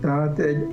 Tehát 0.00 0.38
egy 0.38 0.66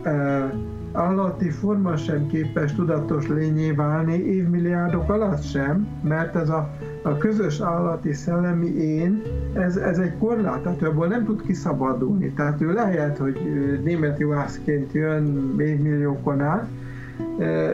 állati 0.96 1.50
forma 1.50 1.96
sem 1.96 2.28
képes 2.28 2.74
tudatos 2.74 3.28
lényé 3.28 3.72
válni 3.72 4.14
évmilliárdok 4.14 5.10
alatt 5.10 5.44
sem, 5.44 5.88
mert 6.04 6.36
ez 6.36 6.50
a, 6.50 6.70
a 7.02 7.18
közös 7.18 7.60
állati 7.60 8.14
szellemi 8.14 8.68
én, 8.68 9.22
ez, 9.54 9.78
ez 9.78 9.98
egy 9.98 10.18
korlát, 10.18 10.62
tehát 10.62 10.84
abból 10.84 11.08
nem 11.08 11.26
tud 11.26 11.42
kiszabadulni. 11.42 12.34
Tehát 12.34 12.62
ő 12.62 12.74
lehet, 12.74 13.18
hogy 13.18 13.40
német 13.84 14.20
juhászként 14.20 14.94
jön 14.94 15.56
évmilliókon 15.60 16.42
át, 16.42 16.68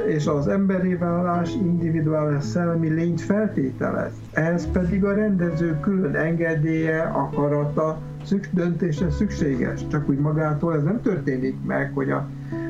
és 0.08 0.28
az 0.28 0.48
emberi 0.48 0.96
válás 0.96 1.54
individuális 1.54 2.44
szellemi 2.44 2.90
lényt 2.90 3.22
feltételez. 3.22 4.12
Ehhez 4.32 4.68
pedig 4.72 5.04
a 5.04 5.14
rendező 5.14 5.80
külön 5.80 6.16
engedélye, 6.16 7.02
akarata, 7.02 8.00
szüks, 8.24 8.50
döntése 8.52 9.12
szükséges. 9.12 9.88
Csak 9.88 10.10
úgy 10.10 10.20
magától 10.20 10.76
ez 10.76 10.84
nem 10.84 11.02
történik 11.02 11.56
meg, 11.66 11.92
hogy 11.94 12.10
a, 12.10 12.28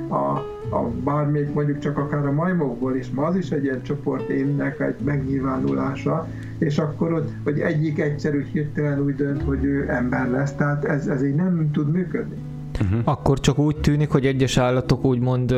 a, 0.07 0.15
a 0.75 0.89
bármelyik 1.03 1.53
mondjuk 1.53 1.79
csak 1.79 1.97
akár 1.97 2.25
a 2.25 2.31
majmokból 2.31 2.95
is, 2.95 3.09
ma 3.09 3.25
az 3.25 3.35
is 3.35 3.49
egy 3.49 3.63
ilyen 3.63 3.81
csoport 3.81 4.29
énnek 4.29 4.79
egy 4.79 4.95
megnyilvánulása, 5.03 6.27
és 6.57 6.77
akkor 6.77 7.13
ott, 7.13 7.29
hogy 7.43 7.59
egyik 7.59 7.99
egyszerű 7.99 8.45
hirtelen 8.51 8.99
úgy 8.99 9.15
dönt, 9.15 9.41
hogy 9.41 9.63
ő 9.63 9.89
ember 9.89 10.29
lesz, 10.29 10.53
tehát 10.53 10.85
ez, 10.85 11.07
ez 11.07 11.23
így 11.23 11.35
nem 11.35 11.69
tud 11.71 11.91
működni. 11.91 12.35
Uh-huh. 12.81 12.99
Akkor 13.03 13.39
csak 13.39 13.59
úgy 13.59 13.77
tűnik, 13.77 14.09
hogy 14.09 14.25
egyes 14.25 14.57
állatok 14.57 15.05
úgymond 15.05 15.55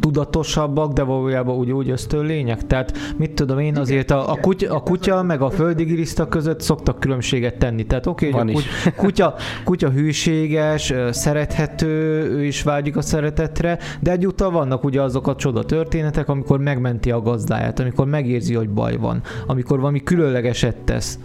tudatosabbak, 0.00 0.92
de 0.92 1.02
valójában 1.02 1.56
úgy, 1.56 1.70
úgy 1.70 1.90
ösztönlények. 1.90 2.66
Tehát 2.66 2.92
mit 3.16 3.30
tudom 3.30 3.58
én, 3.58 3.76
azért 3.76 4.10
a, 4.10 4.30
a, 4.30 4.36
kutya, 4.40 4.74
a 4.74 4.80
kutya 4.80 5.22
meg 5.22 5.40
a 5.40 5.50
földi 5.50 5.84
giliszta 5.84 6.28
között 6.28 6.60
szoktak 6.60 7.00
különbséget 7.00 7.58
tenni. 7.58 7.86
Tehát 7.86 8.06
oké, 8.06 8.28
okay, 8.28 8.52
hogy 8.52 8.64
a 8.84 8.90
kutya, 8.96 9.34
kutya 9.64 9.90
hűséges, 9.90 10.92
szerethető, 11.10 11.88
ő 12.30 12.44
is 12.44 12.62
vágyik 12.62 12.96
a 12.96 13.02
szeretetre, 13.02 13.78
de 14.00 14.10
egyúttal 14.10 14.50
vannak 14.50 14.84
ugye 14.84 15.02
azok 15.02 15.26
a 15.26 15.36
csoda 15.36 15.64
történetek, 15.64 16.28
amikor 16.28 16.58
megmenti 16.58 17.10
a 17.10 17.20
gazdáját, 17.20 17.80
amikor 17.80 18.06
megérzi, 18.06 18.54
hogy 18.54 18.70
baj 18.70 18.96
van, 18.96 19.22
amikor 19.46 19.78
valami 19.78 20.02
különlegeset 20.02 20.76
tesz. 20.76 21.18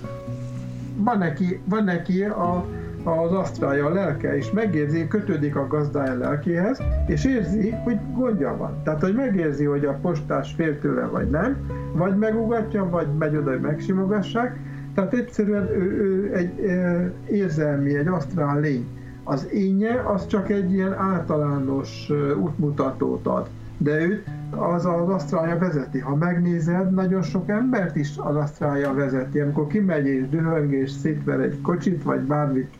Van 0.97 1.17
neki, 1.17 1.59
van 1.65 1.83
neki 1.83 2.23
a 2.23 2.65
az 3.05 3.31
asztrálja, 3.31 3.85
a 3.85 3.93
lelke, 3.93 4.37
és 4.37 4.51
megérzi, 4.51 5.07
kötődik 5.07 5.55
a 5.55 5.67
gazdája 5.67 6.17
lelkéhez, 6.17 6.81
és 7.07 7.25
érzi, 7.25 7.69
hogy 7.69 7.97
gondja 8.13 8.57
van. 8.57 8.81
Tehát, 8.83 9.01
hogy 9.01 9.15
megérzi, 9.15 9.65
hogy 9.65 9.85
a 9.85 9.99
postás 10.01 10.53
fél 10.57 10.79
tőle, 10.79 11.05
vagy 11.05 11.29
nem, 11.29 11.57
vagy 11.93 12.17
megugatja, 12.17 12.89
vagy 12.89 13.07
megy 13.19 13.35
oda, 13.35 13.49
hogy 13.49 13.59
megsimogassák. 13.59 14.59
Tehát 14.93 15.13
egyszerűen 15.13 15.67
ő, 15.69 16.01
ő 16.01 16.33
egy 16.35 16.59
érzelmi, 17.29 17.95
egy 17.95 18.07
asztrál 18.07 18.59
lény. 18.59 18.87
Az 19.23 19.47
énje 19.51 20.03
az 20.07 20.27
csak 20.27 20.49
egy 20.49 20.73
ilyen 20.73 20.93
általános 20.93 22.09
útmutatót 22.41 23.27
ad 23.27 23.49
de 23.77 24.05
őt 24.05 24.27
az 24.49 24.85
az 24.85 25.09
asztrálja 25.09 25.57
vezeti. 25.57 25.99
Ha 25.99 26.15
megnézed, 26.15 26.93
nagyon 26.93 27.21
sok 27.21 27.49
embert 27.49 27.95
is 27.95 28.17
az 28.17 28.35
asztrálja 28.35 28.93
vezeti. 28.93 29.39
Amikor 29.39 29.67
kimegy 29.67 30.05
és 30.05 30.29
dühöng 30.29 30.73
és 30.73 30.91
szétver 30.91 31.39
egy 31.39 31.61
kocsit, 31.61 32.03
vagy 32.03 32.19
bármit 32.19 32.73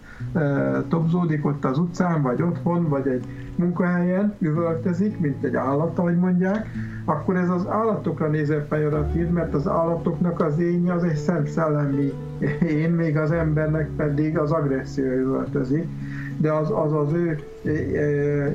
topzódik 0.88 1.46
ott 1.46 1.66
az 1.66 1.78
utcán, 1.78 2.22
vagy 2.22 2.42
otthon, 2.42 2.90
vagy 2.90 3.08
egy 3.08 3.24
munkahelyen 3.56 4.36
üvöltezik, 4.40 5.20
mint 5.20 5.44
egy 5.44 5.56
állat, 5.56 6.00
ahogy 6.00 6.18
mondják, 6.18 6.68
akkor 7.06 7.36
ez 7.36 7.50
az 7.50 7.68
állatokra 7.68 8.28
nézve 8.28 8.66
pejoratív, 8.68 9.28
mert 9.28 9.54
az 9.54 9.68
állatoknak 9.68 10.40
az 10.42 10.60
énje 10.60 10.94
az 10.94 11.04
egy 11.04 11.16
szent 11.16 11.48
szellemi 11.48 12.14
én, 12.68 12.92
még 12.92 13.18
az 13.18 13.32
embernek 13.32 13.90
pedig 13.96 14.38
az 14.38 14.52
agresszió 14.52 15.06
üvöltözik, 15.06 15.88
de 16.38 16.52
az 16.52 16.72
az, 16.72 16.94
az 16.94 17.14
ő 17.14 17.38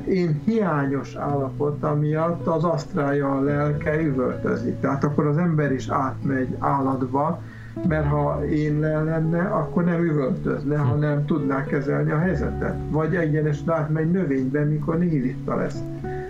én 0.07 0.41
hiányos 0.45 1.15
állapot, 1.15 1.99
miatt 1.99 2.47
az 2.47 2.63
asztrája 2.63 3.31
a 3.31 3.41
lelke 3.41 4.01
üvöltözik. 4.01 4.79
Tehát 4.79 5.03
akkor 5.03 5.25
az 5.25 5.37
ember 5.37 5.71
is 5.71 5.89
átmegy 5.89 6.55
állatba, 6.59 7.41
mert 7.87 8.05
ha 8.05 8.45
én 8.45 8.79
lenne, 8.79 9.39
akkor 9.39 9.83
nem 9.83 10.03
üvöltözne, 10.03 10.77
hanem 10.77 11.25
tudná 11.25 11.63
kezelni 11.63 12.11
a 12.11 12.17
helyzetet. 12.17 12.75
Vagy 12.89 13.15
egyenesen 13.15 13.69
átmegy 13.69 14.11
növényben, 14.11 14.67
mikor 14.67 14.97
nihilista 14.97 15.55
lesz. 15.55 15.83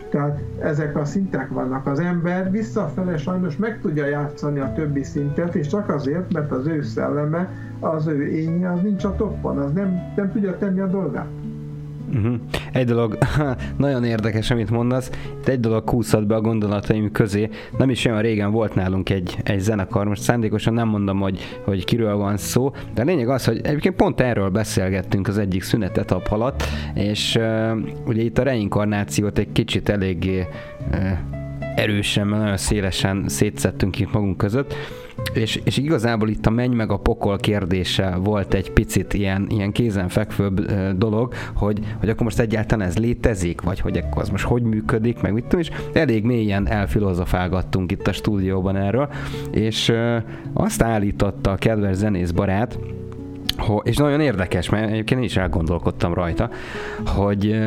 Tehát 0.09 0.41
ezek 0.59 0.97
a 0.97 1.05
szintek 1.05 1.49
vannak. 1.49 1.87
Az 1.87 1.99
ember 1.99 2.51
visszafele 2.51 3.17
sajnos 3.17 3.57
meg 3.57 3.79
tudja 3.81 4.05
játszani 4.05 4.59
a 4.59 4.73
többi 4.73 5.03
szintet, 5.03 5.55
és 5.55 5.67
csak 5.67 5.89
azért, 5.89 6.33
mert 6.33 6.51
az 6.51 6.67
ő 6.67 6.81
szelleme, 6.81 7.49
az 7.79 8.07
ő 8.07 8.27
énje, 8.27 8.71
az 8.71 8.81
nincs 8.81 9.03
a 9.03 9.15
toppon, 9.15 9.57
az 9.57 9.71
nem, 9.73 10.13
nem 10.15 10.31
tudja 10.31 10.57
tenni 10.57 10.79
a 10.79 10.87
dolgát. 10.87 11.27
Uh-huh. 12.13 12.35
Egy 12.71 12.85
dolog, 12.85 13.17
nagyon 13.77 14.03
érdekes, 14.03 14.51
amit 14.51 14.69
mondasz, 14.69 15.09
itt 15.39 15.47
egy 15.47 15.59
dolog 15.59 15.83
kúszhat 15.83 16.27
be 16.27 16.35
a 16.35 16.41
gondolataim 16.41 17.11
közé. 17.11 17.49
Nem 17.77 17.89
is 17.89 18.05
olyan 18.05 18.21
régen 18.21 18.51
volt 18.51 18.75
nálunk 18.75 19.09
egy, 19.09 19.37
egy 19.43 19.59
zenekar, 19.59 20.07
most 20.07 20.21
szándékosan 20.21 20.73
nem 20.73 20.87
mondom, 20.87 21.19
hogy, 21.19 21.39
hogy 21.63 21.85
kiről 21.85 22.15
van 22.15 22.37
szó, 22.37 22.73
de 22.93 23.01
a 23.01 23.05
lényeg 23.05 23.29
az, 23.29 23.45
hogy 23.45 23.59
egyébként 23.63 23.95
pont 23.95 24.21
erről 24.21 24.49
beszélgettünk 24.49 25.27
az 25.27 25.37
egyik 25.37 25.63
szünetet 25.63 26.11
alatt, 26.11 26.63
és 26.93 27.35
uh, 27.35 27.77
ugye 28.05 28.21
itt 28.21 28.37
a 28.37 28.43
reinkarnációt 28.43 29.37
egy 29.37 29.51
kicsit 29.51 29.89
eléggé 29.89 30.47
uh, 30.91 31.11
erősen, 31.75 32.27
nagyon 32.27 32.57
szélesen 32.57 33.23
szétszettünk 33.27 33.99
itt 33.99 34.13
magunk 34.13 34.37
között, 34.37 34.75
és, 35.33 35.61
és 35.63 35.77
igazából 35.77 36.29
itt 36.29 36.45
a 36.45 36.49
menny 36.49 36.71
meg 36.71 36.91
a 36.91 36.97
pokol 36.97 37.37
kérdése 37.37 38.15
volt 38.15 38.53
egy 38.53 38.71
picit 38.71 39.13
ilyen, 39.13 39.47
ilyen 39.49 39.71
kézenfekvőbb 39.71 40.71
dolog, 40.97 41.33
hogy, 41.53 41.79
hogy 41.99 42.09
akkor 42.09 42.23
most 42.23 42.39
egyáltalán 42.39 42.87
ez 42.87 42.97
létezik, 42.97 43.61
vagy 43.61 43.79
hogy 43.79 43.97
akkor 43.97 44.21
az 44.21 44.29
most 44.29 44.43
hogy 44.43 44.61
működik, 44.61 45.21
meg 45.21 45.33
mit 45.33 45.43
tudom, 45.43 45.59
és 45.59 45.71
elég 45.93 46.23
mélyen 46.23 46.67
elfilozofálgattunk 46.67 47.91
itt 47.91 48.07
a 48.07 48.13
stúdióban 48.13 48.75
erről, 48.75 49.09
és 49.51 49.93
azt 50.53 50.81
állította 50.81 51.51
a 51.51 51.55
kedves 51.55 51.95
zenész 51.95 52.31
barát, 52.31 52.79
és 53.83 53.95
nagyon 53.95 54.21
érdekes, 54.21 54.69
mert 54.69 54.89
egyébként 54.89 55.19
én 55.19 55.25
is 55.25 55.37
elgondolkodtam 55.37 56.13
rajta, 56.13 56.49
hogy 57.05 57.59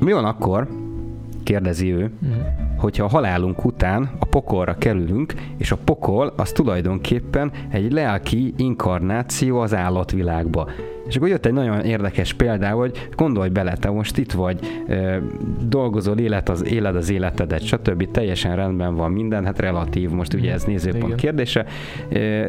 mi 0.00 0.12
van 0.12 0.24
akkor, 0.24 0.68
kérdezi 1.42 1.92
ő, 1.92 2.10
uh-huh. 2.22 2.42
hogyha 2.76 3.04
a 3.04 3.08
halálunk 3.08 3.64
után 3.64 4.10
a 4.18 4.24
pokolra 4.24 4.74
kerülünk, 4.78 5.34
és 5.56 5.72
a 5.72 5.76
pokol 5.76 6.32
az 6.36 6.52
tulajdonképpen 6.52 7.52
egy 7.68 7.92
lelki 7.92 8.54
inkarnáció 8.56 9.60
az 9.60 9.74
állatvilágba. 9.74 10.68
És 11.08 11.16
akkor 11.16 11.28
jött 11.28 11.46
egy 11.46 11.52
nagyon 11.52 11.80
érdekes 11.80 12.32
példa, 12.32 12.68
hogy 12.68 13.08
gondolj 13.16 13.48
bele, 13.48 13.76
te 13.76 13.90
most 13.90 14.18
itt 14.18 14.32
vagy, 14.32 14.84
dolgozol, 15.68 16.18
élet 16.18 16.48
az, 16.48 16.64
éled 16.64 16.96
az 16.96 17.10
életedet, 17.10 17.64
stb. 17.64 18.10
Teljesen 18.10 18.56
rendben 18.56 18.94
van 18.94 19.12
minden, 19.12 19.44
hát 19.44 19.60
relatív, 19.60 20.10
most 20.10 20.34
ugye 20.34 20.52
ez 20.52 20.64
nézőpont 20.64 21.04
Igen. 21.04 21.16
kérdése, 21.16 21.66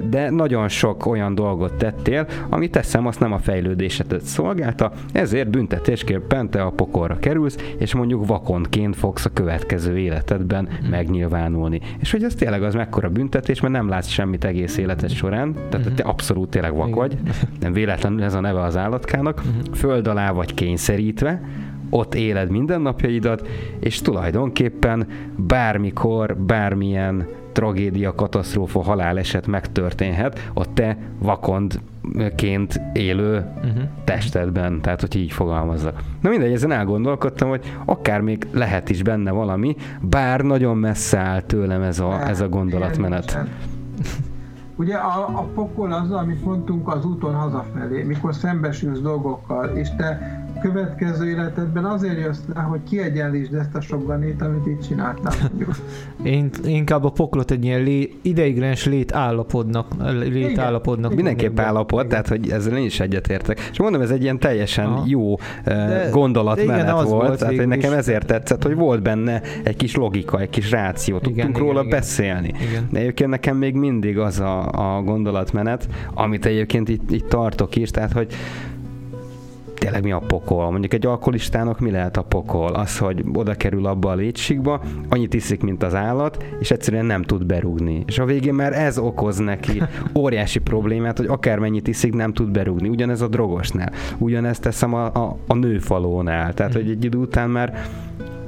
de 0.09 0.29
nagyon 0.29 0.67
sok 0.67 1.05
olyan 1.05 1.35
dolgot 1.35 1.73
tettél, 1.73 2.27
ami 2.49 2.69
teszem, 2.69 3.07
azt 3.07 3.19
nem 3.19 3.33
a 3.33 3.37
fejlődésedet 3.37 4.21
szolgálta, 4.21 4.91
ezért 5.11 5.49
büntetésképpen 5.49 6.49
te 6.49 6.61
a 6.61 6.69
pokolra 6.69 7.17
kerülsz, 7.19 7.57
és 7.77 7.93
mondjuk 7.93 8.27
vakondként 8.27 8.95
fogsz 8.95 9.25
a 9.25 9.29
következő 9.33 9.97
életedben 9.97 10.67
mm. 10.85 10.89
megnyilvánulni. 10.89 11.81
És 11.99 12.11
hogy 12.11 12.23
ez 12.23 12.35
tényleg 12.35 12.63
az 12.63 12.73
mekkora 12.73 13.09
büntetés, 13.09 13.59
mert 13.59 13.73
nem 13.73 13.89
látsz 13.89 14.07
semmit 14.07 14.43
egész 14.43 14.77
életed 14.77 15.09
során, 15.09 15.53
tehát 15.69 15.85
mm-hmm. 15.85 15.95
te 15.95 16.03
abszolút 16.03 16.49
tényleg 16.49 16.75
vak 16.75 16.87
Igen. 16.87 16.97
vagy, 16.99 17.17
nem 17.59 17.73
véletlenül 17.73 18.23
ez 18.23 18.33
a 18.33 18.41
neve 18.49 18.63
az 18.63 18.77
állatkának, 18.77 19.37
uh-huh. 19.37 19.75
föld 19.75 20.07
alá 20.07 20.31
vagy 20.31 20.53
kényszerítve, 20.53 21.41
ott 21.89 22.15
éled 22.15 22.49
mindennapjaidat, 22.49 23.47
és 23.79 24.01
tulajdonképpen 24.01 25.07
bármikor, 25.35 26.37
bármilyen 26.37 27.27
tragédia, 27.51 28.15
katasztrófa, 28.15 28.83
haláleset 28.83 29.47
megtörténhet 29.47 30.51
a 30.53 30.73
te 30.73 30.97
vakondként 31.19 32.81
élő 32.93 33.45
uh-huh. 33.55 33.83
testedben, 34.03 34.81
tehát 34.81 35.01
hogy 35.01 35.15
így 35.15 35.31
fogalmazzak. 35.31 35.99
Na 36.21 36.29
mindegy, 36.29 36.51
ezen 36.51 36.71
elgondolkodtam, 36.71 37.49
hogy 37.49 37.73
akár 37.85 38.21
még 38.21 38.47
lehet 38.51 38.89
is 38.89 39.03
benne 39.03 39.31
valami, 39.31 39.75
bár 40.01 40.41
nagyon 40.41 40.77
messze 40.77 41.17
áll 41.17 41.41
tőlem 41.41 41.81
ez 41.81 41.99
a, 41.99 42.27
ez 42.27 42.41
a 42.41 42.49
gondolatmenet. 42.49 43.37
Ugye 44.79 44.95
a, 44.95 45.39
a 45.39 45.41
pokol 45.53 45.91
az, 45.91 46.11
amit 46.11 46.45
mondtunk 46.45 46.87
az 46.87 47.05
úton 47.05 47.35
hazafelé, 47.35 48.03
mikor 48.03 48.33
szembesülsz 48.33 48.99
dolgokkal, 48.99 49.67
és 49.67 49.95
te 49.95 50.38
következő 50.61 51.29
életedben 51.29 51.85
azért 51.85 52.19
jössz 52.19 52.39
le, 52.53 52.61
hogy 52.61 52.79
kiegyenlítsd 52.89 53.53
ezt 53.53 53.75
a 53.75 53.81
sok 53.81 54.05
ganét, 54.05 54.41
amit 54.41 54.65
itt 54.65 54.87
csináltál. 54.87 55.33
Én 56.23 56.49
inkább 56.63 57.03
a 57.03 57.09
poklot 57.09 57.51
egy 57.51 57.63
ilyen 57.63 57.81
lé, 57.83 58.13
ideiglenes 58.21 58.85
létállapodnak, 58.85 59.87
létállapodnak. 60.29 61.15
Mindenképp 61.15 61.59
állapot, 61.59 62.07
tehát 62.07 62.27
hogy 62.27 62.49
ezzel 62.49 62.77
én 62.77 62.85
is 62.85 62.99
egyetértek. 62.99 63.69
És 63.71 63.79
mondom, 63.79 64.01
ez 64.01 64.09
egy 64.09 64.21
ilyen 64.21 64.39
teljesen 64.39 64.85
Aha. 64.85 65.03
jó 65.07 65.35
de, 65.63 66.09
gondolatmenet 66.11 66.81
igen, 66.81 66.93
volt, 66.93 67.07
volt 67.07 67.39
tehát 67.39 67.55
hogy 67.55 67.67
nekem 67.67 67.93
ezért 67.93 68.25
tetszett, 68.25 68.63
hogy 68.63 68.75
volt 68.75 69.01
benne 69.01 69.41
egy 69.63 69.75
kis 69.75 69.95
logika, 69.95 70.39
egy 70.39 70.49
kis 70.49 70.71
ráció, 70.71 71.19
tudtunk 71.19 71.47
igen, 71.47 71.61
róla 71.61 71.79
igen, 71.79 71.89
beszélni. 71.89 72.53
Igen. 72.69 72.87
De 72.91 72.99
egyébként 72.99 73.29
nekem 73.29 73.57
még 73.57 73.75
mindig 73.75 74.17
az 74.17 74.39
a, 74.39 74.67
a 74.97 75.01
gondolatmenet, 75.01 75.87
amit 76.13 76.45
egyébként 76.45 76.89
itt, 76.89 77.11
itt 77.11 77.27
tartok 77.29 77.75
is, 77.75 77.91
tehát 77.91 78.11
hogy 78.11 78.35
tényleg 79.79 80.03
mi 80.03 80.11
a 80.11 80.19
pokol? 80.19 80.71
Mondjuk 80.71 80.93
egy 80.93 81.05
alkoholistának 81.05 81.79
mi 81.79 81.91
lehet 81.91 82.17
a 82.17 82.21
pokol? 82.21 82.73
Az, 82.73 82.97
hogy 82.97 83.23
oda 83.33 83.53
kerül 83.53 83.85
abba 83.85 84.09
a 84.09 84.15
létségbe, 84.15 84.79
annyit 85.09 85.33
iszik, 85.33 85.61
mint 85.61 85.83
az 85.83 85.95
állat, 85.95 86.43
és 86.59 86.71
egyszerűen 86.71 87.05
nem 87.05 87.23
tud 87.23 87.45
berúgni. 87.45 88.03
És 88.07 88.19
a 88.19 88.25
végén 88.25 88.53
már 88.53 88.73
ez 88.73 88.97
okoz 88.97 89.37
neki 89.37 89.81
óriási 90.19 90.59
problémát, 90.59 91.17
hogy 91.17 91.27
akármennyit 91.27 91.87
iszik, 91.87 92.13
nem 92.13 92.33
tud 92.33 92.51
berúgni. 92.51 92.89
Ugyanez 92.89 93.21
a 93.21 93.27
drogosnál. 93.27 93.91
Ugyanezt 94.17 94.61
teszem 94.61 94.93
a, 94.93 95.05
a, 95.05 95.37
a 95.47 95.55
nőfalónál. 95.55 96.53
Tehát, 96.53 96.73
hogy 96.73 96.89
egy 96.89 97.03
idő 97.03 97.17
után 97.17 97.49
már 97.49 97.87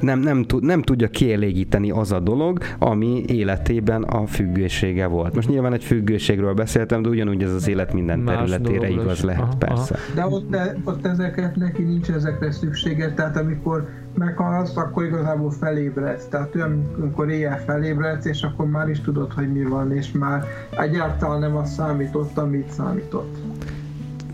nem, 0.01 0.19
nem, 0.19 0.43
tud, 0.43 0.63
nem 0.63 0.81
tudja 0.81 1.07
kielégíteni 1.07 1.91
az 1.91 2.11
a 2.11 2.19
dolog, 2.19 2.59
ami 2.79 3.23
életében 3.27 4.03
a 4.03 4.25
függősége 4.25 5.05
volt. 5.05 5.35
Most 5.35 5.49
nyilván 5.49 5.73
egy 5.73 5.83
függőségről 5.83 6.53
beszéltem, 6.53 7.01
de 7.01 7.09
ugyanúgy 7.09 7.43
ez 7.43 7.53
az 7.53 7.67
élet 7.67 7.93
minden 7.93 8.19
Más 8.19 8.35
területére 8.35 8.89
igaz 8.89 9.21
lehet, 9.21 9.41
aha, 9.41 9.55
persze. 9.57 9.95
Aha. 9.95 10.13
De 10.15 10.35
ott, 10.35 10.55
ott 10.83 11.05
ezeket 11.05 11.55
neki 11.55 11.83
nincs 11.83 12.09
ezekre 12.09 12.51
szüksége, 12.51 13.13
tehát 13.13 13.37
amikor 13.37 13.89
meghalsz, 14.13 14.77
akkor 14.77 15.03
igazából 15.03 15.51
felébredsz. 15.51 16.27
Tehát 16.27 16.55
olyan, 16.55 16.91
amikor 16.99 17.29
éjjel 17.29 17.63
felébredsz, 17.65 18.25
és 18.25 18.41
akkor 18.41 18.65
már 18.65 18.89
is 18.89 19.01
tudod, 19.01 19.33
hogy 19.33 19.51
mi 19.51 19.63
van, 19.63 19.91
és 19.91 20.11
már 20.11 20.45
egyáltalán 20.79 21.39
nem 21.39 21.55
az 21.55 21.73
számított, 21.73 22.37
amit 22.37 22.69
számított. 22.69 23.37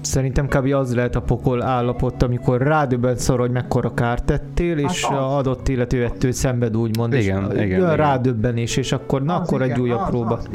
Szerintem 0.08 0.48
kb. 0.48 0.74
az 0.74 0.96
lehet 0.96 1.16
a 1.16 1.22
pokol 1.22 1.62
állapot, 1.62 2.24
amikor 2.24 2.62
rádöbben 2.62 3.18
szor, 3.18 3.40
hogy 3.40 3.52
mekkora 3.52 3.94
kárt 3.94 4.24
tettél, 4.24 4.78
és 4.78 5.06
hát 5.06 5.18
a 5.18 5.38
adott 5.38 5.68
illető 5.68 6.04
ettől 6.04 6.32
szenved 6.32 6.78
úgymond. 6.78 7.14
Igen, 7.14 7.52
és 7.52 7.64
igen, 7.64 7.66
igen. 7.66 7.96
rádöbbenés, 7.96 8.78
és 8.78 8.92
akkor 8.92 9.24
na, 9.24 9.36
az 9.36 9.48
akkor 9.48 9.62
igen, 9.62 9.74
egy 9.74 9.82
újabb 9.82 10.00
az, 10.00 10.10
próba. 10.10 10.38
Az, 10.38 10.48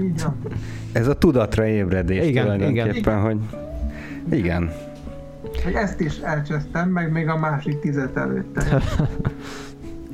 Ez 0.93 1.09
a 1.09 1.15
tudatra 1.15 1.67
ébredés 1.67 2.27
igen, 2.27 2.43
tulajdonképpen, 2.43 2.95
igen. 2.95 3.21
hogy 3.21 3.39
igen. 4.31 4.71
Hogy 5.65 5.75
ezt 5.75 6.01
is 6.01 6.19
elcsesztem, 6.19 6.89
meg 6.89 7.13
még 7.13 7.29
a 7.29 7.37
másik 7.37 7.81
tizet 7.81 8.17
előtte. 8.17 8.65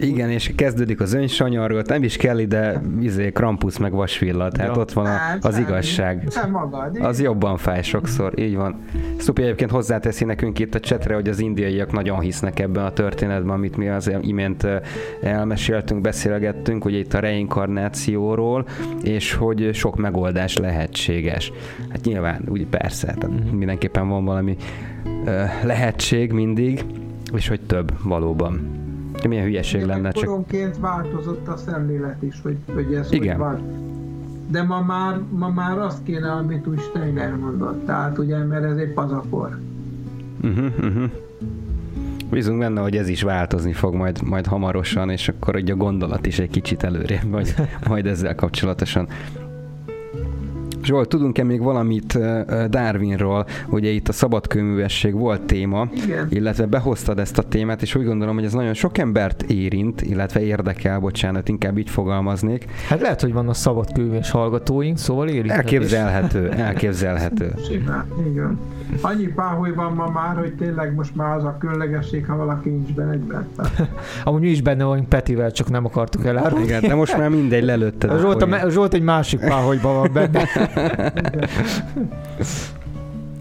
Igen, 0.01 0.31
és 0.31 0.53
kezdődik 0.57 1.01
az 1.01 1.13
önsanyargot, 1.13 1.89
nem 1.89 2.03
is 2.03 2.17
kell 2.17 2.39
ide 2.39 2.81
izé, 3.01 3.31
krampusz 3.33 3.77
meg 3.77 3.93
vasvilla, 3.93 4.51
tehát 4.51 4.75
ja. 4.75 4.81
ott 4.81 4.93
van 4.93 5.07
a, 5.07 5.09
hát, 5.09 5.45
az 5.45 5.59
igazság. 5.59 6.29
magad, 6.51 6.97
az 7.01 7.21
jobban 7.21 7.57
fáj 7.57 7.83
sokszor, 7.83 8.39
így 8.39 8.57
van. 8.57 8.77
Szupi 9.17 9.43
egyébként 9.43 9.71
hozzáteszi 9.71 10.25
nekünk 10.25 10.59
itt 10.59 10.75
a 10.75 10.81
csetre, 10.81 11.15
hogy 11.15 11.29
az 11.29 11.41
indiaiak 11.41 11.93
nagyon 11.93 12.21
hisznek 12.21 12.61
ebben 12.61 12.85
a 12.85 12.93
történetben, 12.93 13.55
amit 13.55 13.77
mi 13.77 13.89
az 13.89 14.13
imént 14.21 14.67
elmeséltünk, 15.23 16.01
beszélgettünk, 16.01 16.85
ugye 16.85 16.99
itt 16.99 17.15
a 17.15 17.19
reinkarnációról, 17.19 18.67
és 19.03 19.35
hogy 19.35 19.71
sok 19.75 19.97
megoldás 19.97 20.57
lehetséges. 20.57 21.53
Hát 21.89 22.05
nyilván, 22.05 22.43
úgy 22.49 22.67
persze, 22.67 23.07
tehát 23.07 23.51
mindenképpen 23.51 24.09
van 24.09 24.25
valami 24.25 24.57
lehetség 25.63 26.33
mindig, 26.33 26.85
és 27.35 27.49
hogy 27.49 27.61
több 27.61 27.93
valóban. 28.03 28.87
Milyen 29.27 29.45
hülyeség 29.45 29.81
Igen, 29.81 29.95
lenne. 29.95 30.11
Csak... 30.11 30.25
Koronként 30.25 30.79
változott 30.79 31.49
a 31.49 31.57
szemlélet 31.57 32.23
is, 32.23 32.41
hogy, 32.43 32.57
hogy 32.75 32.95
ez 32.95 33.12
Igen. 33.12 33.37
hogy 33.37 33.45
van. 33.45 33.87
De 34.51 34.62
ma 34.62 34.81
már, 34.81 35.21
ma 35.31 35.49
már 35.49 35.79
azt 35.79 36.03
kéne, 36.03 36.33
amit 36.33 36.66
úgy 36.66 36.81
Steiner 36.81 37.37
mondott. 37.37 37.87
Tehát 37.87 38.19
ugye, 38.19 38.39
mert 38.39 38.64
ez 38.64 38.77
épp 38.77 38.99
az 38.99 39.12
a 39.12 39.25
kor. 39.31 39.59
Uh-huh, 40.43 40.73
uh-huh. 40.79 41.11
Bízunk 42.31 42.59
benne, 42.59 42.81
hogy 42.81 42.97
ez 42.97 43.09
is 43.09 43.23
változni 43.23 43.73
fog 43.73 43.95
majd, 43.95 44.23
majd 44.23 44.47
hamarosan, 44.47 45.11
és 45.11 45.29
akkor 45.29 45.57
ugye 45.57 45.73
a 45.73 45.77
gondolat 45.77 46.27
is 46.27 46.39
egy 46.39 46.51
kicsit 46.51 46.83
előrébb, 46.83 47.25
majd, 47.25 47.55
majd 47.89 48.07
ezzel 48.07 48.35
kapcsolatosan. 48.35 49.09
Zsolt, 50.83 51.09
tudunk-e 51.09 51.45
még 51.45 51.62
valamit 51.62 52.18
Darwinról? 52.68 53.47
Ugye 53.66 53.91
itt 53.91 54.09
a 54.09 54.12
szabadkőművesség 54.12 55.14
volt 55.14 55.43
téma, 55.43 55.89
Igen. 56.05 56.26
illetve 56.31 56.66
behoztad 56.66 57.18
ezt 57.18 57.39
a 57.39 57.43
témát, 57.43 57.83
és 57.83 57.95
úgy 57.95 58.05
gondolom, 58.05 58.35
hogy 58.35 58.45
ez 58.45 58.53
nagyon 58.53 58.74
sok 58.74 58.99
embert 58.99 59.43
érint, 59.43 60.03
illetve 60.03 60.41
érdekel, 60.43 60.99
bocsánat, 60.99 61.49
inkább 61.49 61.79
így 61.79 61.91
fogalmaznék. 61.91 62.64
Hát 62.89 63.01
lehet, 63.01 63.20
hogy 63.20 63.33
van 63.33 63.49
a 63.49 63.55
szabadkőműves 63.55 64.31
hallgatóink, 64.31 64.99
szóval 64.99 65.29
érint. 65.29 65.51
Elképzelhető, 65.51 66.51
elképzelhető. 66.51 67.55
Simán, 67.68 68.07
igen. 68.31 68.59
Annyi 69.01 69.26
páholy 69.26 69.72
van 69.72 69.93
ma 69.93 70.11
már, 70.11 70.36
hogy 70.36 70.55
tényleg 70.55 70.95
most 70.95 71.14
már 71.14 71.36
az 71.36 71.45
a 71.45 71.57
különlegesség, 71.59 72.26
ha 72.26 72.36
valaki 72.36 72.68
nincs 72.68 72.95
benne 72.95 73.12
egyben. 73.12 73.49
Amúgy 74.24 74.41
mi 74.41 74.49
is 74.49 74.62
benne 74.62 74.84
vagyunk 74.84 75.09
Petivel, 75.09 75.51
csak 75.53 75.70
nem 75.70 75.84
akartuk 75.84 76.24
elárulni. 76.24 76.64
Igen, 76.64 76.80
de 76.80 76.95
most 76.95 77.16
már 77.16 77.28
mindegy 77.28 77.64
lelőtted. 77.64 78.20
Zsolt, 78.20 78.43
a, 78.43 78.70
Zsolt 78.70 78.95
egy 78.95 79.03
másik 79.03 79.41
páholyban 79.41 79.95
van 79.95 80.11
benne. 80.12 80.43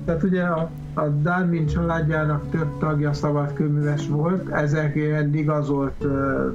Tehát 0.06 0.24
ugye 0.24 0.44
a, 0.44 0.70
a 0.94 1.08
Darwin 1.08 1.68
családjának 1.68 2.50
több 2.50 2.78
tagja 2.80 3.14
szabadkőműves 3.14 4.08
volt, 4.08 4.50
ezek 4.50 4.96
ilyen 4.96 5.36
igazolt 5.36 6.04
uh, 6.04 6.12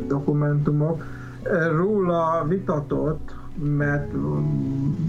dokumentumok. 0.08 1.04
Róla 1.76 2.44
vitatott, 2.48 3.34
mert 3.54 4.12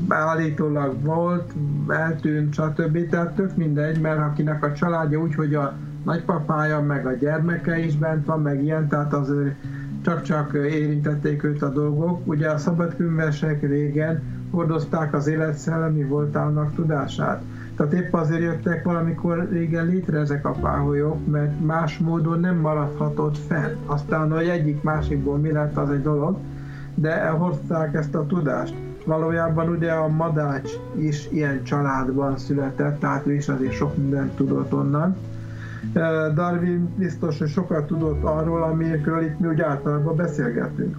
állítólag 0.08 1.04
volt, 1.04 1.54
eltűnt, 1.88 2.54
stb. 2.54 3.10
Tehát 3.10 3.36
tök 3.36 3.56
mindegy, 3.56 4.02
mert 4.02 4.20
akinek 4.20 4.64
a 4.66 4.74
családja 4.74 5.20
úgy, 5.20 5.36
hogy 5.36 5.56
a 5.56 5.74
nagypapája, 6.04 6.82
meg 6.82 7.06
a 7.06 7.12
gyermeke 7.12 7.80
is 7.80 7.98
bent 7.98 8.26
van, 8.26 8.42
meg 8.42 8.64
ilyen, 8.64 8.88
tehát 8.88 9.14
azért 9.14 9.56
csak-csak 10.02 10.54
érintették 10.54 11.44
őt 11.44 11.62
a 11.62 11.70
dolgok. 11.70 12.28
Ugye 12.28 12.50
a 12.50 12.58
szabadkőművesek 12.58 13.62
régen 13.62 14.22
hordozták 14.52 15.14
az 15.14 15.28
életszellemi 15.28 16.04
voltának 16.04 16.76
tudását. 16.76 17.44
Tehát 17.76 17.94
épp 17.94 18.14
azért 18.14 18.42
jöttek 18.42 18.84
valamikor 18.84 19.48
régen 19.52 19.86
létre 19.86 20.20
ezek 20.20 20.46
a 20.46 20.52
páholyok, 20.52 21.28
mert 21.28 21.66
más 21.66 21.98
módon 21.98 22.40
nem 22.40 22.58
maradhatott 22.58 23.38
fenn. 23.38 23.76
Aztán, 23.86 24.32
hogy 24.32 24.48
egyik 24.48 24.82
másikból 24.82 25.38
mi 25.38 25.52
lett, 25.52 25.78
az 25.78 25.90
egy 25.90 26.02
dolog, 26.02 26.38
de 26.96 27.28
hozták 27.28 27.94
ezt 27.94 28.16
a 28.16 28.26
tudást. 28.26 28.76
Valójában 29.06 29.70
ugye 29.70 29.92
a 29.92 30.08
Madács 30.08 30.72
is 30.98 31.28
ilyen 31.32 31.64
családban 31.64 32.38
született, 32.38 33.00
tehát 33.00 33.28
ő 33.28 33.34
is 33.34 33.50
azért 33.50 33.74
sok 33.74 33.98
mindent 33.98 34.36
tudott 34.36 34.74
onnan. 34.74 35.16
Darwin 36.34 36.90
biztos, 36.96 37.40
hogy 37.40 37.48
sokat 37.48 37.86
tudott 37.86 38.24
arról, 38.24 38.64
amikről 38.64 39.22
itt 39.24 39.40
mi 39.40 39.48
úgy 39.48 39.62
általában 39.62 40.16
beszélgetünk. 40.16 40.98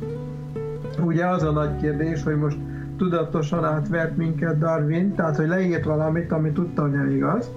Ugye 1.01 1.27
az 1.27 1.43
a 1.43 1.51
nagy 1.51 1.77
kérdés, 1.81 2.23
hogy 2.23 2.37
most 2.37 2.57
tudatosan 2.97 3.65
átvert 3.65 4.17
minket 4.17 4.59
Darwin, 4.59 5.15
tehát 5.15 5.37
hogy 5.37 5.49
leírt 5.49 5.85
valamit, 5.85 6.33
ami 6.33 6.53
tudta, 6.53 6.83
hogy 6.83 6.91
nem 6.91 7.11
igaz, 7.11 7.51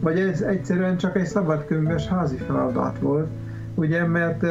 vagy 0.00 0.18
ez 0.18 0.40
egyszerűen 0.40 0.96
csak 0.96 1.16
egy 1.16 1.26
szabadkönyves 1.26 2.06
házi 2.06 2.36
feladat 2.36 2.98
volt, 2.98 3.28
ugye, 3.74 4.06
mert 4.06 4.44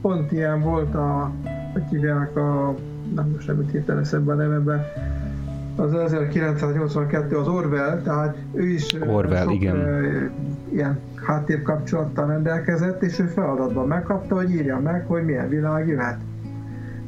pont 0.00 0.32
ilyen 0.32 0.62
volt 0.62 0.94
a, 0.94 1.32
hogy 1.72 1.82
hívják 1.90 2.36
a, 2.36 2.74
nem 3.14 3.30
most 3.34 3.46
nem 3.46 3.68
hirtelen 3.70 4.02
eszembe 4.02 4.32
a 4.32 4.34
nevemben, 4.34 4.84
az 5.78 5.94
1982 5.94 7.36
az 7.36 7.48
Orwell, 7.48 8.02
tehát 8.02 8.36
ő 8.54 8.66
is 8.68 8.94
Orwell, 9.06 9.44
sok, 9.44 9.54
igen. 9.54 9.76
ilyen 10.72 10.98
háttérkapcsolattal 11.26 12.26
rendelkezett, 12.26 13.02
és 13.02 13.18
ő 13.18 13.24
feladatban 13.24 13.86
megkapta, 13.86 14.34
hogy 14.34 14.50
írja 14.50 14.78
meg, 14.78 15.06
hogy 15.06 15.24
milyen 15.24 15.48
világ 15.48 15.88
jöhet. 15.88 16.18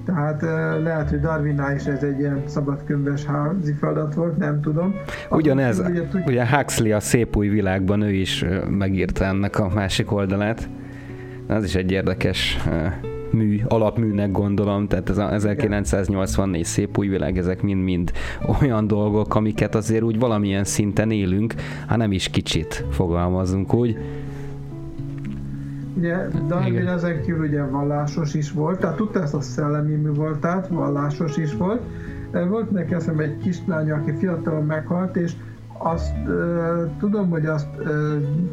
Tehát 0.05 0.43
lehet, 0.83 1.11
hogy 1.11 1.21
Darwinnál 1.21 1.75
is 1.75 1.85
ez 1.85 2.03
egy 2.03 2.19
ilyen 2.19 2.43
szabadkönyves 2.47 3.25
házi 3.25 3.73
feladat 3.73 4.15
volt, 4.15 4.37
nem 4.37 4.61
tudom. 4.61 4.95
Ugyanez, 5.31 5.79
ugye, 5.79 6.09
tud... 6.09 6.23
ugye 6.27 6.57
Huxley 6.57 6.95
a 6.95 7.01
Szép 7.01 7.37
új 7.37 7.49
világban 7.49 8.01
ő 8.01 8.11
is 8.11 8.45
megírta 8.69 9.25
ennek 9.25 9.59
a 9.59 9.71
másik 9.75 10.13
oldalát. 10.13 10.69
Az 11.47 11.65
is 11.65 11.75
egy 11.75 11.91
érdekes 11.91 12.59
mű, 13.33 13.61
alapműnek 13.69 14.31
gondolom, 14.31 14.87
tehát 14.87 15.11
ez 15.11 15.19
a 15.19 15.33
1984 15.33 16.65
szép 16.65 16.99
új 16.99 17.09
világ, 17.09 17.39
ezek 17.39 17.63
mind-mind 17.63 18.13
olyan 18.63 18.87
dolgok, 18.87 19.35
amiket 19.35 19.75
azért 19.75 20.03
úgy 20.03 20.19
valamilyen 20.19 20.65
szinten 20.65 21.11
élünk, 21.11 21.55
ha 21.87 21.97
nem 21.97 22.13
is 22.13 22.29
kicsit 22.29 22.85
fogalmazunk 22.91 23.75
úgy. 23.75 23.99
Ugye 25.97 26.17
Darwin 26.47 26.87
ezen 26.87 27.23
kívül 27.23 27.47
ugye 27.47 27.65
vallásos 27.65 28.35
is 28.35 28.53
volt, 28.53 28.81
tehát 28.81 28.97
tudta 28.97 29.23
ezt 29.23 29.35
a 29.35 29.41
szellemi 29.41 29.95
mű 29.95 30.13
voltát, 30.13 30.69
vallásos 30.69 31.37
is 31.37 31.55
volt. 31.55 31.83
Volt 32.49 32.71
neki 32.71 32.95
eszembe 32.95 33.23
egy 33.23 33.39
kislány, 33.39 33.91
aki 33.91 34.13
fiatalon 34.19 34.65
meghalt, 34.65 35.17
és 35.17 35.33
azt 35.83 36.15
tudom, 36.99 37.31
hogy 37.31 37.47
azt 37.47 37.69
uh, 37.79 37.87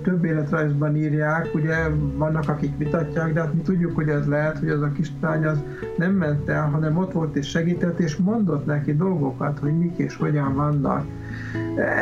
több 0.03 0.23
életrajzban 0.23 0.95
írják, 0.95 1.49
ugye 1.53 1.75
vannak, 2.15 2.49
akik 2.49 2.78
vitatják, 2.78 3.34
de 3.34 3.39
hát 3.39 3.53
mi 3.53 3.61
tudjuk, 3.61 3.95
hogy 3.95 4.09
ez 4.09 4.28
lehet, 4.28 4.59
hogy 4.59 4.69
az 4.69 4.82
a 4.82 4.91
kislány 4.91 5.45
az 5.45 5.63
nem 5.97 6.11
ment 6.11 6.49
el, 6.49 6.69
hanem 6.69 6.97
ott 6.97 7.11
volt 7.11 7.36
és 7.36 7.47
segített, 7.49 7.99
és 7.99 8.15
mondott 8.15 8.65
neki 8.65 8.95
dolgokat, 8.95 9.59
hogy 9.59 9.78
mik 9.78 9.97
és 9.97 10.15
hogyan 10.15 10.55
vannak. 10.55 11.05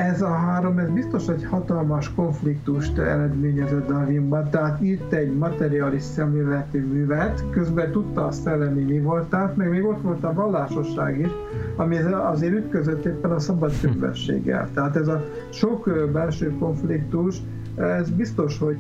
Ez 0.10 0.22
a 0.22 0.30
három, 0.30 0.78
ez 0.78 0.90
biztos, 0.90 1.26
hogy 1.26 1.46
hatalmas 1.46 2.14
konfliktust 2.14 2.98
eredményezett 2.98 3.88
Darwinban, 3.88 4.50
tehát 4.50 4.82
írt 4.82 5.14
egy 5.14 5.36
materialis 5.38 6.02
szemléletű 6.02 6.86
művet, 6.86 7.44
közben 7.52 7.92
tudta 7.92 8.26
a 8.26 8.32
szellemi 8.32 8.84
mi 8.84 9.00
voltát, 9.00 9.56
meg 9.56 9.70
még 9.70 9.86
ott 9.86 10.02
volt 10.02 10.24
a 10.24 10.34
vallásosság 10.34 11.20
is, 11.20 11.32
ami 11.76 11.98
azért 11.98 12.54
ütközött 12.54 13.06
éppen 13.06 13.32
a 13.32 13.40
szabad 13.40 13.72
többességgel. 13.82 14.70
Tehát 14.74 14.96
ez 14.96 15.08
a 15.08 15.24
sok 15.50 16.10
belső 16.14 16.54
konfliktus, 16.60 17.42
ez 17.76 18.10
biztos, 18.10 18.60
hogy 18.60 18.78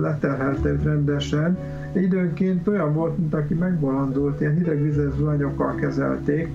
leterhelte 0.00 0.68
őt 0.68 0.82
rendesen. 0.82 1.58
Időnként 1.92 2.68
olyan 2.68 2.92
volt, 2.94 3.18
mint 3.18 3.34
aki 3.34 3.54
megbolondult, 3.54 4.40
ilyen 4.40 4.54
hidegvizes 4.54 5.12
zuhanyokkal 5.18 5.74
kezelték, 5.74 6.48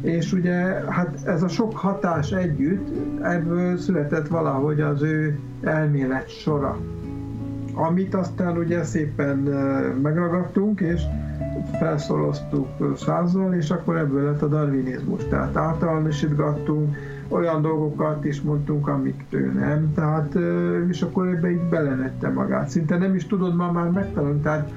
és 0.00 0.32
ugye 0.32 0.54
hát 0.88 1.18
ez 1.24 1.42
a 1.42 1.48
sok 1.48 1.76
hatás 1.76 2.32
együtt, 2.32 2.88
ebből 3.22 3.76
született 3.76 4.28
valahogy 4.28 4.80
az 4.80 5.02
ő 5.02 5.38
elmélet 5.62 6.28
sora, 6.28 6.78
amit 7.74 8.14
aztán 8.14 8.56
ugye 8.56 8.84
szépen 8.84 9.36
megragadtunk, 10.02 10.80
és 10.80 11.02
felszoroztuk 11.78 12.96
százzal, 12.96 13.54
és 13.54 13.70
akkor 13.70 13.96
ebből 13.96 14.24
lett 14.24 14.42
a 14.42 14.46
darwinizmus. 14.46 15.24
Tehát 15.28 15.56
általánosítgattunk, 15.56 16.96
olyan 17.28 17.62
dolgokat 17.62 18.24
is 18.24 18.40
mondtunk, 18.40 18.88
amik 18.88 19.24
ő 19.30 19.52
nem, 19.52 19.92
tehát, 19.94 20.34
és 20.88 21.02
akkor 21.02 21.28
ebbe 21.28 21.50
így 21.50 21.68
belenette 21.68 22.28
magát. 22.28 22.68
Szinte 22.68 22.98
nem 22.98 23.14
is 23.14 23.26
tudod 23.26 23.56
ma 23.56 23.72
már 23.72 23.90
megtalálni, 23.90 24.40
tehát 24.40 24.72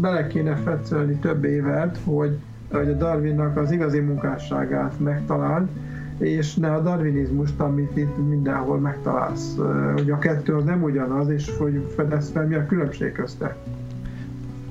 bele 0.00 0.26
kéne 0.26 0.54
fetszelni 0.54 1.14
több 1.14 1.44
évet, 1.44 1.98
hogy, 2.04 2.38
hogy 2.78 2.88
a 2.88 2.96
Darwinnak 2.96 3.56
az 3.56 3.70
igazi 3.70 4.00
munkásságát 4.00 5.00
megtaláld, 5.00 5.68
és 6.18 6.54
ne 6.54 6.72
a 6.72 6.80
darwinizmust, 6.80 7.60
amit 7.60 7.96
itt 7.96 8.28
mindenhol 8.28 8.78
megtalálsz. 8.78 9.58
Hogy 9.94 10.10
a 10.10 10.18
kettő 10.18 10.54
az 10.54 10.64
nem 10.64 10.82
ugyanaz, 10.82 11.28
és 11.28 11.56
hogy 11.58 11.92
fedez 11.96 12.30
fel, 12.30 12.46
mi 12.46 12.54
a 12.54 12.66
különbség 12.66 13.12
közte 13.12 13.56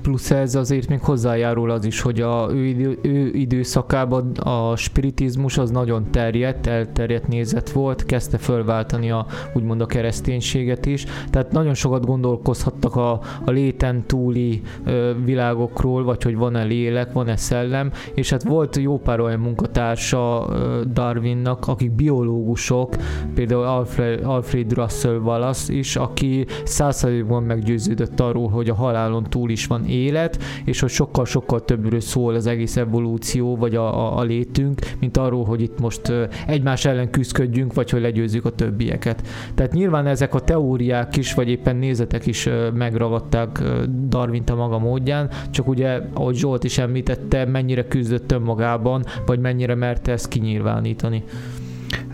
plusz 0.04 0.30
ez 0.30 0.54
azért 0.54 0.88
még 0.88 1.00
hozzájárul 1.00 1.70
az 1.70 1.84
is, 1.84 2.00
hogy 2.00 2.20
a 2.20 2.48
ő, 2.50 2.64
idő, 2.64 2.98
ő 3.02 3.30
időszakában 3.32 4.30
a 4.32 4.76
spiritizmus 4.76 5.58
az 5.58 5.70
nagyon 5.70 6.10
terjedt, 6.10 6.66
elterjedt 6.66 7.28
nézet 7.28 7.70
volt, 7.70 8.06
kezdte 8.06 8.38
fölváltani 8.38 9.10
a, 9.10 9.26
úgymond 9.54 9.80
a 9.80 9.86
kereszténységet 9.86 10.86
is, 10.86 11.04
tehát 11.30 11.52
nagyon 11.52 11.74
sokat 11.74 12.06
gondolkozhattak 12.06 12.96
a, 12.96 13.20
a 13.44 13.50
léten 13.50 14.06
túli 14.06 14.62
ö, 14.84 15.12
világokról, 15.24 16.04
vagy 16.04 16.22
hogy 16.22 16.36
van-e 16.36 16.62
lélek, 16.62 17.12
van-e 17.12 17.36
szellem, 17.36 17.90
és 18.14 18.30
hát 18.30 18.42
volt 18.42 18.76
jó 18.76 18.98
pár 18.98 19.20
olyan 19.20 19.40
munkatársa 19.40 20.46
ö, 20.50 20.82
Darwinnak, 20.92 21.68
akik 21.68 21.90
biológusok, 21.92 22.96
például 23.34 23.64
Alfred, 23.64 24.24
Alfred 24.24 24.72
Russell 24.72 25.16
Wallace 25.16 25.72
is, 25.72 25.96
aki 25.96 26.46
százszerzőkben 26.64 27.42
meggyőződött 27.42 28.20
arról, 28.20 28.48
hogy 28.48 28.68
a 28.68 28.74
halálon 28.74 29.22
túl 29.22 29.50
is 29.50 29.66
van 29.66 29.84
élet, 29.94 30.42
és 30.64 30.80
hogy 30.80 30.90
sokkal-sokkal 30.90 31.64
többről 31.64 32.00
szól 32.00 32.34
az 32.34 32.46
egész 32.46 32.76
evolúció, 32.76 33.56
vagy 33.56 33.74
a, 33.74 33.98
a, 33.98 34.18
a 34.18 34.22
létünk, 34.22 34.80
mint 35.00 35.16
arról, 35.16 35.44
hogy 35.44 35.60
itt 35.60 35.80
most 35.80 36.12
egymás 36.46 36.84
ellen 36.84 37.10
küzdködjünk, 37.10 37.74
vagy 37.74 37.90
hogy 37.90 38.00
legyőzzük 38.00 38.44
a 38.44 38.50
többieket. 38.50 39.22
Tehát 39.54 39.72
nyilván 39.72 40.06
ezek 40.06 40.34
a 40.34 40.40
teóriák 40.40 41.16
is, 41.16 41.34
vagy 41.34 41.48
éppen 41.48 41.76
nézetek 41.76 42.26
is 42.26 42.48
megragadták 42.74 43.62
Darwint 44.08 44.50
a 44.50 44.54
maga 44.54 44.78
módján, 44.78 45.30
csak 45.50 45.68
ugye, 45.68 46.00
ahogy 46.12 46.36
Zsolt 46.36 46.64
is 46.64 46.78
említette, 46.78 47.44
mennyire 47.44 47.86
küzdött 47.86 48.32
önmagában, 48.32 49.04
vagy 49.26 49.38
mennyire 49.38 49.74
merte 49.74 50.12
ezt 50.12 50.28
kinyilvánítani 50.28 51.22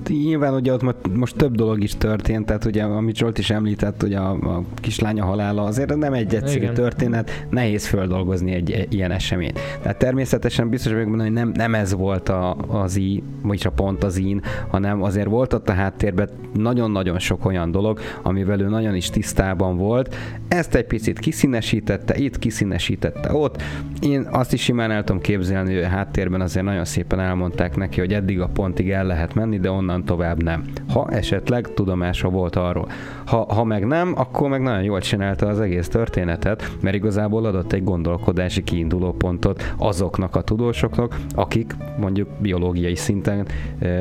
nyilván 0.08 0.54
ugye 0.54 0.72
ott 0.72 1.14
most 1.14 1.36
több 1.36 1.54
dolog 1.54 1.82
is 1.82 1.94
történt, 1.94 2.46
tehát 2.46 2.64
ugye 2.64 2.82
amit 2.82 3.16
Zsolt 3.16 3.38
is 3.38 3.50
említett, 3.50 4.00
hogy 4.00 4.14
a, 4.14 4.30
a 4.30 4.62
kislánya 4.74 5.24
halála 5.24 5.62
azért 5.62 5.96
nem 5.96 6.12
egy 6.12 6.34
egyszerű 6.34 6.62
Igen. 6.62 6.74
történet, 6.74 7.46
nehéz 7.50 7.86
földolgozni 7.86 8.52
egy, 8.52 8.86
ilyen 8.90 9.10
eseményt. 9.10 9.58
Tehát 9.82 9.98
természetesen 9.98 10.68
biztos 10.68 10.92
vagyok 10.92 11.10
benne, 11.10 11.22
hogy 11.22 11.32
nem, 11.32 11.52
nem 11.54 11.74
ez 11.74 11.94
volt 11.94 12.28
a, 12.28 12.56
az 12.68 12.96
i, 12.96 13.22
vagyis 13.42 13.64
a 13.64 13.70
pont 13.70 14.04
az 14.04 14.18
ín, 14.18 14.42
hanem 14.68 15.02
azért 15.02 15.28
volt 15.28 15.52
ott 15.52 15.68
a 15.68 15.72
háttérben 15.72 16.28
nagyon-nagyon 16.54 17.18
sok 17.18 17.44
olyan 17.44 17.70
dolog, 17.70 18.00
amivel 18.22 18.60
ő 18.60 18.68
nagyon 18.68 18.94
is 18.94 19.10
tisztában 19.10 19.76
volt. 19.76 20.16
Ezt 20.48 20.74
egy 20.74 20.86
picit 20.86 21.18
kiszínesítette, 21.18 22.16
itt 22.16 22.38
kiszínesítette 22.38 23.32
ott. 23.32 23.62
Én 24.00 24.28
azt 24.30 24.52
is 24.52 24.62
simán 24.62 24.90
el 24.90 25.04
tudom 25.04 25.20
képzelni, 25.20 25.74
hogy 25.74 25.82
a 25.82 25.88
háttérben 25.88 26.40
azért 26.40 26.64
nagyon 26.64 26.84
szépen 26.84 27.20
elmondták 27.20 27.76
neki, 27.76 28.00
hogy 28.00 28.12
eddig 28.12 28.40
a 28.40 28.46
pontig 28.46 28.90
el 28.90 29.06
lehet 29.06 29.34
menni, 29.34 29.58
de 29.58 29.69
onnan 29.70 30.00
onnan 30.00 30.04
tovább 30.04 30.42
nem. 30.42 30.64
Ha 30.88 31.08
esetleg 31.10 31.74
tudomása 31.74 32.28
volt 32.28 32.56
arról. 32.56 32.88
Ha, 33.26 33.54
ha 33.54 33.64
meg 33.64 33.86
nem, 33.86 34.12
akkor 34.16 34.48
meg 34.48 34.60
nagyon 34.60 34.82
jól 34.82 35.00
csinálta 35.00 35.46
az 35.46 35.60
egész 35.60 35.88
történetet, 35.88 36.76
mert 36.80 36.96
igazából 36.96 37.44
adott 37.44 37.72
egy 37.72 37.84
gondolkodási 37.84 38.62
kiinduló 38.62 39.12
pontot 39.12 39.74
azoknak 39.76 40.36
a 40.36 40.42
tudósoknak, 40.42 41.16
akik 41.34 41.76
mondjuk 41.98 42.28
biológiai 42.38 42.96
szinten 42.96 43.46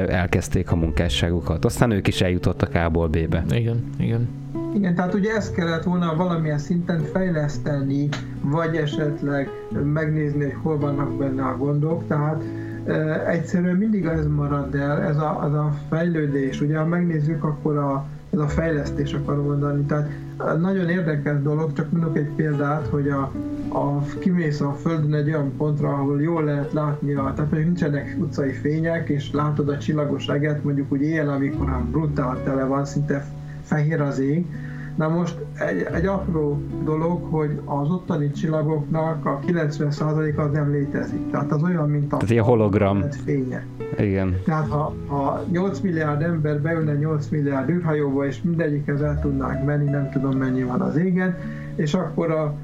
elkezdték 0.07 0.71
a 0.71 0.75
munkásságukat. 0.75 1.65
Aztán 1.65 1.91
ők 1.91 2.07
is 2.07 2.21
eljutottak 2.21 2.75
A-ból 2.75 3.07
B-be. 3.07 3.43
Igen, 3.49 3.83
igen. 3.97 4.27
Igen, 4.75 4.95
tehát 4.95 5.13
ugye 5.13 5.35
ezt 5.35 5.53
kellett 5.53 5.83
volna 5.83 6.15
valamilyen 6.15 6.57
szinten 6.57 7.03
fejleszteni, 7.13 8.09
vagy 8.41 8.75
esetleg 8.75 9.49
megnézni, 9.93 10.43
hogy 10.43 10.55
hol 10.61 10.77
vannak 10.77 11.17
benne 11.17 11.43
a 11.43 11.57
gondok, 11.57 12.07
tehát 12.07 12.43
egyszerűen 13.27 13.75
mindig 13.75 14.05
ez 14.05 14.27
marad 14.27 14.75
el, 14.75 15.01
ez 15.01 15.17
a, 15.17 15.43
az 15.43 15.53
a 15.53 15.73
fejlődés. 15.89 16.61
Ugye, 16.61 16.77
ha 16.77 16.85
megnézzük, 16.85 17.43
akkor 17.43 17.77
a, 17.77 18.05
ez 18.33 18.39
a 18.39 18.47
fejlesztés 18.47 19.13
akarom 19.13 19.45
mondani. 19.45 19.83
Tehát 19.83 20.09
nagyon 20.59 20.89
érdekes 20.89 21.41
dolog, 21.41 21.73
csak 21.73 21.91
mondok 21.91 22.17
egy 22.17 22.29
példát, 22.35 22.87
hogy 22.87 23.09
a, 23.09 23.31
a, 23.69 24.01
kimész 24.19 24.61
a 24.61 24.71
Földön 24.81 25.13
egy 25.13 25.27
olyan 25.27 25.51
pontra, 25.57 25.89
ahol 25.89 26.21
jól 26.21 26.43
lehet 26.43 26.73
látni, 26.73 27.13
a, 27.13 27.33
tehát 27.35 27.51
mondjuk 27.51 27.65
nincsenek 27.65 28.15
utcai 28.19 28.51
fények, 28.51 29.09
és 29.09 29.31
látod 29.31 29.69
a 29.69 29.77
csillagos 29.77 30.27
eget, 30.27 30.63
mondjuk 30.63 30.91
úgy 30.91 31.01
éjjel, 31.01 31.29
amikor 31.29 31.69
a 31.69 31.85
brutál 31.91 32.43
tele 32.43 32.63
van, 32.63 32.85
szinte 32.85 33.25
fehér 33.63 34.01
az 34.01 34.19
ég, 34.19 34.45
Na 34.99 35.07
most 35.07 35.35
egy, 35.53 35.87
egy 35.93 36.05
apró 36.05 36.61
dolog, 36.83 37.23
hogy 37.29 37.59
az 37.65 37.89
ottani 37.89 38.31
csillagoknak 38.31 39.25
a 39.25 39.39
90% 39.47 40.35
az 40.35 40.51
nem 40.51 40.71
létezik. 40.71 41.31
Tehát 41.31 41.51
az 41.51 41.63
olyan, 41.63 41.89
mint 41.89 42.13
a, 42.13 42.17
Tehát 42.17 42.43
a 42.43 42.47
hologram. 42.47 43.03
fénye. 43.25 43.65
Igen. 43.97 44.35
Tehát 44.45 44.67
ha, 44.67 44.93
ha 45.07 45.43
8 45.51 45.79
milliárd 45.79 46.21
ember 46.21 46.61
beülne 46.61 46.93
8 46.93 47.27
milliárd 47.27 47.69
űrhajóba, 47.69 48.25
és 48.25 48.41
mindegyikhez 48.41 49.01
el 49.01 49.19
tudnák 49.21 49.65
menni, 49.65 49.89
nem 49.89 50.09
tudom 50.11 50.37
mennyi 50.37 50.63
van 50.63 50.81
az 50.81 50.95
égen, 50.95 51.37
és 51.75 51.93
akkor 51.93 52.31
a, 52.31 52.55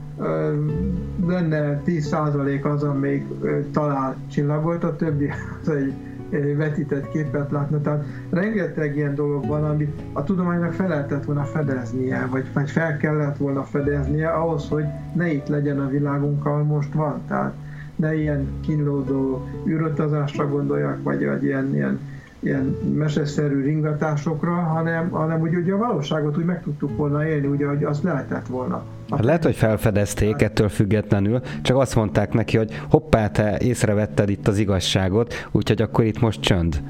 lenne 1.28 1.82
10% 1.86 2.74
az, 2.74 2.84
amelyik 2.84 3.26
talál 3.72 4.16
csillagot, 4.32 4.84
a 4.84 4.96
többi 4.96 5.30
az 5.62 5.70
egy 5.70 5.94
vetített 6.30 7.10
képet 7.10 7.52
látna. 7.52 7.82
Tehát 7.82 8.06
rengeteg 8.30 8.96
ilyen 8.96 9.16
dolog 9.16 9.48
van, 9.48 9.64
amit 9.64 10.02
a 10.14 10.24
tudománynak 10.24 10.74
fel 10.74 10.88
lehetett 10.88 11.26
volna 11.26 11.44
fedeznie, 11.44 12.28
vagy, 12.32 12.46
vagy 12.54 12.70
fel 12.70 12.98
kellett 12.98 13.38
volna 13.38 13.64
fedeznie 13.64 14.30
ahhoz, 14.30 14.70
hogy 14.70 14.86
ne 15.14 15.32
itt 15.32 15.48
legyen 15.48 15.80
a 15.80 15.88
világunk, 15.88 16.46
ahol 16.46 16.64
most 16.64 16.94
van. 16.94 17.22
Tehát 17.28 17.54
ne 17.96 18.16
ilyen 18.16 18.48
kínlódó 18.62 19.48
űrutazásra 19.68 20.50
gondoljak, 20.50 21.04
vagy, 21.04 21.26
vagy 21.26 21.44
ilyen, 21.44 21.76
ilyen 21.76 22.00
ilyen 22.46 22.78
meseszerű 22.94 23.62
ringatásokra, 23.62 24.52
hanem, 24.52 25.10
hanem 25.10 25.42
úgy, 25.42 25.56
ugye 25.56 25.74
a 25.74 25.78
valóságot 25.78 26.38
úgy 26.38 26.46
meg 26.46 26.62
tudtuk 26.62 26.98
volna 26.98 27.28
élni, 27.28 27.48
ugye, 27.48 27.68
hogy 27.68 27.84
azt 27.84 28.04
lehetett 28.04 28.48
volna. 28.48 28.84
Hát 29.10 29.24
lehet, 29.24 29.44
hogy 29.44 29.56
felfedezték 29.56 30.42
ettől 30.42 30.70
függetlenül, 30.70 31.42
csak 31.62 31.78
azt 31.78 31.96
mondták 31.96 32.34
neki, 32.34 32.58
hogy 32.58 32.82
hoppá, 32.90 33.28
te 33.28 33.58
észrevetted 33.60 34.30
itt 34.30 34.48
az 34.48 34.58
igazságot, 34.58 35.34
úgyhogy 35.52 35.82
akkor 35.82 36.04
itt 36.06 36.20
most 36.20 36.42
csönd 36.42 36.82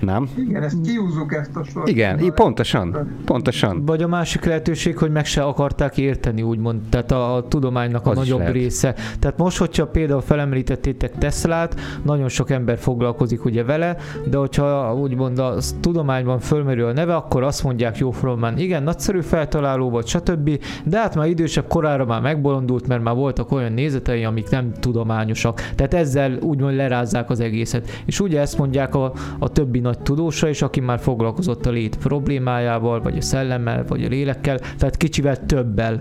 nem? 0.00 0.28
Igen, 0.36 0.62
ezt 0.62 0.80
kiúzzuk 0.80 1.34
ezt 1.34 1.56
a 1.56 1.64
sort. 1.64 1.88
Igen, 1.88 2.20
így 2.20 2.32
pontosan, 2.32 3.16
pontosan. 3.24 3.84
Vagy 3.84 4.02
a 4.02 4.08
másik 4.08 4.44
lehetőség, 4.44 4.98
hogy 4.98 5.10
meg 5.10 5.26
se 5.26 5.42
akarták 5.42 5.98
érteni, 5.98 6.42
úgymond, 6.42 6.80
tehát 6.88 7.10
a, 7.10 7.34
a 7.34 7.48
tudománynak 7.48 8.06
a 8.06 8.10
Az 8.10 8.16
nagyobb 8.16 8.48
része. 8.50 8.94
Tehát 9.18 9.38
most, 9.38 9.58
hogyha 9.58 9.86
például 9.86 10.20
felemlítettétek 10.20 11.18
Teslát, 11.18 11.80
nagyon 12.02 12.28
sok 12.28 12.50
ember 12.50 12.78
foglalkozik 12.78 13.44
ugye 13.44 13.64
vele, 13.64 13.96
de 14.30 14.36
hogyha 14.36 14.94
úgymond 14.94 15.38
a 15.38 15.54
tudományban 15.80 16.38
fölmerül 16.38 16.86
a 16.86 16.92
neve, 16.92 17.14
akkor 17.14 17.42
azt 17.42 17.62
mondják 17.62 17.98
jó 17.98 18.10
Frommán, 18.10 18.58
igen, 18.58 18.82
nagyszerű 18.82 19.20
feltaláló 19.20 19.90
volt, 19.90 20.06
stb. 20.06 20.60
De 20.84 20.98
hát 20.98 21.14
már 21.14 21.28
idősebb 21.28 21.66
korára 21.68 22.04
már 22.04 22.20
megbolondult, 22.20 22.86
mert 22.86 23.02
már 23.02 23.14
voltak 23.14 23.52
olyan 23.52 23.72
nézetei, 23.72 24.24
amik 24.24 24.50
nem 24.50 24.72
tudományosak. 24.80 25.72
Tehát 25.74 25.94
ezzel 25.94 26.38
úgymond 26.40 26.76
lerázzák 26.76 27.30
az 27.30 27.40
egészet. 27.40 28.02
És 28.06 28.20
ugye 28.20 28.40
ezt 28.40 28.58
mondják 28.58 28.94
a, 28.94 29.12
a 29.38 29.48
többi 29.48 29.80
nagy 29.88 29.98
tudósa, 29.98 30.48
és 30.48 30.62
aki 30.62 30.80
már 30.80 30.98
foglalkozott 30.98 31.66
a 31.66 31.70
lét 31.70 31.96
problémájával, 31.96 33.00
vagy 33.00 33.16
a 33.16 33.20
szellemmel, 33.20 33.84
vagy 33.88 34.04
a 34.04 34.08
lélekkel, 34.08 34.58
tehát 34.58 34.96
kicsivel 34.96 35.46
többel. 35.46 36.00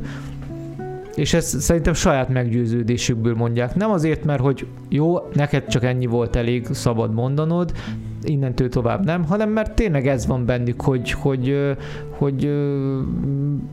És 1.15 1.33
ezt 1.33 1.59
szerintem 1.59 1.93
saját 1.93 2.29
meggyőződésükből 2.29 3.35
mondják. 3.35 3.75
Nem 3.75 3.91
azért, 3.91 4.25
mert 4.25 4.41
hogy 4.41 4.65
jó, 4.89 5.17
neked 5.33 5.67
csak 5.67 5.83
ennyi 5.83 6.05
volt 6.05 6.35
elég 6.35 6.67
szabad 6.71 7.13
mondanod, 7.13 7.71
innentől 8.23 8.69
tovább 8.69 9.05
nem, 9.05 9.23
hanem 9.23 9.49
mert 9.49 9.75
tényleg 9.75 10.07
ez 10.07 10.27
van 10.27 10.45
bennük, 10.45 10.81
hogy, 10.81 11.11
hogy, 11.11 11.75
hogy, 12.09 12.35
hogy 12.37 12.51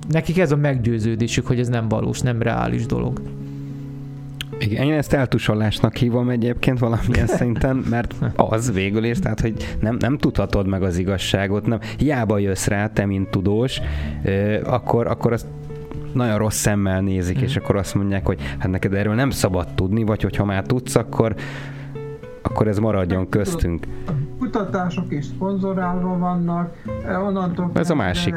nekik 0.09 0.39
ez 0.39 0.53
a 0.53 0.57
meggyőződésük, 0.57 1.47
hogy 1.47 1.59
ez 1.59 1.69
nem 1.69 1.89
valós, 1.89 2.21
nem 2.21 2.43
reális 2.43 2.87
dolog. 2.87 3.21
Igen, 4.59 4.87
én 4.87 4.93
ezt 4.93 5.13
eltusolásnak 5.13 5.97
hívom 5.97 6.29
egyébként 6.29 6.79
valamilyen 6.79 7.27
szinten, 7.39 7.85
mert 7.91 8.15
az 8.37 8.73
végül 8.73 9.05
is, 9.05 9.19
tehát 9.19 9.41
hogy 9.41 9.77
nem, 9.81 9.97
nem 10.01 10.19
tudhatod 10.19 10.67
meg 10.67 10.83
az 10.83 10.99
igazságot, 10.99 11.67
nem, 11.67 11.79
hiába 11.99 12.39
jössz 12.39 12.67
rá, 12.67 12.89
te 12.89 13.07
mint 13.07 13.31
tudós, 13.31 13.81
akkor, 14.65 15.07
akkor 15.07 15.33
azt 15.33 15.47
nagyon 16.13 16.39
rossz 16.39 16.57
szemmel 16.57 17.01
nézik, 17.01 17.41
mm. 17.41 17.43
és 17.43 17.57
akkor 17.57 17.77
azt 17.77 17.95
mondják, 17.95 18.27
hogy 18.27 18.41
hát 18.59 18.71
neked 18.71 18.95
erről 18.95 19.15
nem 19.15 19.31
szabad 19.31 19.69
tudni, 19.75 20.03
vagy 20.03 20.23
hogyha 20.23 20.45
már 20.45 20.63
tudsz, 20.67 20.95
akkor, 20.95 21.35
akkor 22.43 22.69
ez 22.69 22.79
maradjon 22.79 23.29
köztünk. 23.29 23.87
Kutatások 24.39 25.13
is 25.13 25.25
szponzorálva 25.25 26.19
vannak, 26.19 26.83
onnantól 27.27 27.71
Ez 27.75 27.91
a 27.91 27.95
másik. 27.95 28.35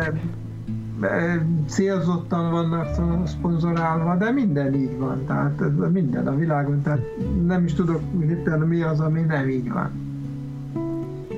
Célzottan 1.68 2.52
vannak 2.52 2.88
szponzorálva, 3.28 4.16
de 4.16 4.32
minden 4.32 4.74
így 4.74 4.98
van, 4.98 5.26
tehát 5.26 5.62
minden 5.91 6.28
a 6.28 6.36
világon, 6.36 6.82
tehát 6.82 7.02
nem 7.45 7.64
is 7.64 7.74
tudok 7.74 8.02
hirtelen 8.20 8.68
mi 8.68 8.82
az, 8.82 9.00
ami 9.00 9.22
nem 9.22 9.50
így 9.50 9.72
van. 9.72 9.91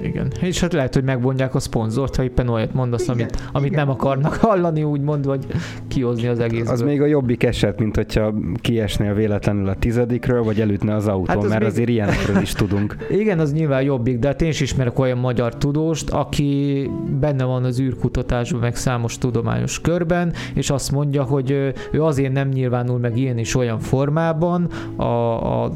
Igen. 0.02 0.32
És 0.42 0.60
hát 0.60 0.74
lehet, 0.74 0.94
hogy 0.94 1.04
megvonják 1.04 1.56
a 1.56 1.60
szponzort, 1.60 2.16
ha 2.16 2.24
éppen 2.24 2.48
olyat 2.48 2.74
mondasz, 2.74 3.04
igen, 3.04 3.16
amit, 3.16 3.50
amit 3.52 3.72
igen. 3.72 3.86
nem 3.86 3.96
akarnak 3.96 4.34
hallani, 4.34 4.84
úgymond, 4.84 5.26
vagy 5.26 5.46
kihozni 5.88 6.28
az 6.28 6.40
egész. 6.40 6.70
Az 6.70 6.82
még 6.82 7.02
a 7.02 7.06
jobbik 7.06 7.44
eset, 7.44 7.80
mint 7.80 7.96
hogyha 7.96 8.34
kiesnél 8.62 9.14
véletlenül 9.14 9.68
a 9.68 9.76
tizedikről, 9.76 10.44
vagy 10.44 10.62
elütne 10.62 10.96
az 10.96 11.08
autó, 11.08 11.26
hát 11.28 11.44
az 11.44 11.50
mert 11.50 11.60
még... 11.60 11.70
azért 11.70 11.90
ilyenekről 11.90 12.42
is 12.42 12.52
tudunk. 12.52 12.96
Igen, 13.22 13.40
az 13.40 13.54
nyilván 13.54 13.82
jobbik, 13.82 14.20
de 14.20 14.28
hát 14.28 14.42
én 14.42 14.50
is 14.50 14.60
ismerek 14.60 15.00
olyan 15.00 15.18
magyar 15.18 15.56
tudóst, 15.56 16.10
aki 16.10 16.90
benne 17.20 17.44
van 17.44 17.64
az 17.64 17.80
űrkutatásban, 17.80 18.60
meg 18.60 18.76
számos 18.76 19.18
tudományos 19.18 19.82
körben, 19.82 20.34
és 20.54 20.70
azt 20.70 20.92
mondja, 20.92 21.24
hogy 21.24 21.52
ő 21.92 22.04
azért 22.04 22.34
nem 22.34 22.48
nyilvánul 22.48 23.00
meg 23.00 23.18
ilyen 23.18 23.38
is 23.38 23.56
olyan 23.56 23.80
formában 23.80 24.70
a, 24.96 25.64
a 25.64 25.72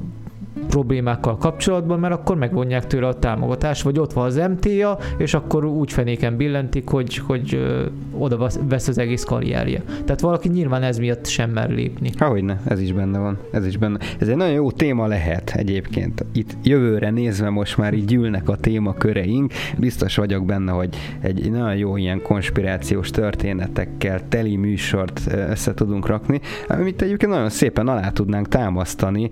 problémákkal 0.68 1.38
kapcsolatban, 1.38 2.00
mert 2.00 2.14
akkor 2.14 2.38
megvonják 2.38 2.88
tőle 2.88 3.08
a 3.08 3.20
támogatást, 3.20 3.82
vagy 3.82 4.00
ott 4.00 4.14
van 4.14 4.26
az 4.26 4.36
MTA, 4.36 4.98
és 5.18 5.34
akkor 5.34 5.66
úgy 5.66 5.92
fenéken 5.92 6.38
billentik, 6.38 6.90
hogy, 6.90 7.18
hogy 7.18 7.54
ö, 7.54 7.86
oda 8.18 8.50
vesz 8.68 8.88
az 8.88 8.98
egész 8.98 9.24
karrierje. 9.24 9.82
Tehát 10.06 10.22
valaki 10.22 10.50
nyilván 10.50 10.84
ez 10.84 10.98
miatt 10.98 11.26
sem 11.26 11.50
mer 11.50 11.70
lépni. 11.70 12.12
ne, 12.42 12.58
ez 12.66 12.82
is 12.82 12.94
benne 12.94 13.20
van. 13.20 13.38
Ez 13.52 13.66
is 13.66 13.78
benne. 13.78 14.00
Ez 14.20 14.28
egy 14.28 14.36
nagyon 14.36 14.54
jó 14.54 14.72
téma 14.72 15.08
lehet 15.08 15.54
egyébként. 15.56 16.26
Itt 16.32 16.58
jövőre 16.64 17.10
nézve 17.10 17.50
most 17.50 17.78
már 17.78 17.94
így 17.94 18.06
gyűlnek 18.06 18.50
a 18.50 18.56
témaköreink. 18.56 19.52
Biztos 19.78 20.16
vagyok 20.16 20.46
benne, 20.46 20.72
hogy 20.72 20.90
egy 21.20 21.52
nagyon 21.52 21.76
jó 21.76 21.98
ilyen 21.98 22.22
konspirációs 22.22 23.10
történetekkel 23.10 24.28
teli 24.28 24.56
műsort 24.56 25.22
össze 25.50 25.74
tudunk 25.74 26.08
rakni, 26.08 26.42
amit 26.68 27.02
egyébként 27.02 27.32
nagyon 27.32 27.50
szépen 27.50 27.88
alá 27.88 28.10
tudnánk 28.10 28.48
támasztani 28.48 29.30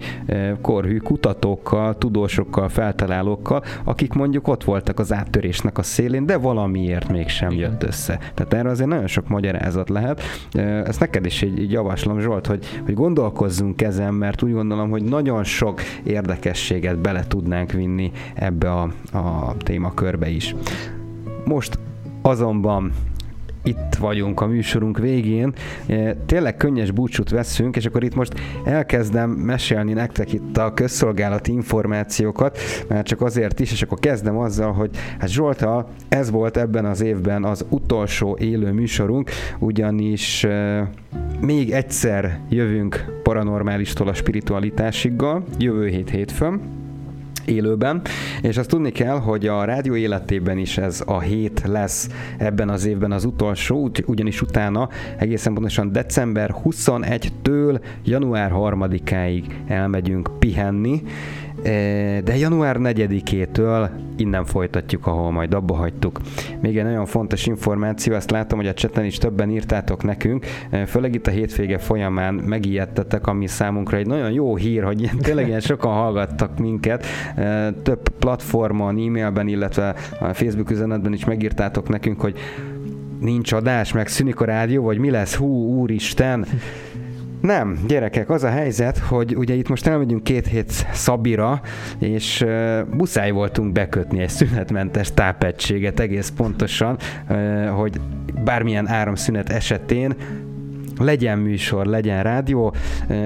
korhű 0.62 0.98
kutatókkal, 1.12 1.98
tudósokkal, 1.98 2.70
feltalálókkal, 2.70 3.64
akik 3.84 4.14
mondjuk 4.14 4.48
ott 4.48 4.64
voltak 4.64 5.00
az 5.00 5.14
áttörésnek 5.14 5.78
a 5.78 5.84
szélén, 5.84 6.26
de 6.26 6.38
valamiért 6.38 7.10
mégsem 7.10 7.52
Igen. 7.52 7.70
jött 7.70 7.84
össze. 7.84 8.20
Tehát 8.34 8.54
erre 8.54 8.70
azért 8.70 8.90
nagyon 8.90 9.08
sok 9.08 9.28
magyarázat 9.28 9.90
lehet. 9.90 10.22
Ezt 10.86 11.00
neked 11.00 11.26
is 11.26 11.42
így, 11.42 11.60
így 11.60 11.72
javaslom, 11.72 12.20
Zsolt, 12.20 12.48
hogy, 12.48 12.66
hogy 12.86 12.94
gondolkozzunk 12.94 13.82
ezen, 13.82 14.14
mert 14.14 14.42
úgy 14.42 14.54
gondolom, 14.54 14.90
hogy 14.90 15.04
nagyon 15.04 15.44
sok 15.44 15.82
érdekességet 16.04 16.98
bele 16.98 17.24
tudnánk 17.28 17.72
vinni 17.72 18.12
ebbe 18.34 18.72
a, 18.72 18.92
a 19.18 19.56
témakörbe 19.58 20.30
is. 20.30 20.56
Most 21.46 21.80
azonban 22.22 22.92
itt 23.64 23.96
vagyunk 24.00 24.42
a 24.42 24.46
műsorunk 24.46 24.98
végén. 24.98 25.54
E, 25.88 26.16
tényleg 26.26 26.58
könnyes 26.58 26.92
búcsút 26.92 27.30
veszünk, 27.30 27.76
és 27.76 27.86
akkor 27.86 28.04
itt 28.04 28.16
most 28.16 28.34
elkezdem 28.64 29.30
mesélni 29.30 29.94
nektek 29.94 30.34
itt 30.34 30.58
a 30.58 30.74
közszolgálati 30.74 31.52
információkat, 31.52 32.58
mert 32.88 33.08
csak 33.08 33.22
azért 33.22 33.60
is, 33.60 33.72
és 33.72 33.82
akkor 33.82 34.00
kezdem 34.00 34.38
azzal, 34.38 34.72
hogy 34.72 34.90
hát 35.20 35.30
Zsolta, 35.30 35.88
ez 36.10 36.32
volt 36.32 36.58
ebben 36.58 36.86
az 36.86 37.02
évben 37.02 37.44
az 37.44 37.66
utolsó 37.70 38.38
élő 38.40 38.72
műsorunk, 38.72 39.30
ugyanis 39.60 40.44
e, 40.44 40.90
még 41.42 41.72
egyszer 41.72 42.40
jövünk 42.50 43.20
paranormálistól 43.24 44.08
a 44.08 44.14
spiritualitásiggal, 44.14 45.44
jövő 45.58 45.88
hét 45.88 46.10
hétfőn, 46.10 46.81
élőben, 47.46 48.02
és 48.42 48.58
azt 48.58 48.70
tudni 48.70 48.92
kell, 48.92 49.20
hogy 49.20 49.48
a 49.48 49.64
rádió 49.64 49.96
életében 49.96 50.58
is 50.58 50.78
ez 50.78 51.04
a 51.06 51.20
hét 51.20 51.62
lesz 51.66 52.10
ebben 52.38 52.70
az 52.70 52.86
évben 52.86 53.12
az 53.12 53.26
utolsó, 53.26 53.90
ugyanis 54.06 54.42
utána 54.42 54.90
egészen 55.18 55.54
pontosan 55.54 55.92
december 55.92 56.56
21-től 56.64 57.82
január 58.04 58.52
3-áig 58.56 59.44
elmegyünk 59.68 60.30
pihenni, 60.40 61.02
de 62.24 62.38
január 62.38 62.78
4-től 62.80 63.90
innen 64.18 64.46
folytatjuk, 64.46 65.08
ahol 65.08 65.32
majd 65.32 65.54
abba 65.54 65.74
hagytuk. 65.74 66.20
Még 66.62 66.78
egy 66.78 66.84
nagyon 66.84 67.06
fontos 67.06 67.46
információ, 67.46 68.14
azt 68.14 68.32
látom, 68.32 68.60
hogy 68.60 68.68
a 68.68 68.74
cseten 68.74 69.06
is 69.06 69.18
többen 69.18 69.50
írtátok 69.50 70.04
nekünk, 70.04 70.46
főleg 70.86 71.16
itt 71.16 71.28
a 71.28 71.32
hétvége 71.32 71.78
folyamán 71.78 72.34
megijedtetek, 72.34 73.28
ami 73.28 73.48
számunkra 73.48 73.98
egy 73.98 74.08
nagyon 74.08 74.32
jó 74.32 74.56
hír, 74.56 74.84
hogy 74.84 75.10
tényleg 75.20 75.48
ilyen 75.48 75.60
sokan 75.60 75.94
hallgattak 75.94 76.60
minket, 76.60 77.06
több 77.84 78.10
platformon, 78.20 78.98
e-mailben, 78.98 79.48
illetve 79.48 79.96
a 80.20 80.34
Facebook 80.34 80.72
üzenetben 80.72 81.14
is 81.14 81.26
megírtátok 81.26 81.90
nekünk, 81.90 82.22
hogy 82.22 82.38
nincs 83.20 83.52
adás, 83.52 83.94
meg 83.94 84.08
szűnik 84.08 84.40
a 84.40 84.46
rádió, 84.46 84.84
vagy 84.84 84.98
mi 84.98 85.10
lesz, 85.10 85.36
hú, 85.36 85.80
úristen, 85.80 86.46
nem, 87.42 87.80
gyerekek, 87.88 88.30
az 88.30 88.44
a 88.44 88.50
helyzet, 88.50 88.98
hogy 88.98 89.36
ugye 89.36 89.54
itt 89.54 89.70
most 89.70 89.88
elmegyünk 89.88 90.24
két 90.24 90.48
hét 90.48 90.72
Szabira, 90.94 91.62
és 92.00 92.42
uh, 92.42 92.80
muszáj 92.90 93.32
voltunk 93.32 93.72
bekötni 93.72 94.22
egy 94.22 94.30
szünetmentes 94.30 95.14
tápegységet 95.14 96.00
egész 96.00 96.34
pontosan, 96.38 96.98
uh, 97.30 97.68
hogy 97.68 98.00
bármilyen 98.44 98.88
áramszünet 98.88 99.50
esetén 99.50 100.16
legyen 101.04 101.40
műsor, 101.40 101.86
legyen 101.86 102.24
rádió, 102.24 102.74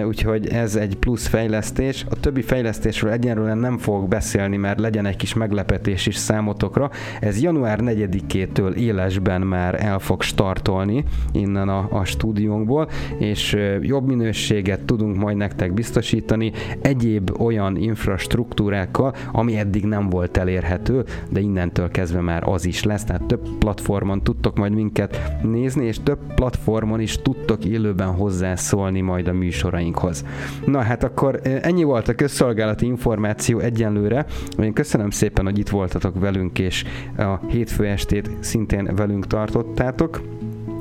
úgyhogy 0.07 0.47
ez 0.47 0.75
egy 0.75 0.95
plusz 0.95 1.27
fejlesztés. 1.27 2.05
A 2.09 2.19
többi 2.19 2.41
fejlesztésről 2.41 3.11
egyenlően 3.11 3.57
nem 3.57 3.77
fogok 3.77 4.07
beszélni, 4.07 4.57
mert 4.57 4.79
legyen 4.79 5.05
egy 5.05 5.15
kis 5.15 5.33
meglepetés 5.33 6.05
is 6.05 6.15
számotokra. 6.15 6.89
Ez 7.19 7.41
január 7.41 7.79
4-től 7.81 8.73
élesben 8.73 9.41
már 9.41 9.83
el 9.83 9.99
fog 9.99 10.21
startolni 10.21 11.03
innen 11.31 11.69
a, 11.69 11.87
a 11.91 12.05
stúdiónkból, 12.05 12.89
és 13.17 13.57
jobb 13.81 14.07
minőséget 14.07 14.81
tudunk 14.81 15.15
majd 15.17 15.37
nektek 15.37 15.73
biztosítani 15.73 16.51
egyéb 16.81 17.41
olyan 17.41 17.77
infrastruktúrákkal, 17.77 19.15
ami 19.31 19.57
eddig 19.57 19.85
nem 19.85 20.09
volt 20.09 20.37
elérhető, 20.37 21.03
de 21.29 21.39
innentől 21.39 21.91
kezdve 21.91 22.21
már 22.21 22.43
az 22.47 22.65
is 22.65 22.83
lesz, 22.83 23.03
tehát 23.03 23.23
több 23.23 23.47
platformon 23.59 24.23
tudtok 24.23 24.57
majd 24.57 24.73
minket 24.73 25.33
nézni, 25.43 25.85
és 25.85 25.99
több 26.03 26.19
platformon 26.35 26.99
is 26.99 27.21
tudtok 27.21 27.64
élőben 27.65 28.07
hozzászólni 28.07 29.01
majd 29.01 29.27
a 29.27 29.33
műsorainkhoz. 29.33 30.25
Na 30.65 30.79
hát 30.79 31.03
akkor 31.03 31.39
ennyi 31.43 31.83
volt 31.83 32.07
a 32.07 32.15
közszolgálati 32.15 32.85
információ 32.85 33.59
egyenlőre. 33.59 34.25
Én 34.59 34.73
köszönöm 34.73 35.09
szépen, 35.09 35.45
hogy 35.45 35.59
itt 35.59 35.69
voltatok 35.69 36.19
velünk, 36.19 36.59
és 36.59 36.85
a 37.17 37.45
hétfő 37.47 37.85
estét 37.85 38.29
szintén 38.39 38.95
velünk 38.95 39.27
tartottátok 39.27 40.21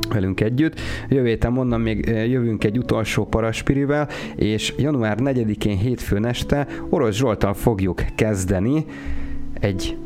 velünk 0.08 0.40
együtt. 0.40 0.80
Jövő 1.08 1.26
héten 1.26 1.52
mondom, 1.52 1.80
még 1.80 2.06
jövünk 2.06 2.64
egy 2.64 2.78
utolsó 2.78 3.26
paraspirivel, 3.26 4.08
és 4.36 4.74
január 4.78 5.18
4-én 5.20 5.76
hétfőn 5.76 6.26
este 6.26 6.66
Orosz 6.88 7.16
Zsoltal 7.16 7.54
fogjuk 7.54 8.02
kezdeni 8.14 8.84
egy 9.60 9.96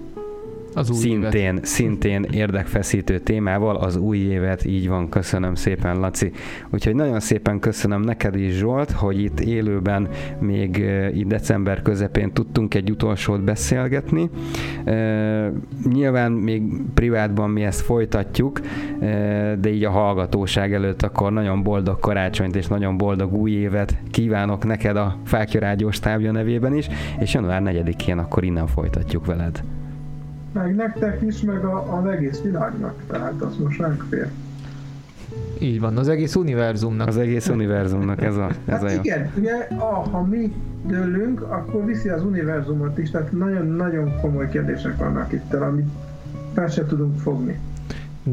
az 0.79 0.91
új 0.91 0.97
szintén, 0.97 1.41
évet. 1.41 1.65
szintén 1.65 2.23
érdekfeszítő 2.23 3.19
témával 3.19 3.77
az 3.77 3.97
új 3.97 4.19
évet, 4.19 4.65
így 4.65 4.89
van, 4.89 5.09
köszönöm 5.09 5.55
szépen 5.55 6.01
Laci. 6.01 6.31
Úgyhogy 6.71 6.95
nagyon 6.95 7.21
szépen 7.21 7.59
köszönöm 7.59 8.01
neked 8.01 8.37
is 8.37 8.55
Zsolt, 8.55 8.91
hogy 8.91 9.21
itt 9.21 9.41
élőben 9.41 10.09
még 10.41 10.85
itt 11.15 11.27
december 11.27 11.83
közepén 11.83 12.33
tudtunk 12.33 12.75
egy 12.75 12.91
utolsót 12.91 13.45
beszélgetni. 13.45 14.31
Nyilván 15.93 16.33
még 16.33 16.63
privátban 16.95 17.51
mi 17.51 17.63
ezt 17.63 17.81
folytatjuk, 17.81 18.61
de 19.61 19.69
így 19.71 19.85
a 19.85 19.91
hallgatóság 19.91 20.75
előtt 20.75 21.03
akkor 21.03 21.33
nagyon 21.33 21.63
boldog 21.63 21.99
karácsonyt 21.99 22.57
és 22.57 22.67
nagyon 22.67 22.97
boldog 22.97 23.33
új 23.33 23.51
évet 23.51 23.97
kívánok 24.11 24.65
neked 24.65 24.97
a 24.97 25.17
Fákja 25.25 25.77
távja 26.01 26.33
nevében 26.33 26.75
is, 26.75 26.89
és 27.19 27.35
január 27.35 27.63
4-én 27.65 28.19
akkor 28.19 28.45
innen 28.45 28.67
folytatjuk 28.67 29.27
veled 29.27 29.63
meg 30.59 30.75
nektek 30.75 31.23
is, 31.23 31.41
meg 31.41 31.65
a, 31.65 31.99
az 31.99 32.07
egész 32.07 32.41
világnak, 32.41 32.95
tehát 33.07 33.43
az 33.43 33.57
most 33.57 33.79
ránk 33.81 34.05
fér. 34.09 34.29
Így 35.59 35.81
van, 35.81 35.97
az 35.97 36.09
egész 36.09 36.35
univerzumnak. 36.35 37.09
Az 37.09 37.17
egész 37.17 37.49
univerzumnak 37.49 38.23
ez 38.23 38.37
a, 38.37 38.49
ez 38.65 38.75
hát 38.75 38.83
a 38.83 38.91
jó. 38.91 38.99
Igen, 39.03 39.31
ugye, 39.37 39.69
ah, 39.77 40.11
ha 40.11 40.23
mi 40.23 40.55
dőlünk, 40.87 41.41
akkor 41.41 41.85
viszi 41.85 42.09
az 42.09 42.23
univerzumot 42.23 42.99
is, 42.99 43.11
tehát 43.11 43.33
nagyon-nagyon 43.33 44.21
komoly 44.21 44.49
kérdések 44.49 44.97
vannak 44.97 45.33
itt, 45.33 45.55
amit 45.55 45.89
fel 46.55 46.69
se 46.69 46.87
tudunk 46.87 47.19
fogni. 47.19 47.59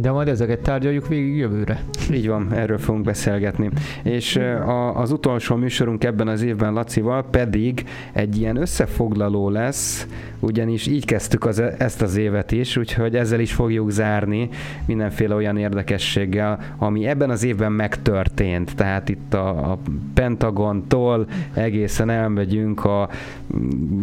De 0.02 0.12
majd 0.12 0.28
ezeket 0.28 0.60
tárgyaljuk 0.60 1.08
végig 1.08 1.38
jövőre. 1.38 1.84
Így 2.12 2.28
van, 2.28 2.54
erről 2.54 2.78
fogunk 2.78 3.04
beszélgetni. 3.04 3.70
És 4.04 4.36
a, 4.36 5.00
az 5.00 5.12
utolsó 5.12 5.56
műsorunk 5.56 6.04
ebben 6.04 6.28
az 6.28 6.42
évben 6.42 6.74
Lacival 6.74 7.24
pedig 7.24 7.86
egy 8.12 8.38
ilyen 8.38 8.56
összefoglaló 8.56 9.50
lesz, 9.50 10.08
ugyanis 10.40 10.88
így 10.88 11.06
kezdtük 11.06 11.46
az, 11.46 11.60
ezt 11.60 12.02
az 12.02 12.16
évet 12.16 12.52
is, 12.52 12.78
úgyhogy 12.78 13.16
ezzel 13.16 13.40
is 13.40 13.54
fogjuk 13.54 13.90
zárni 13.90 14.50
mindenféle 14.86 15.36
olyan 15.36 15.58
érdekességgel, 15.58 16.60
ami 16.78 17.08
ebben 17.08 17.30
az 17.30 17.44
évben 17.44 17.72
megtörtént. 17.72 18.76
Tehát 18.76 19.10
itt 19.10 19.34
a, 19.34 19.72
a 19.72 19.78
Pentagontól 20.14 21.28
egészen 21.54 22.10
elmegyünk 22.10 22.86
a, 22.86 23.10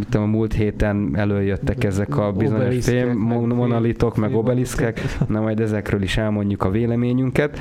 tudom, 0.09 0.23
a 0.23 0.27
múlt 0.27 0.53
héten 0.53 1.11
előjöttek 1.15 1.85
ezek 1.85 2.19
a 2.19 2.33
bizonyos 2.33 2.85
fém 2.85 3.17
monolitok, 3.19 4.17
meg 4.17 4.35
obeliszkek, 4.35 5.01
na 5.29 5.41
majd 5.41 5.61
ezekről 5.61 6.03
is 6.03 6.17
elmondjuk 6.17 6.63
a 6.63 6.71
véleményünket. 6.71 7.61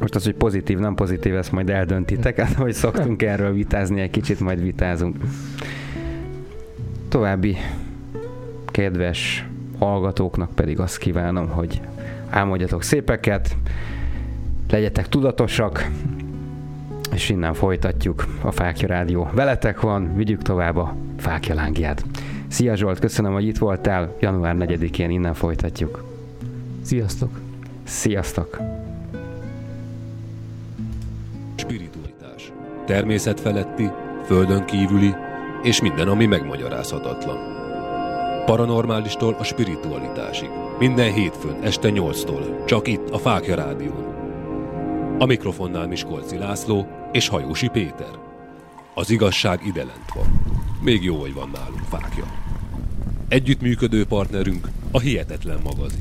Most 0.00 0.14
az, 0.14 0.24
hogy 0.24 0.34
pozitív, 0.34 0.78
nem 0.78 0.94
pozitív, 0.94 1.34
ezt 1.36 1.52
majd 1.52 1.70
eldöntitek, 1.70 2.40
hát, 2.40 2.52
hogy 2.52 2.72
szoktunk 2.72 3.22
erről 3.22 3.52
vitázni, 3.52 4.00
egy 4.00 4.10
kicsit 4.10 4.40
majd 4.40 4.62
vitázunk. 4.62 5.16
További 7.08 7.56
kedves 8.66 9.48
hallgatóknak 9.78 10.54
pedig 10.54 10.80
azt 10.80 10.98
kívánom, 10.98 11.48
hogy 11.48 11.80
álmodjatok 12.28 12.82
szépeket, 12.82 13.56
legyetek 14.70 15.08
tudatosak, 15.08 15.90
és 17.14 17.28
innen 17.28 17.54
folytatjuk 17.54 18.26
a 18.42 18.50
Fákja 18.50 18.88
Rádió. 18.88 19.28
Veletek 19.32 19.80
van, 19.80 20.16
vigyük 20.16 20.42
tovább 20.42 20.76
a 20.76 20.94
Fákja 21.16 21.54
lángját. 21.54 22.04
Szia 22.48 22.74
Zsolt, 22.74 22.98
köszönöm, 22.98 23.32
hogy 23.32 23.46
itt 23.46 23.58
voltál. 23.58 24.16
Január 24.20 24.56
4-én 24.58 25.10
innen 25.10 25.34
folytatjuk. 25.34 26.04
Sziasztok! 26.82 27.40
Sziasztok! 27.84 28.60
Spiritualitás. 31.56 32.52
Természet 32.86 33.40
feletti, 33.40 33.90
földön 34.24 34.64
kívüli, 34.64 35.14
és 35.62 35.80
minden, 35.80 36.08
ami 36.08 36.26
megmagyarázhatatlan. 36.26 37.36
Paranormálistól 38.44 39.36
a 39.38 39.44
spiritualitásig. 39.44 40.48
Minden 40.78 41.12
hétfőn 41.12 41.56
este 41.62 41.88
8-tól. 41.92 42.64
Csak 42.64 42.88
itt, 42.88 43.10
a 43.10 43.18
Fákja 43.18 43.54
Rádión. 43.54 44.14
A 45.18 45.24
mikrofonnál 45.24 45.86
Miskolci 45.86 46.38
László 46.38 46.86
és 47.14 47.28
Hajósi 47.28 47.68
Péter. 47.68 48.18
Az 48.94 49.10
igazság 49.10 49.66
ide 49.66 49.84
lent 49.84 50.12
van. 50.14 50.40
Még 50.80 51.02
jó, 51.02 51.20
hogy 51.20 51.34
van 51.34 51.50
nálunk 51.52 51.84
fákja. 51.88 52.24
Együttműködő 53.28 54.04
partnerünk 54.04 54.68
a 54.90 55.00
Hihetetlen 55.00 55.58
magazin. 55.62 56.00